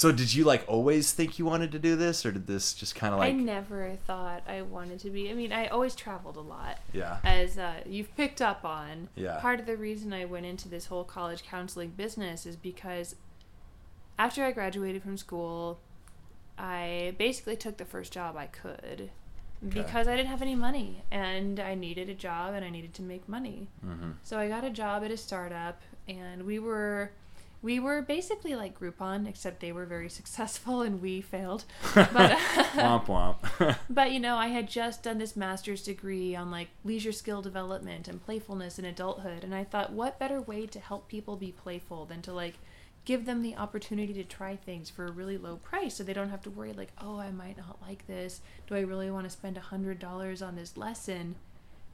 so 0.00 0.10
did 0.10 0.32
you 0.32 0.44
like 0.44 0.64
always 0.66 1.12
think 1.12 1.38
you 1.38 1.44
wanted 1.44 1.72
to 1.72 1.78
do 1.78 1.94
this 1.94 2.24
or 2.24 2.32
did 2.32 2.46
this 2.46 2.72
just 2.72 2.94
kind 2.94 3.12
of 3.12 3.20
like 3.20 3.34
I 3.34 3.36
never 3.36 3.98
thought 4.06 4.42
I 4.48 4.62
wanted 4.62 4.98
to 5.00 5.10
be. 5.10 5.28
I 5.28 5.34
mean, 5.34 5.52
I 5.52 5.66
always 5.66 5.94
traveled 5.94 6.36
a 6.36 6.40
lot. 6.40 6.78
yeah 6.94 7.18
as 7.22 7.58
uh, 7.58 7.82
you've 7.84 8.16
picked 8.16 8.40
up 8.40 8.64
on. 8.64 9.10
Yeah. 9.14 9.38
Part 9.40 9.60
of 9.60 9.66
the 9.66 9.76
reason 9.76 10.14
I 10.14 10.24
went 10.24 10.46
into 10.46 10.70
this 10.70 10.86
whole 10.86 11.04
college 11.04 11.42
counseling 11.42 11.90
business 11.90 12.46
is 12.46 12.56
because 12.56 13.14
after 14.18 14.42
I 14.42 14.52
graduated 14.52 15.02
from 15.02 15.18
school, 15.18 15.80
I 16.56 17.14
basically 17.18 17.56
took 17.56 17.76
the 17.76 17.84
first 17.84 18.10
job 18.10 18.38
I 18.38 18.46
could 18.46 19.10
because 19.68 20.08
I 20.08 20.16
didn't 20.16 20.28
have 20.28 20.42
any 20.42 20.54
money 20.54 21.02
and 21.10 21.60
I 21.60 21.74
needed 21.74 22.08
a 22.08 22.14
job 22.14 22.54
and 22.54 22.64
I 22.64 22.70
needed 22.70 22.94
to 22.94 23.02
make 23.02 23.28
money. 23.28 23.68
mm-hmm. 23.84 24.12
So 24.22 24.38
I 24.38 24.48
got 24.48 24.64
a 24.64 24.70
job 24.70 25.04
at 25.04 25.10
a 25.10 25.16
startup 25.16 25.82
and 26.08 26.44
we 26.44 26.58
were 26.58 27.12
we 27.62 27.78
were 27.78 28.00
basically 28.00 28.54
like 28.54 28.78
Groupon 28.78 29.28
except 29.28 29.60
they 29.60 29.72
were 29.72 29.84
very 29.84 30.08
successful 30.20 30.80
and 30.82 31.02
we 31.02 31.20
failed. 31.20 31.64
But 31.94 32.08
womp 32.74 33.06
womp 33.06 33.76
but 33.90 34.12
you 34.12 34.20
know, 34.20 34.36
I 34.36 34.48
had 34.48 34.68
just 34.68 35.02
done 35.02 35.18
this 35.18 35.36
master's 35.36 35.82
degree 35.82 36.34
on 36.34 36.50
like 36.50 36.68
leisure 36.84 37.12
skill 37.12 37.42
development 37.42 38.08
and 38.08 38.24
playfulness 38.24 38.78
in 38.78 38.84
adulthood, 38.84 39.44
and 39.44 39.54
I 39.54 39.64
thought, 39.64 39.92
what 39.92 40.18
better 40.18 40.40
way 40.40 40.66
to 40.66 40.80
help 40.80 41.08
people 41.08 41.36
be 41.36 41.52
playful 41.52 42.06
than 42.06 42.22
to 42.22 42.32
like 42.32 42.54
give 43.04 43.24
them 43.26 43.42
the 43.42 43.56
opportunity 43.56 44.12
to 44.14 44.24
try 44.24 44.56
things 44.56 44.90
for 44.90 45.06
a 45.06 45.12
really 45.12 45.38
low 45.38 45.56
price, 45.56 45.94
so 45.94 46.04
they 46.04 46.12
don't 46.12 46.30
have 46.30 46.42
to 46.42 46.50
worry 46.50 46.72
like, 46.72 46.92
oh, 47.00 47.18
I 47.18 47.30
might 47.30 47.56
not 47.56 47.78
like 47.80 48.06
this. 48.06 48.40
Do 48.66 48.74
I 48.74 48.80
really 48.80 49.10
want 49.10 49.24
to 49.24 49.30
spend 49.30 49.56
a 49.56 49.60
hundred 49.60 49.98
dollars 49.98 50.42
on 50.42 50.56
this 50.56 50.76
lesson? 50.76 51.36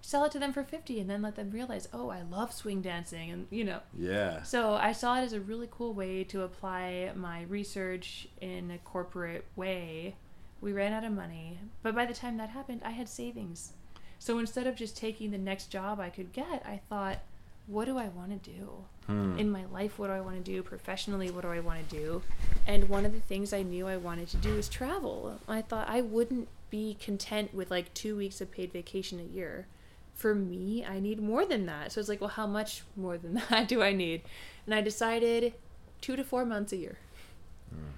Sell 0.02 0.24
it 0.24 0.32
to 0.32 0.38
them 0.38 0.52
for 0.52 0.62
fifty, 0.62 1.00
and 1.00 1.08
then 1.08 1.22
let 1.22 1.36
them 1.36 1.50
realize, 1.50 1.88
oh, 1.92 2.10
I 2.10 2.22
love 2.22 2.52
swing 2.52 2.82
dancing, 2.82 3.30
and 3.30 3.46
you 3.50 3.64
know. 3.64 3.80
yeah 3.98 4.42
So 4.42 4.74
I 4.74 4.92
saw 4.92 5.18
it 5.18 5.24
as 5.24 5.32
a 5.32 5.40
really 5.40 5.68
cool 5.70 5.94
way 5.94 6.22
to 6.24 6.42
apply 6.42 7.12
my 7.14 7.42
research 7.44 8.28
in 8.40 8.70
a 8.70 8.78
corporate 8.78 9.44
way. 9.56 10.16
We 10.60 10.72
ran 10.72 10.92
out 10.92 11.04
of 11.04 11.12
money, 11.12 11.58
but 11.82 11.94
by 11.94 12.06
the 12.06 12.14
time 12.14 12.36
that 12.38 12.50
happened, 12.50 12.82
I 12.84 12.90
had 12.90 13.08
savings. 13.08 13.72
So 14.18 14.38
instead 14.38 14.66
of 14.66 14.76
just 14.76 14.96
taking 14.96 15.30
the 15.30 15.38
next 15.38 15.66
job 15.66 16.00
I 16.00 16.10
could 16.10 16.32
get, 16.32 16.62
I 16.64 16.80
thought, 16.88 17.18
what 17.66 17.84
do 17.84 17.98
I 17.98 18.08
want 18.08 18.42
to 18.42 18.50
do? 18.50 18.84
Hmm. 19.06 19.38
In 19.38 19.50
my 19.50 19.64
life, 19.66 19.98
what 19.98 20.08
do 20.08 20.12
I 20.12 20.20
want 20.20 20.36
to 20.36 20.42
do? 20.42 20.62
Professionally, 20.62 21.30
what 21.30 21.42
do 21.42 21.48
I 21.48 21.60
want 21.60 21.88
to 21.88 21.96
do? 21.96 22.22
And 22.66 22.88
one 22.88 23.06
of 23.06 23.12
the 23.12 23.20
things 23.20 23.52
I 23.52 23.62
knew 23.62 23.86
I 23.86 23.96
wanted 23.96 24.28
to 24.28 24.36
do 24.36 24.54
was 24.56 24.68
travel. 24.68 25.40
I 25.48 25.62
thought 25.62 25.88
I 25.88 26.00
wouldn't 26.00 26.48
be 26.70 26.96
content 27.00 27.54
with 27.54 27.70
like 27.70 27.94
two 27.94 28.16
weeks 28.16 28.40
of 28.40 28.50
paid 28.50 28.72
vacation 28.72 29.20
a 29.20 29.22
year. 29.22 29.66
For 30.14 30.34
me, 30.34 30.84
I 30.84 30.98
need 30.98 31.20
more 31.20 31.44
than 31.44 31.66
that. 31.66 31.92
So 31.92 32.00
it's 32.00 32.08
like, 32.08 32.20
well, 32.20 32.30
how 32.30 32.46
much 32.46 32.82
more 32.96 33.16
than 33.16 33.34
that 33.50 33.68
do 33.68 33.82
I 33.82 33.92
need? 33.92 34.22
And 34.64 34.74
I 34.74 34.80
decided 34.80 35.54
two 36.00 36.16
to 36.16 36.24
four 36.24 36.44
months 36.44 36.72
a 36.72 36.76
year. 36.76 36.98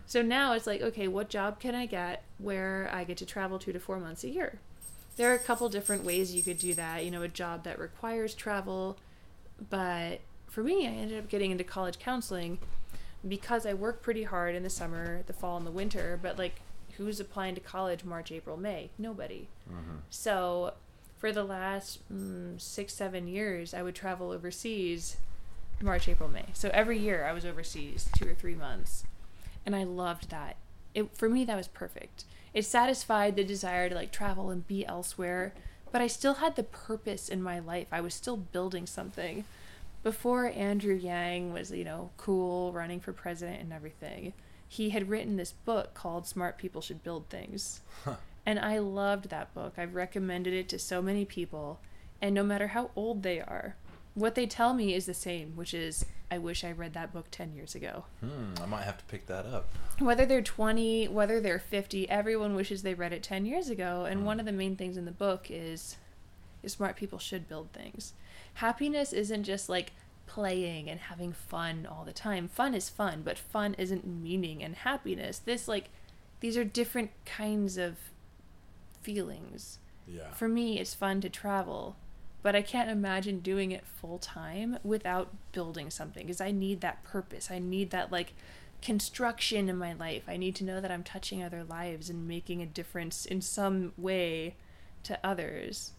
So 0.07 0.23
now 0.23 0.55
it's 0.55 0.67
like, 0.67 0.81
okay, 0.81 1.07
what 1.07 1.29
job 1.29 1.61
can 1.61 1.75
I 1.75 1.85
get 1.85 2.25
where 2.39 2.91
I 2.93 3.05
get 3.05 3.19
to 3.19 3.27
travel 3.27 3.59
two 3.59 3.75
to 3.75 3.79
four 3.79 4.01
months 4.01 4.25
a 4.25 4.31
year? 4.31 4.59
There 5.17 5.31
are 5.31 5.35
a 5.35 5.39
couple 5.39 5.69
different 5.69 6.03
ways 6.03 6.35
you 6.35 6.43
could 6.43 6.59
do 6.59 6.73
that. 6.75 7.05
You 7.05 7.11
know, 7.11 7.23
a 7.23 7.29
job 7.29 7.65
that 7.65 7.79
requires 7.79 8.35
travel, 8.35 8.97
but 9.69 10.21
for 10.49 10.63
me, 10.63 10.87
I 10.87 10.91
ended 10.91 11.19
up 11.19 11.29
getting 11.29 11.51
into 11.51 11.65
college 11.65 11.99
counseling 11.99 12.59
because 13.27 13.67
I 13.67 13.75
work 13.75 14.03
pretty 14.03 14.25
hard 14.25 14.55
in 14.55 14.63
the 14.63 14.71
summer, 14.71 15.23
the 15.27 15.33
fall, 15.33 15.57
and 15.57 15.67
the 15.67 15.71
winter. 15.71 16.19
But 16.21 16.39
like, 16.39 16.61
who's 16.97 17.21
applying 17.21 17.55
to 17.55 17.61
college 17.61 18.05
March, 18.05 18.33
April, 18.33 18.57
May? 18.57 18.91
Nobody. 18.99 19.49
So 20.11 20.75
for 21.19 21.33
the 21.33 21.45
last 21.45 22.01
mm, 22.13 22.61
six, 22.61 22.95
seven 22.95 23.29
years, 23.29 23.75
I 23.75 23.83
would 23.83 23.95
travel 23.95 24.31
overseas 24.31 25.17
March, 25.81 26.09
April, 26.09 26.29
May. 26.29 26.47
So 26.55 26.71
every 26.73 26.99
year 26.99 27.25
I 27.25 27.33
was 27.33 27.45
overseas 27.45 28.09
two 28.17 28.29
or 28.29 28.35
three 28.35 28.55
months. 28.55 29.05
And 29.67 29.77
I 29.77 29.85
loved 29.85 30.31
that. 30.31 30.57
It, 30.95 31.17
for 31.17 31.29
me, 31.29 31.45
that 31.45 31.57
was 31.57 31.69
perfect. 31.69 32.25
It 32.55 32.65
satisfied 32.65 33.37
the 33.37 33.45
desire 33.45 33.89
to 33.89 33.95
like 33.95 34.11
travel 34.11 34.51
and 34.51 34.67
be 34.67 34.87
elsewhere, 34.87 35.53
but 35.93 36.01
I 36.01 36.07
still 36.07 36.35
had 36.35 36.57
the 36.57 36.63
purpose 36.63 37.29
in 37.29 37.43
my 37.43 37.59
life. 37.59 37.89
I 37.93 38.01
was 38.01 38.15
still 38.15 38.37
building 38.37 38.87
something. 38.87 39.45
Before 40.03 40.47
Andrew 40.47 40.95
Yang 40.95 41.53
was, 41.53 41.71
you 41.71 41.85
know, 41.85 42.11
cool, 42.17 42.73
running 42.73 43.01
for 43.01 43.13
president 43.13 43.61
and 43.61 43.73
everything, 43.73 44.33
he 44.69 44.91
had 44.91 45.09
written 45.09 45.37
this 45.37 45.53
book 45.53 45.95
called 45.95 46.27
Smart 46.27 46.59
People 46.59 46.81
Should 46.81 47.03
Build 47.03 47.29
Things. 47.29 47.81
And 48.47 48.59
I 48.59 48.79
loved 48.79 49.29
that 49.29 49.53
book. 49.53 49.75
I've 49.77 49.95
recommended 49.95 50.55
it 50.55 50.71
to 50.71 50.79
so 50.79 51.03
many 51.03 51.27
people. 51.27 51.81
And 52.23 52.35
no 52.35 52.43
matter 52.43 52.69
how 52.69 52.91
old 52.97 53.23
they 53.23 53.41
are, 53.41 53.77
what 54.15 54.35
they 54.35 54.47
tell 54.47 54.73
me 54.73 54.95
is 54.95 55.07
the 55.07 55.15
same, 55.15 55.55
which 55.55 55.75
is, 55.75 56.07
I 56.31 56.39
wish 56.39 56.65
I 56.65 56.73
read 56.73 56.95
that 56.95 57.13
book 57.13 57.27
10 57.31 57.55
years 57.55 57.75
ago. 57.75 58.05
Hmm, 58.21 58.55
I 58.63 58.67
might 58.67 58.85
have 58.85 58.99
to 58.99 59.05
pick 59.05 59.27
that 59.27 59.45
up. 59.45 59.69
Whether 59.99 60.25
they're 60.25 60.41
20, 60.41 61.09
whether 61.09 61.41
they're 61.41 61.59
50, 61.59 62.09
everyone 62.09 62.55
wishes 62.55 62.83
they 62.83 62.95
read 62.95 63.13
it 63.13 63.23
10 63.23 63.45
years 63.45 63.69
ago. 63.69 64.07
And 64.09 64.25
one 64.25 64.41
of 64.41 64.47
the 64.47 64.53
main 64.53 64.77
things 64.77 64.97
in 64.97 65.05
the 65.05 65.11
book 65.11 65.49
is, 65.51 65.97
is 66.63 66.73
smart 66.73 66.97
people 66.97 67.19
should 67.19 67.49
build 67.49 67.71
things. 67.73 68.15
Happiness 68.59 69.13
isn't 69.13 69.45
just 69.45 69.69
like 69.69 69.93
playing 70.27 70.91
and 70.91 70.99
having 70.99 71.33
fun 71.33 71.87
all 71.89 72.05
the 72.05 72.13
time. 72.13 72.49
Fun 72.49 72.75
is 72.75 72.89
fun, 72.89 73.23
but 73.25 73.39
fun 73.39 73.75
isn't 73.79 74.05
meaning 74.05 74.65
and 74.65 74.75
happiness. 74.75 75.39
This, 75.39 75.69
like, 75.69 75.91
these 76.41 76.57
are 76.57 76.65
different 76.65 77.13
kinds 77.25 77.79
of 77.79 77.97
feelings. 79.01 79.79
Yeah. 80.09 80.33
For 80.33 80.49
me, 80.49 80.81
it's 80.81 80.93
fun 80.93 81.21
to 81.21 81.29
travel, 81.29 81.95
but 82.43 82.57
I 82.57 82.63
can't 82.63 82.91
imagine 82.91 83.39
doing 83.39 83.71
it 83.71 83.87
full 83.87 84.19
time 84.19 84.79
without 84.83 85.29
building 85.53 85.89
something 85.89 86.27
because 86.27 86.41
I 86.41 86.51
need 86.51 86.81
that 86.81 87.05
purpose. 87.05 87.53
I 87.53 87.61
need 87.61 87.91
that 87.91 88.11
like 88.11 88.33
construction 88.83 89.69
in 89.69 89.77
my 89.79 89.93
life. 89.93 90.25
I 90.27 90.37
need 90.37 90.57
to 90.57 90.65
know 90.65 90.81
that 90.81 90.91
I'm 90.91 91.05
touching 91.05 91.45
other 91.45 91.63
lives 91.63 92.11
and 92.11 92.27
making 92.27 92.61
a 92.61 92.67
difference 92.67 93.25
in 93.25 93.41
some 93.41 93.93
way 93.97 94.57
to 95.05 95.19
others. 95.23 95.93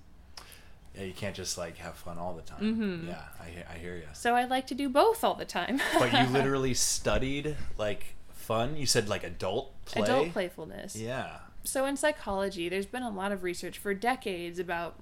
Yeah, 0.95 1.03
you 1.03 1.13
can't 1.13 1.35
just 1.35 1.57
like 1.57 1.77
have 1.77 1.95
fun 1.95 2.17
all 2.17 2.33
the 2.33 2.41
time. 2.41 2.61
Mm-hmm. 2.61 3.07
Yeah, 3.07 3.21
I, 3.39 3.73
I 3.73 3.77
hear 3.77 3.95
you. 3.95 4.07
So 4.13 4.35
I 4.35 4.45
like 4.45 4.67
to 4.67 4.75
do 4.75 4.89
both 4.89 5.23
all 5.23 5.35
the 5.35 5.45
time. 5.45 5.79
But 5.97 6.11
you 6.11 6.25
literally 6.33 6.73
studied 6.73 7.55
like 7.77 8.15
fun. 8.29 8.75
You 8.75 8.85
said 8.85 9.07
like 9.07 9.23
adult 9.23 9.73
play. 9.85 10.03
Adult 10.03 10.31
playfulness. 10.33 10.95
Yeah. 10.95 11.37
So 11.63 11.85
in 11.85 11.97
psychology, 11.97 12.69
there's 12.69 12.85
been 12.85 13.03
a 13.03 13.09
lot 13.09 13.31
of 13.31 13.43
research 13.43 13.77
for 13.77 13.93
decades 13.93 14.59
about 14.59 14.95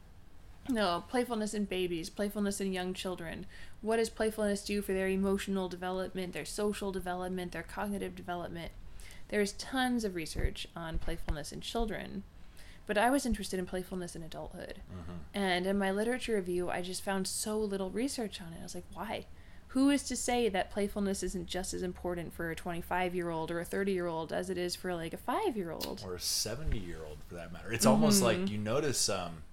you 0.67 0.75
know, 0.75 1.03
playfulness 1.07 1.53
in 1.53 1.65
babies, 1.65 2.09
playfulness 2.09 2.59
in 2.59 2.73
young 2.73 2.93
children. 2.93 3.45
What 3.81 3.97
does 3.97 4.09
playfulness 4.09 4.63
do 4.63 4.81
for 4.81 4.93
their 4.93 5.07
emotional 5.07 5.69
development, 5.69 6.33
their 6.33 6.45
social 6.45 6.91
development, 6.91 7.53
their 7.53 7.63
cognitive 7.63 8.15
development? 8.15 8.71
There's 9.29 9.53
tons 9.53 10.03
of 10.03 10.15
research 10.15 10.67
on 10.75 10.99
playfulness 10.99 11.51
in 11.51 11.61
children. 11.61 12.23
But 12.87 12.97
I 12.97 13.09
was 13.09 13.25
interested 13.25 13.59
in 13.59 13.65
playfulness 13.65 14.15
in 14.15 14.23
adulthood. 14.23 14.81
And 15.33 15.67
in 15.67 15.77
my 15.77 15.91
literature 15.91 16.35
review, 16.35 16.69
I 16.69 16.81
just 16.81 17.03
found 17.03 17.27
so 17.27 17.59
little 17.59 17.89
research 17.91 18.41
on 18.41 18.53
it. 18.53 18.59
I 18.59 18.63
was 18.63 18.73
like, 18.73 18.85
why? 18.93 19.25
Who 19.69 19.89
is 19.89 20.03
to 20.03 20.15
say 20.15 20.47
that 20.49 20.71
playfulness 20.71 21.21
isn't 21.21 21.45
just 21.47 21.73
as 21.73 21.83
important 21.83 22.33
for 22.33 22.49
a 22.49 22.55
25 22.55 23.13
year 23.13 23.29
old 23.29 23.51
or 23.51 23.59
a 23.59 23.65
30 23.65 23.91
year 23.91 24.07
old 24.07 24.31
as 24.31 24.49
it 24.49 24.57
is 24.57 24.75
for 24.75 24.95
like 24.95 25.13
a 25.13 25.17
5 25.17 25.57
year 25.57 25.71
old? 25.71 26.01
or 26.05 26.15
a 26.15 26.19
70 26.19 26.79
year 26.79 26.99
old 27.07 27.17
for 27.27 27.35
that 27.35 27.51
matter. 27.51 27.71
It's 27.71 27.85
almost 27.85 28.23
like 28.23 28.49
you 28.49 28.57
notice 28.57 29.09
um 29.09 29.43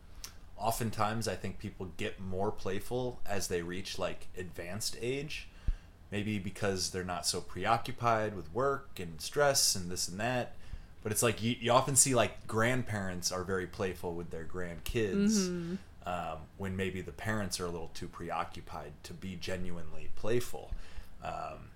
oftentimes 0.57 1.27
I 1.27 1.35
think 1.35 1.59
people 1.59 1.91
get 1.97 2.21
more 2.21 2.53
playful 2.53 3.21
as 3.27 3.49
they 3.49 3.63
reach 3.63 3.99
like 3.99 4.29
advanced 4.39 4.97
age. 5.03 5.49
Maybe 6.13 6.39
because 6.39 6.91
they're 6.91 7.03
not 7.03 7.27
so 7.27 7.41
preoccupied 7.41 8.37
with 8.37 8.55
work 8.55 9.01
and 9.01 9.21
stress 9.21 9.75
and 9.75 9.91
this 9.91 10.07
and 10.07 10.21
that. 10.21 10.55
But 11.05 11.13
it's 11.13 11.23
like 11.23 11.43
you, 11.43 11.55
you 11.61 11.71
often 11.71 11.95
see 11.95 12.15
like 12.15 12.47
grandparents 12.49 13.31
are 13.31 13.45
very 13.45 13.67
playful 13.67 14.15
with 14.15 14.31
their 14.31 14.45
grandkids 14.45 15.77
um, 16.07 16.39
when 16.57 16.77
maybe 16.77 17.03
the 17.03 17.13
parents 17.13 17.61
are 17.61 17.67
a 17.67 17.71
little 17.71 17.91
too 17.95 18.09
preoccupied 18.09 18.93
to 19.05 19.13
be 19.13 19.37
genuinely 19.37 20.09
playful. 20.17 20.73
Um, 21.23 21.69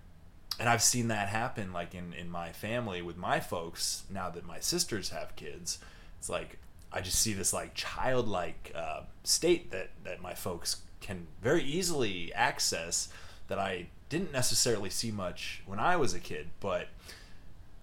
and 0.58 0.68
I've 0.68 0.82
seen 0.82 1.08
that 1.08 1.28
happen 1.28 1.72
like 1.72 1.94
in, 1.94 2.14
in 2.14 2.30
my 2.30 2.52
family 2.52 3.02
with 3.02 3.16
my 3.18 3.38
folks 3.38 4.02
now 4.10 4.30
that 4.30 4.46
my 4.46 4.60
sisters 4.60 5.10
have 5.10 5.36
kids. 5.36 5.78
It's 6.18 6.30
like 6.30 6.58
I 6.90 7.02
just 7.02 7.20
see 7.20 7.34
this 7.34 7.52
like 7.52 7.74
childlike 7.74 8.72
uh, 8.74 9.02
state 9.24 9.70
that, 9.72 9.90
that 10.04 10.22
my 10.22 10.32
folks 10.32 10.82
can 11.00 11.26
very 11.42 11.62
easily 11.62 12.32
access 12.32 13.08
that 13.48 13.58
I 13.58 13.88
didn't 14.08 14.32
necessarily 14.32 14.90
see 14.90 15.10
much 15.10 15.62
when 15.66 15.78
I 15.78 15.96
was 15.96 16.14
a 16.14 16.18
kid. 16.18 16.48
But 16.60 16.88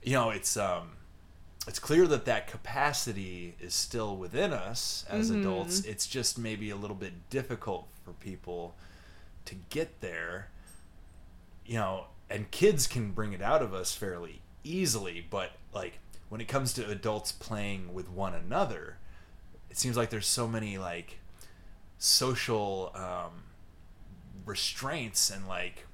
you 0.02 0.14
know, 0.14 0.32
it's 0.32 0.58
um, 0.58 0.92
it's 1.68 1.80
clear 1.80 2.06
that 2.08 2.26
that 2.26 2.48
capacity 2.48 3.56
is 3.60 3.74
still 3.74 4.16
within 4.16 4.54
us 4.54 5.06
as 5.10 5.30
adults. 5.40 5.80
It's 5.92 6.06
just 6.08 6.38
maybe 6.38 6.70
a 6.70 6.76
little 6.76 6.96
bit 6.96 7.30
difficult 7.30 7.88
for 8.04 8.12
people 8.12 8.76
to 9.46 9.56
get 9.70 10.02
there. 10.02 10.50
You 11.66 11.76
know, 11.76 12.06
and 12.30 12.50
kids 12.52 12.86
can 12.86 13.12
bring 13.12 13.34
it 13.34 13.42
out 13.42 13.62
of 13.62 13.74
us 13.74 13.96
fairly 13.96 14.42
easily, 14.64 15.26
but 15.30 15.52
like 15.74 16.00
when 16.30 16.42
it 16.42 16.48
comes 16.48 16.74
to 16.74 16.90
adults 16.90 17.32
playing 17.32 17.94
with 17.94 18.10
one 18.10 18.34
another, 18.34 18.98
it 19.70 19.78
seems 19.78 19.98
like 19.98 20.10
there's 20.10 20.28
so 20.28 20.48
many 20.48 20.78
like 20.78 21.20
social 21.98 22.92
um, 22.96 23.44
restraints 24.46 25.30
and 25.30 25.48
like 25.48 25.86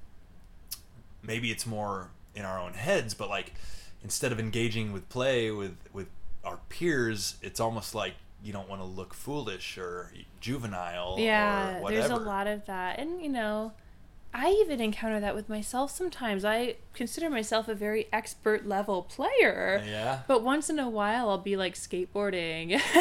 maybe 1.22 1.50
it's 1.50 1.66
more 1.66 2.10
in 2.34 2.44
our 2.44 2.58
own 2.58 2.74
heads, 2.74 3.14
but 3.14 3.28
like 3.28 3.54
instead 4.02 4.32
of 4.32 4.40
engaging 4.40 4.92
with 4.92 5.08
play 5.08 5.50
with 5.50 5.76
with 5.92 6.08
our 6.44 6.58
peers, 6.68 7.36
it's 7.42 7.60
almost 7.60 7.94
like 7.94 8.14
you 8.42 8.52
don't 8.52 8.68
want 8.68 8.80
to 8.80 8.86
look 8.86 9.14
foolish 9.14 9.78
or 9.78 10.12
juvenile 10.40 11.16
Yeah, 11.18 11.80
or 11.80 11.90
there's 11.90 12.10
a 12.10 12.16
lot 12.16 12.46
of 12.46 12.66
that. 12.66 12.98
And, 12.98 13.22
you 13.22 13.28
know, 13.28 13.72
I 14.34 14.50
even 14.50 14.80
encounter 14.80 15.20
that 15.20 15.34
with 15.34 15.48
myself 15.48 15.90
sometimes. 15.92 16.44
I 16.44 16.76
consider 16.94 17.30
myself 17.30 17.68
a 17.68 17.74
very 17.74 18.08
expert 18.12 18.66
level 18.66 19.02
player. 19.02 19.82
Yeah. 19.86 20.20
But 20.26 20.42
once 20.42 20.68
in 20.68 20.78
a 20.78 20.88
while, 20.88 21.30
I'll 21.30 21.38
be 21.38 21.56
like 21.56 21.74
skateboarding. 21.74 22.80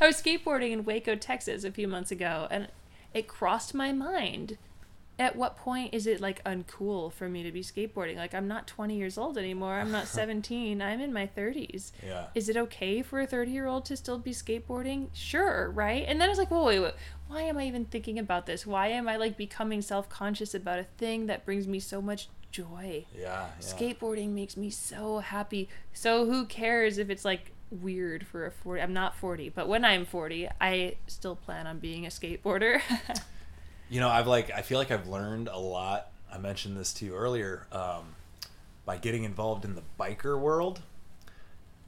I 0.00 0.06
was 0.06 0.20
skateboarding 0.20 0.72
in 0.72 0.84
Waco, 0.84 1.14
Texas 1.14 1.62
a 1.64 1.70
few 1.70 1.86
months 1.86 2.10
ago, 2.10 2.48
and 2.50 2.68
it 3.12 3.28
crossed 3.28 3.74
my 3.74 3.92
mind. 3.92 4.58
At 5.16 5.36
what 5.36 5.56
point 5.56 5.94
is 5.94 6.08
it 6.08 6.20
like 6.20 6.42
uncool 6.44 7.12
for 7.12 7.28
me 7.28 7.44
to 7.44 7.52
be 7.52 7.62
skateboarding? 7.62 8.16
Like, 8.16 8.34
I'm 8.34 8.48
not 8.48 8.66
20 8.66 8.96
years 8.96 9.16
old 9.16 9.38
anymore. 9.38 9.74
I'm 9.74 9.92
not 9.92 10.08
17. 10.08 10.82
I'm 10.82 11.00
in 11.00 11.12
my 11.12 11.28
30s. 11.36 11.92
Yeah. 12.04 12.26
Is 12.34 12.48
it 12.48 12.56
okay 12.56 13.00
for 13.00 13.20
a 13.20 13.26
30 13.26 13.50
year 13.52 13.66
old 13.66 13.84
to 13.86 13.96
still 13.96 14.18
be 14.18 14.32
skateboarding? 14.32 15.08
Sure, 15.12 15.70
right? 15.70 16.04
And 16.08 16.20
then 16.20 16.28
I 16.28 16.30
was 16.30 16.38
like, 16.38 16.50
whoa, 16.50 16.64
wait, 16.64 16.80
wait. 16.80 16.94
Why 17.28 17.42
am 17.42 17.58
I 17.58 17.66
even 17.66 17.84
thinking 17.84 18.18
about 18.18 18.46
this? 18.46 18.66
Why 18.66 18.88
am 18.88 19.08
I 19.08 19.16
like 19.16 19.36
becoming 19.36 19.82
self 19.82 20.08
conscious 20.08 20.52
about 20.54 20.78
a 20.80 20.84
thing 20.98 21.26
that 21.26 21.44
brings 21.44 21.68
me 21.68 21.78
so 21.78 22.02
much 22.02 22.28
joy? 22.50 23.06
Yeah, 23.16 23.22
yeah. 23.22 23.46
Skateboarding 23.60 24.30
makes 24.30 24.56
me 24.56 24.68
so 24.70 25.20
happy. 25.20 25.68
So 25.92 26.26
who 26.26 26.44
cares 26.44 26.98
if 26.98 27.08
it's 27.08 27.24
like 27.24 27.52
weird 27.70 28.26
for 28.26 28.46
a 28.46 28.50
40? 28.50 28.82
I'm 28.82 28.92
not 28.92 29.14
40, 29.16 29.48
but 29.50 29.68
when 29.68 29.84
I'm 29.84 30.04
40, 30.04 30.48
I 30.60 30.96
still 31.06 31.36
plan 31.36 31.66
on 31.68 31.78
being 31.78 32.04
a 32.04 32.08
skateboarder. 32.10 32.80
You 33.88 34.00
know, 34.00 34.08
I've 34.08 34.26
like 34.26 34.50
I 34.50 34.62
feel 34.62 34.78
like 34.78 34.90
I've 34.90 35.08
learned 35.08 35.48
a 35.48 35.58
lot. 35.58 36.10
I 36.32 36.38
mentioned 36.38 36.76
this 36.76 36.92
to 36.94 37.04
you 37.04 37.14
earlier 37.14 37.66
um, 37.70 38.16
by 38.84 38.96
getting 38.96 39.24
involved 39.24 39.64
in 39.64 39.74
the 39.74 39.82
biker 39.98 40.38
world. 40.38 40.82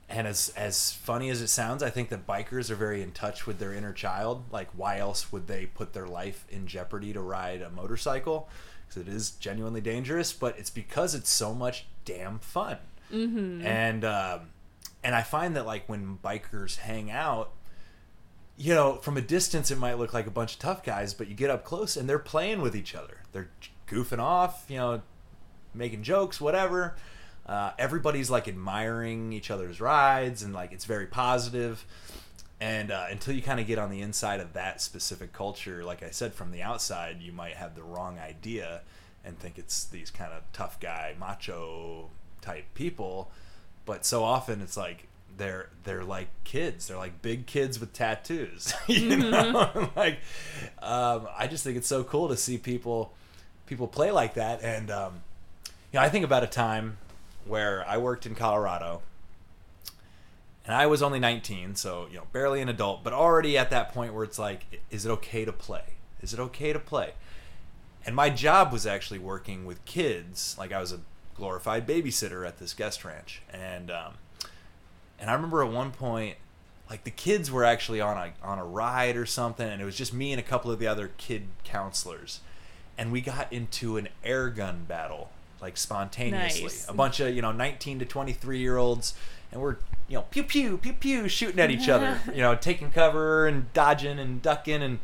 And 0.08 0.28
as 0.28 0.50
as 0.56 0.92
funny 0.92 1.30
as 1.30 1.42
it 1.42 1.48
sounds, 1.48 1.82
I 1.82 1.90
think 1.90 2.10
that 2.10 2.26
bikers 2.26 2.70
are 2.70 2.76
very 2.76 3.02
in 3.02 3.10
touch 3.10 3.46
with 3.46 3.58
their 3.58 3.72
inner 3.72 3.92
child. 3.92 4.44
Like, 4.52 4.68
why 4.76 4.98
else 4.98 5.32
would 5.32 5.48
they 5.48 5.66
put 5.66 5.94
their 5.94 6.06
life 6.06 6.46
in 6.48 6.68
jeopardy 6.68 7.12
to 7.12 7.20
ride 7.20 7.60
a 7.60 7.70
motorcycle? 7.70 8.48
Because 8.86 9.02
it 9.02 9.08
is 9.08 9.30
genuinely 9.32 9.80
dangerous. 9.80 10.32
But 10.32 10.56
it's 10.58 10.70
because 10.70 11.16
it's 11.16 11.30
so 11.30 11.52
much 11.54 11.86
damn 12.04 12.38
fun. 12.38 12.78
Mm-hmm. 13.12 13.66
And 13.66 14.04
um, 14.04 14.40
and 15.02 15.14
I 15.14 15.22
find 15.22 15.56
that 15.56 15.66
like 15.66 15.88
when 15.88 16.18
bikers 16.22 16.76
hang 16.76 17.10
out, 17.10 17.50
you 18.56 18.74
know, 18.74 18.96
from 18.96 19.16
a 19.16 19.20
distance 19.20 19.70
it 19.70 19.78
might 19.78 19.98
look 19.98 20.14
like 20.14 20.26
a 20.26 20.30
bunch 20.30 20.54
of 20.54 20.58
tough 20.58 20.82
guys, 20.82 21.12
but 21.12 21.28
you 21.28 21.34
get 21.34 21.50
up 21.50 21.64
close 21.64 21.96
and 21.96 22.08
they're 22.08 22.18
playing 22.18 22.62
with 22.62 22.74
each 22.74 22.94
other. 22.94 23.18
They're 23.32 23.50
goofing 23.88 24.18
off, 24.18 24.64
you 24.68 24.78
know, 24.78 25.02
making 25.74 26.02
jokes, 26.02 26.40
whatever. 26.40 26.96
Uh, 27.44 27.72
everybody's 27.78 28.30
like 28.30 28.48
admiring 28.48 29.32
each 29.32 29.50
other's 29.50 29.80
rides 29.80 30.42
and 30.42 30.54
like 30.54 30.72
it's 30.72 30.84
very 30.84 31.06
positive. 31.06 31.84
And 32.58 32.90
uh, 32.90 33.06
until 33.10 33.34
you 33.34 33.42
kind 33.42 33.60
of 33.60 33.66
get 33.66 33.78
on 33.78 33.90
the 33.90 34.00
inside 34.00 34.40
of 34.40 34.54
that 34.54 34.80
specific 34.80 35.32
culture, 35.32 35.84
like 35.84 36.02
I 36.02 36.10
said, 36.10 36.32
from 36.32 36.50
the 36.50 36.62
outside, 36.62 37.20
you 37.20 37.32
might 37.32 37.54
have 37.54 37.74
the 37.74 37.82
wrong 37.82 38.18
idea 38.18 38.80
and 39.22 39.38
think 39.38 39.58
it's 39.58 39.84
these 39.84 40.10
kind 40.10 40.32
of 40.32 40.42
tough 40.54 40.80
guy, 40.80 41.14
macho 41.20 42.08
type 42.40 42.64
people. 42.74 43.30
But 43.84 44.06
so 44.06 44.24
often 44.24 44.62
it's 44.62 44.76
like 44.76 45.05
they're 45.36 45.68
they're 45.84 46.04
like 46.04 46.28
kids. 46.44 46.88
They're 46.88 46.96
like 46.96 47.22
big 47.22 47.46
kids 47.46 47.78
with 47.78 47.92
tattoos. 47.92 48.72
you 48.86 49.16
know, 49.16 49.90
like 49.96 50.18
um, 50.80 51.28
I 51.36 51.46
just 51.46 51.64
think 51.64 51.76
it's 51.76 51.88
so 51.88 52.04
cool 52.04 52.28
to 52.28 52.36
see 52.36 52.58
people 52.58 53.12
people 53.66 53.88
play 53.88 54.10
like 54.10 54.34
that. 54.34 54.62
And 54.62 54.90
um, 54.90 55.22
you 55.92 55.98
know, 55.98 56.04
I 56.04 56.08
think 56.08 56.24
about 56.24 56.42
a 56.42 56.48
time 56.48 56.98
where 57.44 57.86
I 57.88 57.98
worked 57.98 58.26
in 58.26 58.34
Colorado 58.34 59.02
and 60.66 60.74
I 60.74 60.86
was 60.86 61.00
only 61.00 61.20
19, 61.20 61.76
so 61.76 62.08
you 62.10 62.16
know, 62.16 62.26
barely 62.32 62.60
an 62.60 62.68
adult, 62.68 63.04
but 63.04 63.12
already 63.12 63.56
at 63.56 63.70
that 63.70 63.92
point 63.94 64.12
where 64.12 64.24
it's 64.24 64.38
like, 64.38 64.80
is 64.90 65.06
it 65.06 65.10
okay 65.10 65.44
to 65.44 65.52
play? 65.52 65.94
Is 66.20 66.34
it 66.34 66.40
okay 66.40 66.72
to 66.72 66.80
play? 66.80 67.12
And 68.04 68.16
my 68.16 68.30
job 68.30 68.72
was 68.72 68.86
actually 68.86 69.20
working 69.20 69.64
with 69.64 69.84
kids. 69.84 70.56
Like 70.58 70.72
I 70.72 70.80
was 70.80 70.92
a 70.92 71.00
glorified 71.36 71.86
babysitter 71.86 72.46
at 72.46 72.58
this 72.58 72.74
guest 72.74 73.04
ranch, 73.04 73.42
and 73.52 73.90
um, 73.90 74.14
and 75.18 75.30
I 75.30 75.34
remember 75.34 75.62
at 75.62 75.70
one 75.70 75.90
point, 75.90 76.36
like 76.88 77.04
the 77.04 77.10
kids 77.10 77.50
were 77.50 77.64
actually 77.64 78.00
on 78.00 78.16
a 78.16 78.32
on 78.46 78.58
a 78.58 78.64
ride 78.64 79.16
or 79.16 79.26
something, 79.26 79.68
and 79.68 79.80
it 79.80 79.84
was 79.84 79.96
just 79.96 80.12
me 80.12 80.32
and 80.32 80.40
a 80.40 80.42
couple 80.42 80.70
of 80.70 80.78
the 80.78 80.86
other 80.86 81.10
kid 81.18 81.48
counselors, 81.64 82.40
and 82.96 83.12
we 83.12 83.20
got 83.20 83.52
into 83.52 83.96
an 83.96 84.08
air 84.24 84.48
gun 84.48 84.84
battle 84.86 85.30
like 85.60 85.76
spontaneously. 85.76 86.62
Nice. 86.62 86.88
A 86.88 86.92
bunch 86.92 87.20
of 87.20 87.34
you 87.34 87.42
know 87.42 87.52
19 87.52 87.98
to 88.00 88.04
23 88.04 88.58
year 88.58 88.76
olds, 88.76 89.14
and 89.50 89.60
we're 89.60 89.76
you 90.08 90.16
know 90.16 90.22
pew 90.30 90.42
pew 90.42 90.78
pew 90.78 90.92
pew 90.92 91.28
shooting 91.28 91.60
at 91.60 91.70
each 91.70 91.88
other, 91.88 92.20
you 92.34 92.40
know 92.40 92.54
taking 92.54 92.90
cover 92.90 93.46
and 93.46 93.72
dodging 93.72 94.18
and 94.18 94.42
ducking 94.42 94.82
and 94.82 94.98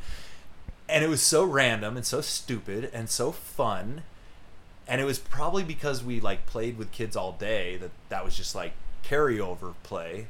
and 0.89 1.03
it 1.05 1.09
was 1.09 1.23
so 1.23 1.45
random 1.45 1.97
and 1.97 2.05
so 2.05 2.21
stupid 2.21 2.91
and 2.93 3.09
so 3.09 3.33
fun 3.33 4.03
and 4.87 5.01
it 5.01 5.05
was 5.05 5.19
probably 5.19 5.63
because 5.63 6.05
we 6.05 6.21
like 6.21 6.45
played 6.47 6.77
with 6.77 6.91
kids 6.93 7.17
all 7.17 7.33
day 7.33 7.77
that 7.77 7.91
that 8.09 8.25
was 8.25 8.37
just 8.37 8.55
like 8.55 8.73
carryover 9.05 9.75
play 9.83 10.27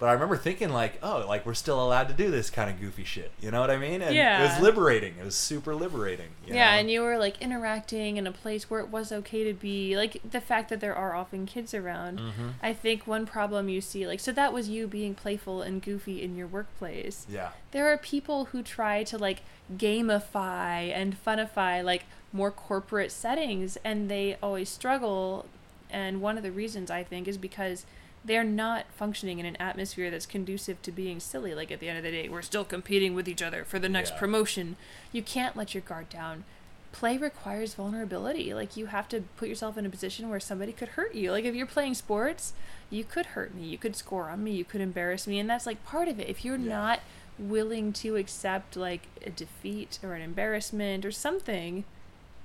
But 0.00 0.08
I 0.08 0.12
remember 0.14 0.38
thinking 0.38 0.70
like, 0.70 0.98
oh, 1.02 1.26
like 1.28 1.44
we're 1.44 1.52
still 1.52 1.78
allowed 1.84 2.08
to 2.08 2.14
do 2.14 2.30
this 2.30 2.48
kind 2.48 2.70
of 2.70 2.80
goofy 2.80 3.04
shit. 3.04 3.32
You 3.38 3.50
know 3.50 3.60
what 3.60 3.70
I 3.70 3.76
mean? 3.76 4.00
And 4.00 4.16
it 4.16 4.40
was 4.50 4.58
liberating. 4.62 5.16
It 5.20 5.24
was 5.26 5.34
super 5.34 5.74
liberating. 5.74 6.28
yeah, 6.46 6.54
know? 6.54 6.78
and 6.78 6.90
you 6.90 7.02
were 7.02 7.18
like 7.18 7.40
interacting 7.42 8.16
in 8.16 8.26
a 8.26 8.32
place 8.32 8.70
where 8.70 8.80
it 8.80 8.88
was 8.88 9.12
okay 9.12 9.44
to 9.44 9.52
be 9.52 9.98
like 9.98 10.22
the 10.28 10.40
fact 10.40 10.70
that 10.70 10.80
there 10.80 10.94
are 10.94 11.14
often 11.14 11.44
kids 11.44 11.74
around. 11.74 12.18
Mm-hmm. 12.18 12.48
I 12.62 12.72
think 12.72 13.06
one 13.06 13.26
problem 13.26 13.68
you 13.68 13.82
see 13.82 14.06
like 14.06 14.20
so 14.20 14.32
that 14.32 14.54
was 14.54 14.70
you 14.70 14.86
being 14.86 15.14
playful 15.14 15.60
and 15.60 15.82
goofy 15.82 16.22
in 16.22 16.34
your 16.34 16.46
workplace. 16.46 17.26
yeah, 17.28 17.50
There 17.72 17.86
are 17.92 17.98
people 17.98 18.46
who 18.46 18.62
try 18.62 19.04
to 19.04 19.18
like 19.18 19.42
gamify 19.76 20.90
and 20.90 21.14
funify 21.22 21.84
like 21.84 22.04
more 22.32 22.50
corporate 22.50 23.12
settings 23.12 23.76
and 23.84 24.10
they 24.10 24.38
always 24.42 24.70
struggle 24.70 25.44
and 25.90 26.22
one 26.22 26.36
of 26.38 26.42
the 26.42 26.52
reasons 26.52 26.90
I 26.90 27.02
think 27.02 27.28
is 27.28 27.36
because 27.36 27.84
they're 28.24 28.44
not 28.44 28.84
functioning 28.94 29.38
in 29.38 29.46
an 29.46 29.56
atmosphere 29.56 30.10
that's 30.10 30.26
conducive 30.26 30.80
to 30.82 30.92
being 30.92 31.20
silly. 31.20 31.54
Like 31.54 31.70
at 31.70 31.80
the 31.80 31.88
end 31.88 31.98
of 31.98 32.04
the 32.04 32.10
day, 32.10 32.28
we're 32.28 32.42
still 32.42 32.64
competing 32.64 33.14
with 33.14 33.28
each 33.28 33.42
other 33.42 33.64
for 33.64 33.78
the 33.78 33.88
next 33.88 34.10
Yeah. 34.12 34.18
promotion. 34.18 34.76
You 35.12 35.22
can't 35.22 35.56
let 35.56 35.74
your 35.74 35.80
guard 35.82 36.08
down. 36.10 36.44
Play 36.92 37.16
requires 37.16 37.74
vulnerability. 37.74 38.52
Like 38.52 38.76
you 38.76 38.86
have 38.86 39.08
to 39.10 39.22
put 39.36 39.48
yourself 39.48 39.78
in 39.78 39.86
a 39.86 39.90
position 39.90 40.28
where 40.28 40.40
somebody 40.40 40.72
could 40.72 40.88
hurt 40.90 41.14
you. 41.14 41.30
Like 41.30 41.44
if 41.44 41.54
you're 41.54 41.64
playing 41.66 41.94
sports, 41.94 42.52
you 42.90 43.04
could 43.04 43.26
hurt 43.26 43.54
me, 43.54 43.64
you 43.64 43.78
could 43.78 43.94
score 43.96 44.28
on 44.28 44.42
me, 44.44 44.50
you 44.52 44.64
could 44.64 44.80
embarrass 44.80 45.26
me, 45.26 45.38
and 45.38 45.48
that's 45.48 45.66
like 45.66 45.84
part 45.84 46.08
of 46.08 46.18
it. 46.20 46.28
If 46.28 46.44
you're 46.44 46.56
Yeah. 46.58 46.68
not 46.68 47.00
willing 47.38 47.92
to 47.94 48.16
accept 48.16 48.76
like 48.76 49.02
a 49.24 49.30
defeat 49.30 49.98
or 50.02 50.14
an 50.14 50.20
embarrassment 50.20 51.06
or 51.06 51.12
something, 51.12 51.84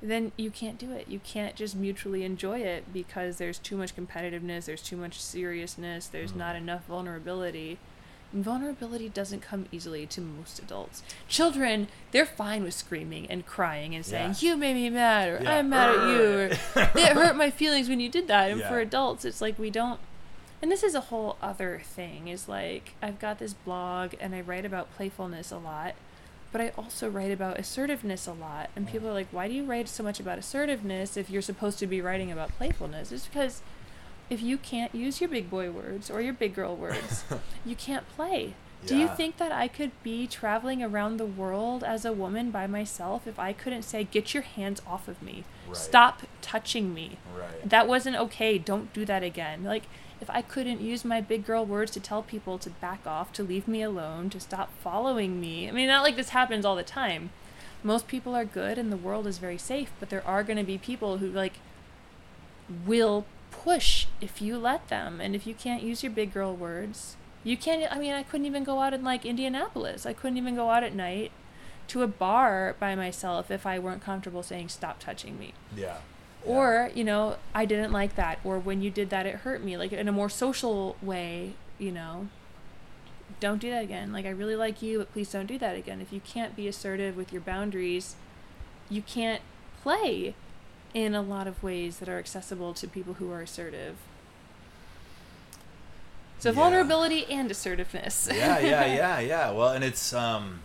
then 0.09 0.31
you 0.37 0.49
can't 0.51 0.77
do 0.77 0.91
it. 0.91 1.07
You 1.07 1.19
can't 1.23 1.55
just 1.55 1.75
mutually 1.75 2.23
enjoy 2.23 2.59
it 2.59 2.91
because 2.93 3.37
there's 3.37 3.57
too 3.59 3.77
much 3.77 3.95
competitiveness, 3.95 4.65
there's 4.65 4.81
too 4.81 4.97
much 4.97 5.21
seriousness, 5.21 6.07
there's 6.07 6.31
Mhm. 6.33 6.37
not 6.37 6.55
enough 6.55 6.85
vulnerability. 6.85 7.77
And 8.33 8.43
vulnerability 8.43 9.07
doesn't 9.07 9.41
come 9.41 9.67
easily 9.71 10.05
to 10.07 10.19
most 10.21 10.59
adults. 10.59 11.03
Children, 11.29 11.87
they're 12.11 12.25
fine 12.25 12.63
with 12.63 12.73
screaming 12.73 13.27
and 13.29 13.45
crying 13.45 13.95
and 13.95 14.05
saying, 14.05 14.35
Yeah. 14.39 14.49
You 14.51 14.57
made 14.57 14.73
me 14.75 14.89
mad, 14.89 15.29
or 15.29 15.43
Yeah. 15.43 15.57
I'm 15.57 15.69
mad 15.69 15.95
at 15.95 16.09
you, 16.09 16.21
or 16.23 16.41
it 16.47 17.13
hurt 17.13 17.35
my 17.37 17.49
feelings 17.49 17.87
when 17.87 17.99
you 17.99 18.09
did 18.09 18.27
that. 18.27 18.51
And 18.51 18.59
Yeah. 18.59 18.69
for 18.69 18.79
adults, 18.79 19.23
it's 19.25 19.39
like 19.41 19.57
we 19.57 19.69
don't. 19.69 19.99
And 20.61 20.71
this 20.71 20.83
is 20.83 20.95
a 20.95 21.01
whole 21.01 21.37
other 21.41 21.81
thing. 21.85 22.27
Is 22.27 22.49
like 22.49 22.93
I've 23.01 23.19
got 23.19 23.39
this 23.39 23.53
blog 23.53 24.15
and 24.19 24.33
I 24.35 24.41
write 24.41 24.65
about 24.65 24.93
playfulness 24.95 25.51
a 25.51 25.57
lot, 25.57 25.93
but 26.55 26.61
I 26.61 26.71
also 26.77 27.09
write 27.09 27.33
about 27.33 27.59
assertiveness 27.59 28.27
a 28.27 28.31
lot. 28.31 28.69
And 28.77 28.87
people 28.87 29.09
are 29.09 29.13
like, 29.13 29.27
"Why 29.31 29.49
do 29.49 29.53
you 29.53 29.65
write 29.65 29.89
so 29.89 30.03
much 30.03 30.21
about 30.21 30.37
assertiveness 30.37 31.17
if 31.17 31.29
you're 31.29 31.41
supposed 31.41 31.79
to 31.79 31.85
be 31.85 31.99
writing 31.99 32.31
about 32.31 32.55
playfulness?" 32.57 33.11
It's 33.11 33.27
because 33.27 33.61
if 34.29 34.41
you 34.41 34.57
can't 34.57 34.95
use 34.95 35.19
your 35.19 35.29
big 35.29 35.49
boy 35.49 35.69
words 35.69 36.09
or 36.09 36.21
your 36.21 36.31
big 36.31 36.55
girl 36.55 36.73
words, 36.85 37.25
you 37.65 37.75
can't 37.75 38.07
play. 38.07 38.53
Do 38.85 38.95
you 38.95 39.09
think 39.09 39.35
that 39.35 39.51
I 39.51 39.67
could 39.67 39.91
be 40.01 40.27
traveling 40.27 40.81
around 40.81 41.17
the 41.17 41.25
world 41.25 41.83
as 41.83 42.05
a 42.05 42.13
woman 42.13 42.51
by 42.51 42.67
myself 42.67 43.27
if 43.27 43.37
I 43.37 43.51
couldn't 43.51 43.83
say, 43.83 44.05
"Get 44.05 44.33
your 44.33 44.43
hands 44.43 44.81
off 44.87 45.09
of 45.09 45.21
me. 45.21 45.43
Right. 45.67 45.75
Stop 45.75 46.21
touching 46.41 46.93
me." 46.93 47.17
right. 47.37 47.69
that 47.69 47.85
wasn't 47.85 48.15
okay 48.15 48.57
don't 48.57 48.93
do 48.93 49.03
that 49.03 49.23
again 49.23 49.63
like 49.63 49.83
if 50.21 50.29
i 50.29 50.41
couldn't 50.41 50.81
use 50.81 51.03
my 51.05 51.21
big 51.21 51.45
girl 51.45 51.65
words 51.65 51.91
to 51.91 51.99
tell 51.99 52.21
people 52.23 52.57
to 52.57 52.69
back 52.69 53.05
off 53.05 53.33
to 53.33 53.43
leave 53.43 53.67
me 53.67 53.81
alone 53.81 54.29
to 54.29 54.39
stop 54.39 54.69
following 54.81 55.39
me. 55.39 55.67
I 55.67 55.71
mean 55.71 55.87
not 55.87 56.03
like 56.03 56.15
this 56.15 56.29
happens 56.29 56.65
all 56.65 56.75
the 56.75 56.83
time. 56.83 57.29
Most 57.83 58.07
people 58.07 58.35
are 58.35 58.45
good 58.45 58.77
and 58.77 58.91
the 58.91 58.97
world 58.97 59.27
is 59.27 59.37
very 59.37 59.57
safe 59.57 59.91
but 59.99 60.09
there 60.09 60.25
are 60.25 60.43
going 60.43 60.57
to 60.57 60.63
be 60.63 60.77
people 60.77 61.17
who 61.17 61.27
like 61.27 61.59
will 62.85 63.25
push 63.51 64.07
if 64.21 64.41
you 64.41 64.57
let 64.57 64.87
them. 64.89 65.21
And 65.21 65.35
if 65.35 65.45
you 65.45 65.53
can't 65.53 65.83
use 65.83 66.03
your 66.03 66.11
big 66.11 66.33
girl 66.33 66.55
words 66.55 67.15
you 67.43 67.55
can't 67.55 67.89
i 67.95 67.99
mean 67.99 68.11
i 68.11 68.23
couldn't 68.23 68.47
even 68.47 68.63
go 68.63 68.79
out 68.79 68.93
in 68.93 69.03
like 69.03 69.25
indianapolis. 69.25 70.05
I 70.05 70.13
couldn't 70.13 70.37
even 70.37 70.55
go 70.55 70.69
out 70.69 70.83
at 70.83 70.93
night 70.95 71.31
to 71.87 72.01
a 72.01 72.07
bar 72.07 72.75
by 72.79 72.95
myself 72.95 73.51
if 73.51 73.65
i 73.65 73.77
weren't 73.77 74.01
comfortable 74.01 74.43
saying 74.43 74.69
stop 74.69 74.99
touching 74.99 75.37
me. 75.37 75.53
Yeah. 75.75 75.97
Or 76.45 76.91
you 76.93 77.03
know 77.03 77.37
i 77.53 77.65
didn't 77.65 77.91
like 77.91 78.15
that. 78.15 78.39
Or 78.43 78.59
when 78.59 78.81
you 78.81 78.89
did 78.89 79.09
that 79.09 79.25
it 79.25 79.35
hurt 79.37 79.63
me. 79.63 79.77
Like 79.77 79.91
in 79.93 80.07
a 80.07 80.11
more 80.11 80.29
social 80.29 80.95
way 81.01 81.53
you 81.77 81.91
know. 81.91 82.27
Don't 83.39 83.59
do 83.59 83.69
that 83.69 83.83
again. 83.83 84.13
Like 84.13 84.25
i 84.25 84.29
really 84.29 84.55
like 84.55 84.81
you 84.81 84.99
but 84.99 85.11
please 85.13 85.31
don't 85.31 85.45
do 85.47 85.57
that 85.59 85.75
again. 85.75 86.01
If 86.01 86.13
you 86.13 86.19
can't 86.21 86.55
be 86.55 86.67
assertive 86.67 87.15
with 87.17 87.31
your 87.33 87.41
boundaries 87.41 88.15
you 88.89 89.01
can't 89.01 89.41
play 89.81 90.35
in 90.93 91.13
a 91.15 91.21
lot 91.21 91.47
of 91.47 91.61
ways 91.63 91.97
that 91.99 92.07
are 92.07 92.19
accessible 92.19 92.73
to 92.75 92.87
people 92.87 93.15
who 93.15 93.31
are 93.31 93.41
assertive. 93.41 93.95
So 96.39 96.49
Yeah. 96.49 96.55
vulnerability 96.55 97.25
and 97.29 97.49
assertiveness. 97.49 98.29
Yeah, 98.31 98.59
yeah, 98.59 98.85
yeah, 98.85 99.19
yeah. 99.33 99.51
Well, 99.51 99.69
and 99.69 99.83
it's 99.83 100.13
um, 100.13 100.61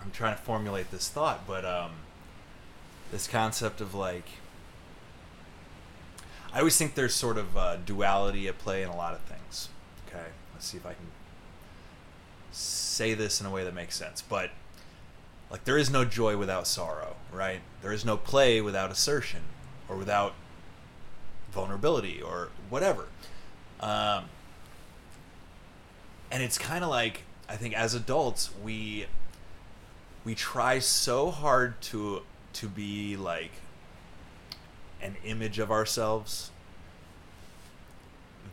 I'm 0.00 0.10
trying 0.12 0.36
to 0.36 0.42
formulate 0.42 0.90
this 0.90 1.08
thought, 1.08 1.46
but 1.46 1.64
um, 1.64 1.92
this 3.10 3.26
concept 3.26 3.80
of 3.80 3.94
like, 3.94 4.26
I 6.52 6.58
always 6.58 6.76
think 6.76 6.94
there's 6.94 7.14
sort 7.14 7.38
of 7.38 7.56
uh, 7.56 7.76
duality 7.76 8.48
at 8.48 8.58
play 8.58 8.82
in 8.82 8.88
a 8.88 8.96
lot 8.96 9.14
of 9.14 9.20
things. 9.20 9.68
Okay, 10.08 10.26
let's 10.54 10.66
see 10.66 10.76
if 10.76 10.86
I 10.86 10.94
can 10.94 11.06
say 12.52 13.14
this 13.14 13.40
in 13.40 13.46
a 13.46 13.50
way 13.50 13.64
that 13.64 13.74
makes 13.74 13.96
sense. 13.96 14.22
But 14.22 14.50
like, 15.50 15.64
there 15.64 15.78
is 15.78 15.90
no 15.90 16.04
joy 16.04 16.36
without 16.36 16.66
sorrow, 16.66 17.16
right? 17.32 17.60
There 17.82 17.92
is 17.92 18.04
no 18.04 18.16
play 18.16 18.60
without 18.60 18.90
assertion 18.90 19.42
or 19.88 19.96
without 19.96 20.34
vulnerability 21.52 22.20
or 22.20 22.48
whatever. 22.68 23.06
Um, 23.80 24.24
and 26.30 26.42
it's 26.42 26.58
kind 26.58 26.82
of 26.82 26.90
like 26.90 27.22
I 27.48 27.56
think 27.56 27.74
as 27.74 27.94
adults 27.94 28.50
we 28.62 29.06
we 30.24 30.34
try 30.34 30.78
so 30.78 31.30
hard 31.30 31.80
to 31.82 32.22
to 32.56 32.68
be 32.68 33.16
like 33.16 33.52
an 35.00 35.16
image 35.24 35.58
of 35.58 35.70
ourselves 35.70 36.50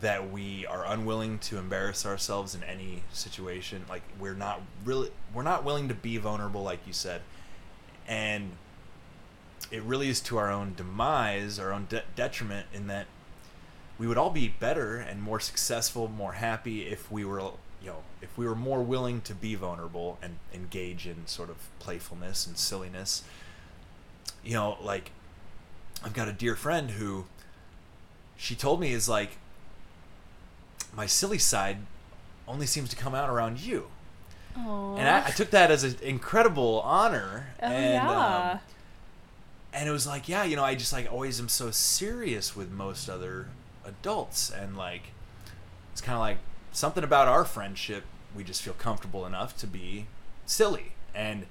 that 0.00 0.30
we 0.30 0.66
are 0.66 0.84
unwilling 0.86 1.38
to 1.38 1.56
embarrass 1.56 2.04
ourselves 2.04 2.54
in 2.54 2.62
any 2.64 3.02
situation 3.12 3.84
like 3.88 4.02
we're 4.18 4.34
not 4.34 4.60
really 4.84 5.10
we're 5.32 5.42
not 5.42 5.64
willing 5.64 5.88
to 5.88 5.94
be 5.94 6.16
vulnerable 6.16 6.62
like 6.62 6.80
you 6.86 6.92
said 6.92 7.22
and 8.06 8.52
it 9.70 9.82
really 9.82 10.08
is 10.08 10.20
to 10.20 10.36
our 10.36 10.50
own 10.50 10.74
demise 10.74 11.58
our 11.58 11.72
own 11.72 11.86
de- 11.88 12.02
detriment 12.16 12.66
in 12.74 12.86
that 12.88 13.06
we 13.98 14.06
would 14.06 14.18
all 14.18 14.30
be 14.30 14.48
better 14.48 14.96
and 14.96 15.22
more 15.22 15.40
successful, 15.40 16.08
more 16.08 16.32
happy 16.32 16.86
if 16.86 17.10
we 17.10 17.24
were, 17.24 17.40
you 17.40 17.86
know, 17.86 18.02
if 18.20 18.36
we 18.36 18.46
were 18.46 18.54
more 18.54 18.82
willing 18.82 19.20
to 19.22 19.34
be 19.34 19.54
vulnerable 19.54 20.18
and 20.20 20.38
engage 20.52 21.06
in 21.06 21.26
sort 21.26 21.48
of 21.48 21.56
playfulness 21.78 22.46
and 22.46 22.58
silliness. 22.58 23.22
You 24.44 24.54
know, 24.54 24.78
like 24.82 25.10
I've 26.04 26.14
got 26.14 26.28
a 26.28 26.32
dear 26.32 26.54
friend 26.56 26.92
who 26.92 27.26
she 28.36 28.54
told 28.54 28.80
me 28.80 28.92
is 28.92 29.08
like 29.08 29.38
my 30.94 31.06
silly 31.06 31.38
side 31.38 31.78
only 32.46 32.66
seems 32.66 32.90
to 32.90 32.96
come 32.96 33.14
out 33.14 33.30
around 33.30 33.60
you. 33.60 33.88
Aww. 34.56 34.98
And 34.98 35.08
I, 35.08 35.26
I 35.26 35.30
took 35.30 35.50
that 35.50 35.70
as 35.70 35.82
an 35.82 35.96
incredible 36.02 36.80
honor. 36.84 37.46
oh 37.62 37.66
and, 37.66 37.94
yeah 37.94 38.50
um, 38.52 38.60
and 39.74 39.88
it 39.88 39.92
was 39.92 40.06
like 40.06 40.28
yeah 40.28 40.44
you 40.44 40.54
know 40.56 40.64
i 40.64 40.74
just 40.74 40.92
like 40.92 41.10
always 41.12 41.40
am 41.40 41.48
so 41.48 41.70
serious 41.70 42.54
with 42.54 42.70
most 42.70 43.08
other 43.08 43.48
adults 43.84 44.50
and 44.50 44.76
like 44.76 45.10
it's 45.92 46.00
kind 46.00 46.14
of 46.14 46.20
like 46.20 46.38
something 46.72 47.04
about 47.04 47.28
our 47.28 47.44
friendship 47.44 48.04
we 48.34 48.44
just 48.44 48.62
feel 48.62 48.74
comfortable 48.74 49.26
enough 49.26 49.56
to 49.56 49.66
be 49.66 50.06
silly 50.46 50.92
and 51.14 51.46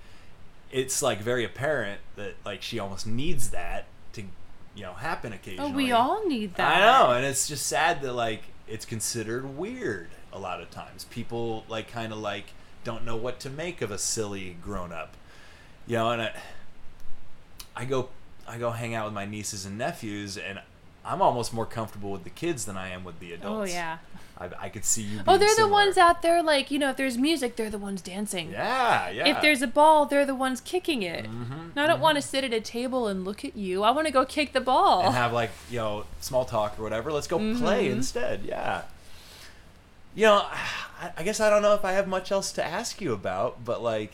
it's 0.74 1.03
like 1.03 1.21
very 1.21 1.45
apparent 1.45 2.01
that 2.15 2.34
like 2.43 2.61
she 2.61 2.80
almost 2.80 3.05
needs 3.07 3.51
that 3.51 3.86
to 4.11 4.24
you 4.76 4.82
know 4.82 4.93
happen 4.93 5.32
oh 5.32 5.36
occasionally 5.36 5.71
we 5.71 5.91
all 5.91 6.28
need 6.28 6.55
that 6.55 6.78
I 6.78 6.80
know, 6.80 7.11
and 7.13 7.26
it's 7.26 7.47
just 7.47 7.67
sad 7.67 8.01
that 8.01 8.13
like 8.13 8.41
it's 8.67 8.86
considered 8.86 9.57
weird 9.57 10.09
a 10.34 10.39
lot 10.39 10.61
of 10.61 10.71
times. 10.71 11.05
People 11.05 11.63
like 11.69 11.89
kind 11.89 12.11
of 12.11 12.17
like 12.17 12.45
don't 12.84 13.05
know 13.05 13.15
what 13.15 13.39
to 13.41 13.49
make 13.49 13.82
of 13.82 13.91
a 13.91 13.97
silly 13.97 14.57
grown 14.61 14.91
up, 14.91 15.15
you 15.86 15.95
know. 15.95 16.09
And 16.09 16.24
I, 16.24 16.34
I 17.76 17.86
go, 17.86 18.09
I 18.47 18.57
go 18.57 18.71
hang 18.71 18.95
out 18.95 19.05
with 19.05 19.13
my 19.13 19.26
nieces 19.26 19.65
and 19.65 19.78
nephews, 19.78 20.38
and 20.38 20.59
I'm 21.05 21.21
almost 21.21 21.53
more 21.53 21.67
comfortable 21.67 22.11
with 22.11 22.24
the 22.24 22.30
kids 22.30 22.65
than 22.65 22.78
I 22.78 22.89
am 22.89 23.03
with 23.03 23.19
the 23.19 23.34
oh, 23.34 23.36
adults. 23.36 23.71
oh 23.71 23.74
yeah 23.74 23.97
I, 24.38 24.49
I 24.61 24.69
could 24.69 24.84
see 24.84 25.03
you. 25.03 25.21
Oh, 25.27 25.38
they're 25.38 25.55
the 25.55 25.67
ones 25.67 25.97
out 25.97 26.21
there, 26.23 26.41
like, 26.41 26.71
you 26.71 26.79
know, 26.79 26.89
if 26.89 26.97
there's 26.97 27.17
music, 27.17 27.55
they're 27.55 27.69
the 27.69 27.77
ones 27.77 28.01
dancing. 28.01 28.49
Yeah, 28.51 29.09
yeah. 29.09 29.27
If 29.27 29.41
there's 29.41 29.61
a 29.61 29.67
ball, 29.67 30.05
they're 30.07 30.25
the 30.25 30.34
ones 30.36 30.59
kicking 30.59 31.03
it. 31.03 31.25
Mhm, 31.25 31.71
And 31.71 31.79
I 31.79 31.86
don't 31.88 31.99
want 31.99 32.15
to 32.17 32.21
sit 32.21 32.43
at 32.43 32.51
a 32.51 32.59
table 32.59 33.07
and 33.07 33.23
look 33.23 33.45
at 33.45 33.55
you. 33.55 33.84
I 33.84 33.91
want 33.91 34.07
to 34.07 34.11
go 34.13 34.25
kick 34.25 34.51
the 34.53 34.59
ball. 34.61 35.05
and 35.05 35.13
have 35.15 35.34
like 35.34 35.51
you 35.69 35.77
know 35.77 36.05
small 36.19 36.45
talk 36.45 36.79
or 36.79 36.84
whatever. 36.84 37.11
Let's 37.11 37.27
go 37.27 37.38
play 37.38 37.88
Mhm. 37.88 37.91
instead. 37.91 38.41
Yeah. 38.43 38.81
You 40.15 40.23
know, 40.25 40.45
I, 40.99 41.11
I 41.17 41.23
guess 41.23 41.39
I 41.39 41.49
don't 41.49 41.61
know 41.61 41.73
if 41.75 41.86
I 41.86 41.93
have 41.93 42.07
much 42.07 42.31
else 42.31 42.51
to 42.53 42.63
ask 42.63 43.01
you 43.01 43.13
about, 43.13 43.63
but 43.65 43.81
like, 43.81 44.13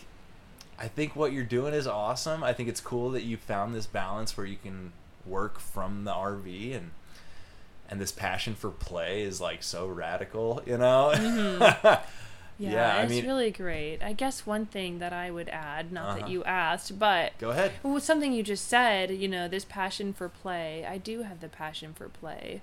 I 0.78 0.88
think 0.88 1.16
what 1.16 1.34
you're 1.34 1.44
doing 1.44 1.74
is 1.74 1.88
awesome. 1.88 2.44
I 2.44 2.54
think 2.54 2.70
it's 2.70 2.80
cool 2.82 3.10
that 3.12 3.24
you 3.24 3.36
found 3.38 3.76
this 3.76 3.86
balance 3.86 4.38
where 4.38 4.46
you 4.46 4.58
can 4.62 4.94
work 5.26 5.60
from 5.60 6.06
the 6.06 6.12
RV 6.14 6.74
and 6.76 6.92
and 7.90 8.00
this 8.00 8.12
passion 8.12 8.56
for 8.56 8.70
play 8.70 9.24
is 9.24 9.42
like 9.42 9.64
so 9.64 9.88
radical, 9.88 10.62
you 10.66 10.78
know? 10.78 11.12
Yeah, 12.62 12.72
Yeah, 12.72 12.96
I 12.98 13.02
it's 13.04 13.12
mean- 13.12 13.26
really 13.26 13.52
great. 13.52 14.04
I 14.04 14.12
guess 14.12 14.46
one 14.46 14.66
thing 14.66 15.00
that 15.00 15.14
I 15.14 15.32
would 15.32 15.48
add, 15.48 15.94
not 15.94 16.10
Uh-huh. 16.10 16.20
that 16.20 16.30
you 16.30 16.44
asked, 16.44 17.00
but 17.00 17.32
Go 17.40 17.52
ahead. 17.52 17.72
well, 17.84 18.02
something 18.02 18.34
you 18.34 18.44
just 18.44 18.68
said, 18.68 19.12
you 19.12 19.30
know, 19.30 19.48
this 19.48 19.64
passion 19.64 20.12
for 20.12 20.28
play. 20.28 20.86
I 20.86 20.98
do 20.98 21.24
have 21.24 21.40
the 21.40 21.48
passion 21.48 21.94
for 21.94 22.10
play. 22.10 22.60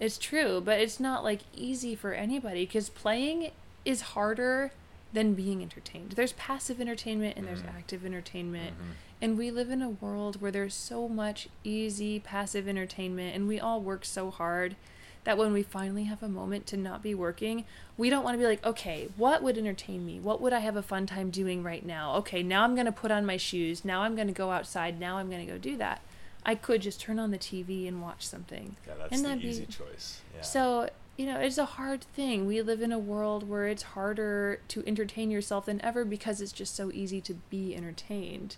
It's 0.00 0.16
true, 0.16 0.62
but 0.64 0.80
it's 0.80 0.98
not 0.98 1.22
like 1.22 1.40
easy 1.54 1.94
for 1.94 2.14
anybody 2.14 2.64
because 2.64 2.88
playing 2.88 3.50
is 3.84 4.00
harder 4.16 4.72
than 5.12 5.34
being 5.34 5.60
entertained. 5.60 6.12
There's 6.12 6.32
passive 6.32 6.80
entertainment 6.80 7.36
and 7.36 7.46
there's 7.46 7.60
Mm-hmm. 7.60 7.76
active 7.76 8.06
entertainment. 8.06 8.72
And 9.20 9.38
we 9.38 9.50
live 9.50 9.70
in 9.70 9.82
a 9.82 9.88
world 9.88 10.40
where 10.40 10.50
there's 10.50 10.74
so 10.74 11.08
much 11.08 11.48
easy 11.64 12.20
passive 12.20 12.68
entertainment 12.68 13.34
and 13.34 13.48
we 13.48 13.58
all 13.58 13.80
work 13.80 14.04
so 14.04 14.30
hard 14.30 14.76
that 15.24 15.36
when 15.36 15.52
we 15.52 15.62
finally 15.62 16.04
have 16.04 16.22
a 16.22 16.28
moment 16.28 16.66
to 16.66 16.76
not 16.76 17.02
be 17.02 17.14
working, 17.14 17.64
we 17.96 18.08
don't 18.08 18.22
want 18.22 18.34
to 18.34 18.38
be 18.38 18.46
like, 18.46 18.64
okay, 18.64 19.08
what 19.16 19.42
would 19.42 19.58
entertain 19.58 20.06
me? 20.06 20.20
What 20.20 20.40
would 20.40 20.52
I 20.52 20.60
have 20.60 20.76
a 20.76 20.82
fun 20.82 21.04
time 21.06 21.30
doing 21.30 21.64
right 21.64 21.84
now? 21.84 22.14
Okay, 22.16 22.44
now 22.44 22.62
I'm 22.62 22.74
going 22.74 22.86
to 22.86 22.92
put 22.92 23.10
on 23.10 23.26
my 23.26 23.36
shoes. 23.36 23.84
Now 23.84 24.02
I'm 24.02 24.14
going 24.14 24.28
to 24.28 24.32
go 24.32 24.52
outside. 24.52 25.00
Now 25.00 25.16
I'm 25.16 25.28
going 25.28 25.44
to 25.44 25.52
go 25.52 25.58
do 25.58 25.76
that. 25.78 26.00
I 26.44 26.54
could 26.54 26.80
just 26.80 27.00
turn 27.00 27.18
on 27.18 27.32
the 27.32 27.38
TV 27.38 27.88
and 27.88 28.00
watch 28.00 28.24
something. 28.24 28.76
Yeah, 28.86 28.94
that's 28.98 29.12
and 29.12 29.24
the 29.24 29.28
that'd 29.28 29.42
be- 29.42 29.48
easy 29.48 29.66
choice. 29.66 30.20
Yeah. 30.32 30.42
So, 30.42 30.90
you 31.16 31.26
know, 31.26 31.40
it's 31.40 31.58
a 31.58 31.64
hard 31.64 32.02
thing. 32.02 32.46
We 32.46 32.62
live 32.62 32.80
in 32.80 32.92
a 32.92 32.98
world 32.98 33.48
where 33.48 33.66
it's 33.66 33.82
harder 33.82 34.60
to 34.68 34.84
entertain 34.86 35.32
yourself 35.32 35.66
than 35.66 35.84
ever 35.84 36.04
because 36.04 36.40
it's 36.40 36.52
just 36.52 36.76
so 36.76 36.92
easy 36.92 37.20
to 37.22 37.34
be 37.50 37.74
entertained. 37.74 38.56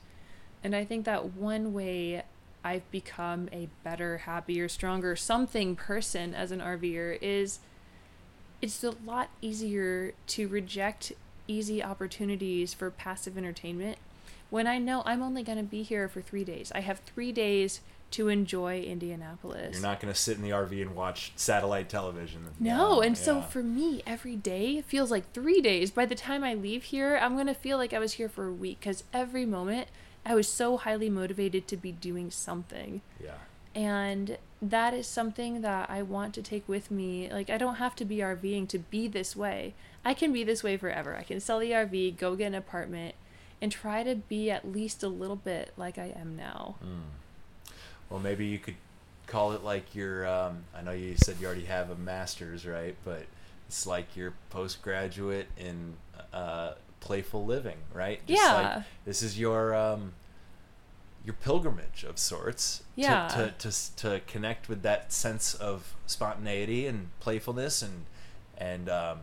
And 0.62 0.74
I 0.74 0.84
think 0.84 1.04
that 1.04 1.34
one 1.34 1.72
way 1.72 2.22
I've 2.64 2.90
become 2.90 3.48
a 3.52 3.68
better, 3.84 4.18
happier, 4.18 4.68
stronger 4.68 5.16
something 5.16 5.76
person 5.76 6.34
as 6.34 6.50
an 6.50 6.60
RVer 6.60 7.18
is 7.20 7.60
it's 8.60 8.82
a 8.82 8.90
lot 9.04 9.30
easier 9.40 10.14
to 10.28 10.48
reject 10.48 11.12
easy 11.46 11.82
opportunities 11.82 12.74
for 12.74 12.90
passive 12.90 13.38
entertainment 13.38 13.98
when 14.50 14.66
I 14.66 14.78
know 14.78 15.02
I'm 15.06 15.22
only 15.22 15.42
going 15.42 15.58
to 15.58 15.64
be 15.64 15.82
here 15.82 16.08
for 16.08 16.20
three 16.20 16.44
days. 16.44 16.72
I 16.74 16.80
have 16.80 17.00
three 17.00 17.32
days 17.32 17.80
to 18.10 18.28
enjoy 18.28 18.80
Indianapolis. 18.80 19.74
You're 19.74 19.82
not 19.82 20.00
going 20.00 20.12
to 20.12 20.18
sit 20.18 20.36
in 20.36 20.42
the 20.42 20.50
RV 20.50 20.80
and 20.80 20.96
watch 20.96 21.32
satellite 21.36 21.88
television. 21.88 22.46
No, 22.58 23.00
Yeah, 23.00 23.06
and 23.06 23.18
so 23.18 23.36
yeah. 23.36 23.42
for 23.42 23.62
me, 23.62 24.02
every 24.06 24.36
day 24.36 24.80
feels 24.80 25.10
like 25.10 25.30
three 25.32 25.60
days. 25.60 25.90
By 25.90 26.06
the 26.06 26.14
time 26.14 26.42
I 26.42 26.54
leave 26.54 26.84
here, 26.84 27.18
I'm 27.20 27.36
gonna 27.36 27.54
feel 27.54 27.76
like 27.76 27.92
I 27.92 27.98
was 27.98 28.14
here 28.14 28.28
for 28.28 28.46
a 28.46 28.52
week 28.52 28.80
because 28.80 29.04
every 29.12 29.44
moment 29.44 29.88
I 30.28 30.34
was 30.34 30.46
so 30.46 30.76
highly 30.76 31.08
motivated 31.08 31.66
to 31.68 31.76
be 31.76 31.90
doing 31.90 32.30
something, 32.30 33.00
yeah. 33.22 33.38
and 33.74 34.36
that 34.60 34.92
is 34.92 35.06
something 35.06 35.62
that 35.62 35.88
I 35.88 36.02
want 36.02 36.34
to 36.34 36.42
take 36.42 36.68
with 36.68 36.90
me. 36.90 37.30
Like 37.32 37.48
I 37.48 37.56
don't 37.56 37.76
have 37.76 37.96
to 37.96 38.04
be 38.04 38.18
RVing 38.18 38.68
to 38.68 38.78
be 38.78 39.08
this 39.08 39.34
way. 39.34 39.74
I 40.04 40.12
can 40.12 40.32
be 40.32 40.44
this 40.44 40.62
way 40.62 40.76
forever. 40.76 41.16
I 41.16 41.22
can 41.22 41.40
sell 41.40 41.58
the 41.58 41.70
RV, 41.70 42.18
go 42.18 42.36
get 42.36 42.48
an 42.48 42.54
apartment, 42.54 43.14
and 43.62 43.72
try 43.72 44.02
to 44.02 44.16
be 44.16 44.50
at 44.50 44.70
least 44.70 45.02
a 45.02 45.08
little 45.08 45.36
bit 45.36 45.72
like 45.78 45.96
I 45.96 46.14
am 46.14 46.36
now. 46.36 46.76
Well, 48.10 48.20
maybe 48.20 48.46
you 48.46 48.58
could 48.58 48.76
call 49.26 49.52
it 49.52 49.64
like 49.64 49.94
your. 49.94 50.26
Um, 50.26 50.64
I 50.74 50.82
know 50.82 50.92
you 50.92 51.16
said 51.16 51.36
you 51.40 51.46
already 51.46 51.64
have 51.64 51.90
a 51.90 51.96
master's, 51.96 52.66
right? 52.66 52.96
But 53.04 53.24
it's 53.66 53.86
like 53.86 54.16
your 54.16 54.34
postgraduate 54.50 55.48
in 55.56 55.94
uh, 56.32 56.72
playful 57.00 57.44
living, 57.44 57.78
right? 57.92 58.20
Just 58.26 58.42
Yeah. 58.42 58.54
Like, 58.76 58.84
this 59.04 59.22
is 59.22 59.38
your 59.38 59.74
um, 59.74 60.12
your 61.24 61.34
pilgrimage 61.34 62.04
of 62.04 62.18
sorts. 62.18 62.78
to- 62.78 62.84
Yeah. 63.02 63.28
To, 63.28 63.54
to 63.58 63.68
s- 63.68 63.90
to 63.96 64.20
connect 64.26 64.68
with 64.68 64.82
that 64.82 65.12
sense 65.12 65.54
of 65.54 65.94
spontaneity 66.06 66.86
and 66.86 67.10
playfulness 67.20 67.82
and 67.82 68.06
and 68.56 68.88
um, 68.88 69.20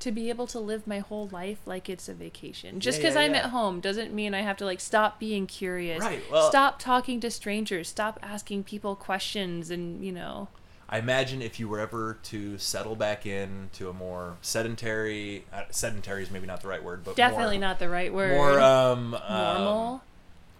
to 0.00 0.12
be 0.12 0.28
able 0.28 0.46
to 0.46 0.60
live 0.60 0.86
my 0.86 1.00
whole 1.00 1.26
life 1.32 1.58
like 1.66 1.88
it's 1.88 2.08
a 2.08 2.14
vacation. 2.14 2.78
Just 2.78 2.98
Yeah, 2.98 3.02
because 3.02 3.14
yeah, 3.16 3.20
I'm 3.22 3.32
yeah. 3.34 3.44
at 3.44 3.50
home 3.50 3.80
doesn't 3.80 4.12
mean 4.14 4.32
I 4.34 4.42
have 4.42 4.56
to 4.58 4.64
like 4.64 4.78
stop 4.80 5.18
being 5.18 5.46
curious. 5.48 6.00
Right, 6.00 6.22
well- 6.30 6.48
stop 6.48 6.78
talking 6.78 7.18
to 7.20 7.30
strangers. 7.30 7.88
Stop 7.88 8.20
asking 8.22 8.64
people 8.64 8.94
questions 8.94 9.70
and, 9.70 10.04
you 10.04 10.12
know. 10.12 10.48
I 10.88 10.98
imagine 10.98 11.42
if 11.42 11.60
you 11.60 11.68
were 11.68 11.80
ever 11.80 12.18
to 12.24 12.56
settle 12.58 12.96
back 12.96 13.26
in 13.26 13.68
to 13.74 13.90
a 13.90 13.92
more 13.92 14.36
sedentary, 14.40 15.44
uh, 15.52 15.64
sedentary 15.70 16.22
is 16.22 16.30
maybe 16.30 16.46
not 16.46 16.62
the 16.62 16.68
right 16.68 16.82
word, 16.82 17.04
but 17.04 17.14
Definitely 17.16 17.58
more, 17.58 17.68
not 17.68 17.78
the 17.78 17.88
right 17.90 18.12
word. 18.12 18.32
more 18.32 18.58
um, 18.60 19.14
um, 19.14 19.22
Normal. 19.28 20.02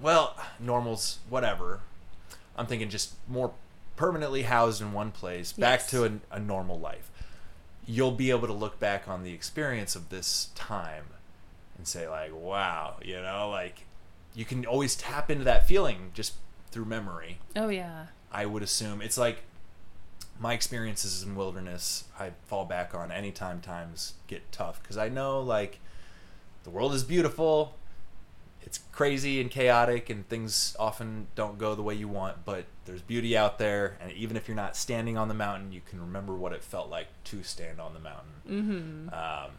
well, 0.00 0.36
normal's 0.60 1.18
whatever. 1.30 1.80
I'm 2.56 2.66
thinking 2.66 2.90
just 2.90 3.14
more 3.26 3.52
permanently 3.96 4.42
housed 4.42 4.82
in 4.82 4.92
one 4.92 5.12
place, 5.12 5.52
back 5.52 5.80
Yes. 5.80 5.90
to 5.92 6.04
a, 6.04 6.10
a 6.36 6.38
normal 6.38 6.78
life. 6.78 7.10
You'll 7.86 8.10
be 8.12 8.28
able 8.30 8.46
to 8.48 8.52
look 8.52 8.78
back 8.78 9.08
on 9.08 9.22
the 9.22 9.32
experience 9.32 9.96
of 9.96 10.10
this 10.10 10.50
time 10.54 11.04
and 11.78 11.88
say 11.88 12.06
like, 12.06 12.32
wow, 12.34 12.96
you 13.02 13.20
know, 13.20 13.48
like 13.48 13.84
you 14.34 14.44
can 14.44 14.66
always 14.66 14.94
tap 14.94 15.30
into 15.30 15.44
that 15.44 15.66
feeling 15.66 16.10
just 16.12 16.34
through 16.70 16.84
memory. 16.84 17.38
oh 17.56 17.70
yeah. 17.70 18.06
I 18.30 18.44
would 18.44 18.62
assume 18.62 19.00
it's 19.00 19.16
like 19.16 19.38
my 20.40 20.52
experiences 20.54 21.22
in 21.22 21.34
wilderness 21.34 22.04
I 22.18 22.30
fall 22.46 22.64
back 22.64 22.94
on 22.94 23.10
anytime 23.10 23.60
times 23.60 24.14
get 24.26 24.50
tough 24.52 24.80
because 24.82 24.96
I 24.96 25.08
know 25.08 25.40
like 25.40 25.80
the 26.64 26.70
world 26.70 26.94
is 26.94 27.02
beautiful 27.04 27.74
it's 28.62 28.80
crazy 28.92 29.40
and 29.40 29.50
chaotic 29.50 30.10
and 30.10 30.28
things 30.28 30.76
often 30.78 31.28
don't 31.34 31.58
go 31.58 31.74
the 31.74 31.82
way 31.82 31.94
you 31.94 32.08
want 32.08 32.44
but 32.44 32.64
there's 32.84 33.02
beauty 33.02 33.36
out 33.36 33.58
there 33.58 33.96
and 34.00 34.12
even 34.12 34.36
if 34.36 34.46
you're 34.48 34.56
not 34.56 34.76
standing 34.76 35.16
on 35.16 35.28
the 35.28 35.34
mountain 35.34 35.72
you 35.72 35.80
can 35.88 36.00
remember 36.00 36.34
what 36.34 36.52
it 36.52 36.62
felt 36.62 36.90
like 36.90 37.06
to 37.24 37.42
stand 37.42 37.80
on 37.80 37.94
the 37.94 38.00
mountain 38.00 38.32
Mm-hmm. 38.48 39.08
um, 39.14 39.50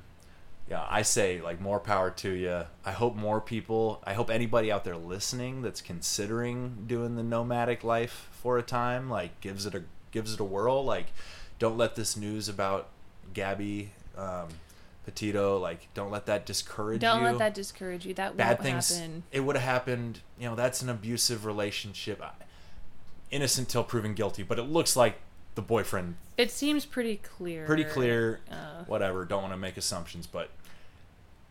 yeah, 0.69 0.85
I 0.87 1.01
say 1.01 1.41
like 1.41 1.59
more 1.59 1.79
power 1.79 2.11
to 2.11 2.29
you. 2.31 2.63
I 2.85 2.91
hope 2.91 3.15
more 3.15 3.41
people. 3.41 4.01
I 4.03 4.13
hope 4.13 4.29
anybody 4.29 4.71
out 4.71 4.83
there 4.83 4.97
listening 4.97 5.63
that's 5.63 5.81
considering 5.81 6.83
doing 6.85 7.15
the 7.15 7.23
nomadic 7.23 7.83
life 7.83 8.29
for 8.31 8.59
a 8.59 8.61
time, 8.61 9.09
like 9.09 9.41
gives 9.41 9.65
it 9.65 9.73
a 9.73 9.81
gives 10.11 10.33
it 10.33 10.39
a 10.39 10.43
whirl. 10.43 10.83
Like, 10.83 11.07
don't 11.59 11.77
let 11.77 11.95
this 11.95 12.15
news 12.17 12.47
about 12.49 12.87
Gabby 13.33 13.91
um, 14.17 14.47
Petito 15.05 15.57
like 15.57 15.87
don't 15.93 16.11
let 16.11 16.25
that 16.27 16.45
discourage 16.45 17.01
Don't 17.01 17.19
you. 17.21 17.25
let 17.25 17.37
that 17.39 17.53
discourage 17.53 18.05
you. 18.05 18.13
That 18.13 18.35
Bad 18.37 18.61
things. 18.61 18.95
happen. 18.97 19.23
It 19.31 19.39
would 19.41 19.55
have 19.55 19.65
happened. 19.65 20.19
You 20.39 20.49
know, 20.49 20.55
that's 20.55 20.81
an 20.81 20.89
abusive 20.89 21.45
relationship. 21.45 22.21
Innocent 23.31 23.69
till 23.69 23.83
proven 23.83 24.13
guilty, 24.15 24.43
but 24.43 24.57
it 24.59 24.63
looks 24.63 24.95
like 24.95 25.15
the 25.55 25.61
boyfriend 25.61 26.15
It 26.37 26.51
seems 26.51 26.85
pretty 26.85 27.17
clear. 27.17 27.65
pretty 27.65 27.83
clear. 27.83 28.39
Uh, 28.51 28.83
whatever. 28.87 29.25
Don't 29.25 29.41
want 29.41 29.53
to 29.53 29.57
make 29.57 29.77
assumptions, 29.77 30.25
but 30.27 30.49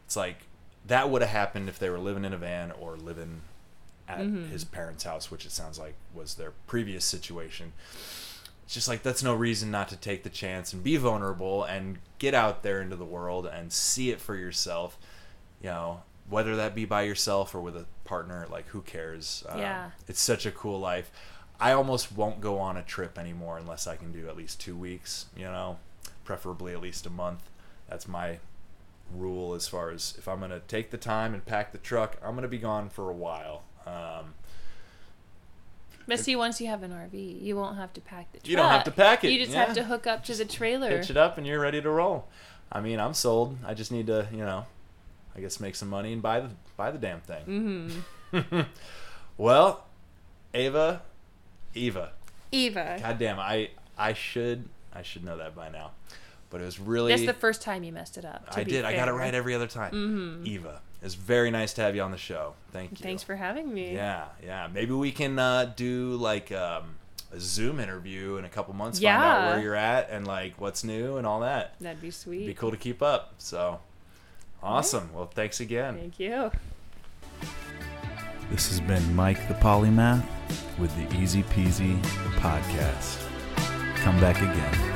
it's 0.07 0.17
like 0.17 0.39
that 0.87 1.11
would 1.11 1.23
have 1.23 1.31
happened 1.31 1.69
if 1.69 1.79
they 1.79 1.91
were 1.91 1.99
living 1.99 2.25
in 2.25 2.33
a 2.33 2.39
van 2.39 2.71
or 2.73 2.97
living 2.97 3.43
at 4.09 4.21
Mm-hmm. 4.21 4.51
his 4.51 4.65
parents' 4.65 5.05
house, 5.05 5.31
which 5.31 5.45
it 5.45 5.53
sounds 5.53 5.79
like 5.79 5.95
was 6.15 6.35
their 6.35 6.53
previous 6.67 7.05
situation. 7.05 7.73
It's 8.69 8.75
just 8.75 8.87
like 8.87 9.03
that's 9.03 9.23
no 9.23 9.35
reason 9.35 9.71
not 9.71 9.89
to 9.89 9.97
take 9.97 10.25
the 10.25 10.29
chance 10.29 10.75
and 10.75 10.85
be 10.85 10.99
vulnerable 10.99 11.64
and 11.64 11.97
get 12.19 12.35
out 12.35 12.62
there 12.62 12.83
into 12.83 12.97
the 12.97 13.05
world 13.07 13.47
and 13.47 13.73
see 13.73 14.11
it 14.11 14.21
for 14.21 14.37
yourself. 14.37 14.99
You 15.62 15.71
know, 15.71 16.03
whether 16.29 16.55
that 16.57 16.75
be 16.75 16.85
by 16.85 17.05
yourself 17.05 17.55
or 17.55 17.62
with 17.62 17.75
a 17.79 17.87
partner, 18.05 18.47
like 18.51 18.66
who 18.66 18.83
cares? 18.83 19.43
Um, 19.49 19.59
Yeah. 19.59 19.91
it's 20.07 20.21
such 20.21 20.45
a 20.45 20.51
cool 20.51 20.79
life. 20.79 21.11
I 21.59 21.73
almost 21.73 22.12
won't 22.12 22.43
go 22.43 22.59
on 22.59 22.77
a 22.77 22.83
trip 22.83 23.19
anymore 23.19 23.57
unless 23.57 23.87
I 23.87 23.97
can 23.97 24.12
do 24.12 24.29
at 24.29 24.37
least 24.37 24.61
two 24.61 24.77
weeks. 24.77 25.25
You 25.35 25.47
know, 25.47 25.79
preferably 26.27 26.75
at 26.75 26.83
least 26.83 27.07
a 27.07 27.11
month. 27.11 27.49
That's 27.89 28.07
my 28.07 28.39
rule 29.11 29.55
as 29.55 29.66
far 29.66 29.89
as 29.89 30.14
if 30.19 30.29
I'm 30.29 30.41
gonna 30.41 30.61
take 30.61 30.91
the 30.91 30.99
time 30.99 31.33
and 31.33 31.43
pack 31.47 31.73
the 31.73 31.79
truck, 31.79 32.19
I'm 32.23 32.35
gonna 32.35 32.49
be 32.49 32.59
gone 32.59 32.91
for 32.91 33.09
a 33.09 33.14
while. 33.14 33.62
Um, 33.87 34.35
but 36.09 36.19
see, 36.19 36.35
once 36.35 36.61
you 36.61 36.67
have 36.67 36.83
an 36.83 36.91
RV, 36.91 37.43
you 37.43 37.55
won't 37.55 37.77
have 37.77 37.93
to 37.93 38.01
pack 38.01 38.33
the 38.33 38.39
truck. 38.39 38.49
You 38.49 38.57
don't 38.57 38.71
have 38.71 38.85
to 38.85 38.91
pack 38.91 39.23
it, 39.25 39.31
You 39.31 39.39
just 39.39 39.53
yeah. 39.53 39.67
have 39.67 39.75
to 39.77 39.85
hook 39.85 40.07
up 40.07 40.25
to 40.25 40.35
the 40.35 40.45
trailer. 40.45 40.91
hitch 40.91 41.11
it 41.11 41.17
up 41.17 41.39
and 41.39 41.47
you're 41.47 41.61
ready 41.61 41.81
to 41.81 41.91
roll. 41.91 42.29
I 42.73 42.81
mean, 42.81 42.99
I'm 42.99 43.15
sold. 43.15 43.59
I 43.65 43.75
just 43.75 43.93
need 43.93 44.09
to, 44.09 44.27
you 44.33 44.39
know, 44.39 44.67
I 45.37 45.41
guess 45.41 45.61
make 45.61 45.77
some 45.77 45.89
money 45.89 46.13
and 46.13 46.21
buy 46.21 46.41
the 46.41 46.51
buy 46.77 46.91
the 46.91 46.99
damn 46.99 47.21
thing. 47.21 48.03
Mm-hmm. 48.33 48.61
well, 49.39 49.87
Ava, 50.53 51.03
Eva, 51.75 52.13
Eva. 52.51 52.99
God 53.01 53.19
damn, 53.19 53.39
I 53.39 53.71
I 53.97 54.13
should 54.15 54.69
I 54.93 55.03
should 55.03 55.25
know 55.25 55.37
that 55.39 55.55
by 55.55 55.69
now, 55.69 55.93
but 56.51 56.61
it 56.61 56.65
was 56.65 56.79
really 56.81 57.13
That's 57.13 57.27
the 57.27 57.33
first 57.33 57.63
time 57.63 57.85
you 57.85 57.93
messed 57.93 58.19
it 58.19 58.25
up. 58.25 58.49
I 58.53 58.65
did. 58.65 58.85
I 58.85 58.95
got 58.95 59.09
it 59.09 59.13
right 59.13 59.35
every 59.35 59.55
other 59.55 59.67
time. 59.67 59.93
Mhm. 59.93 60.47
Eva, 60.47 60.81
it's 61.03 61.14
very 61.14 61.51
nice 61.51 61.72
to 61.74 61.82
have 61.82 61.94
you 61.94 62.03
on 62.03 62.11
the 62.11 62.18
show. 62.18 62.55
Thank 62.72 62.92
you. 62.92 62.96
Thanks 63.05 63.22
for 63.22 63.36
having 63.36 63.72
me. 63.72 63.94
Yeah, 63.94 64.26
yeah. 64.44 64.68
Maybe 64.72 64.92
we 64.92 65.12
can 65.12 65.38
uh, 65.38 65.72
do 65.76 66.16
like 66.16 66.51
um, 66.53 66.96
a 67.32 67.38
Zoom 67.40 67.78
interview 67.80 68.36
in 68.36 68.44
a 68.44 68.49
couple 68.49 68.74
months. 68.74 69.01
Yeah. 69.01 69.16
Find 69.20 69.44
out 69.46 69.53
where 69.55 69.62
you're 69.62 69.74
at 69.74 70.11
and 70.11 70.26
like 70.26 70.61
what's 70.61 70.82
new 70.84 71.16
and 71.16 71.26
all 71.26 71.40
that. 71.40 71.74
That'd 71.80 72.01
be 72.01 72.09
It'd 72.09 72.20
sweet. 72.20 72.46
be 72.46 72.55
cool 72.55 72.70
to 72.70 72.76
keep 72.76 73.03
up. 73.03 73.34
So 73.38 73.80
awesome. 74.62 75.11
Well, 75.14 75.26
thanks 75.26 75.61
again. 75.61 75.96
Thank 75.96 76.18
you. 76.18 76.51
This 78.51 78.68
has 78.70 78.80
been 78.80 79.14
Mike 79.14 79.46
the 79.46 79.55
Polymath 79.55 80.24
with 80.78 80.94
the 80.96 81.16
Easy 81.20 81.42
Peasy 81.44 82.01
podcast. 82.36 83.22
come 83.96 84.18
back 84.20 84.38
again. 84.38 84.88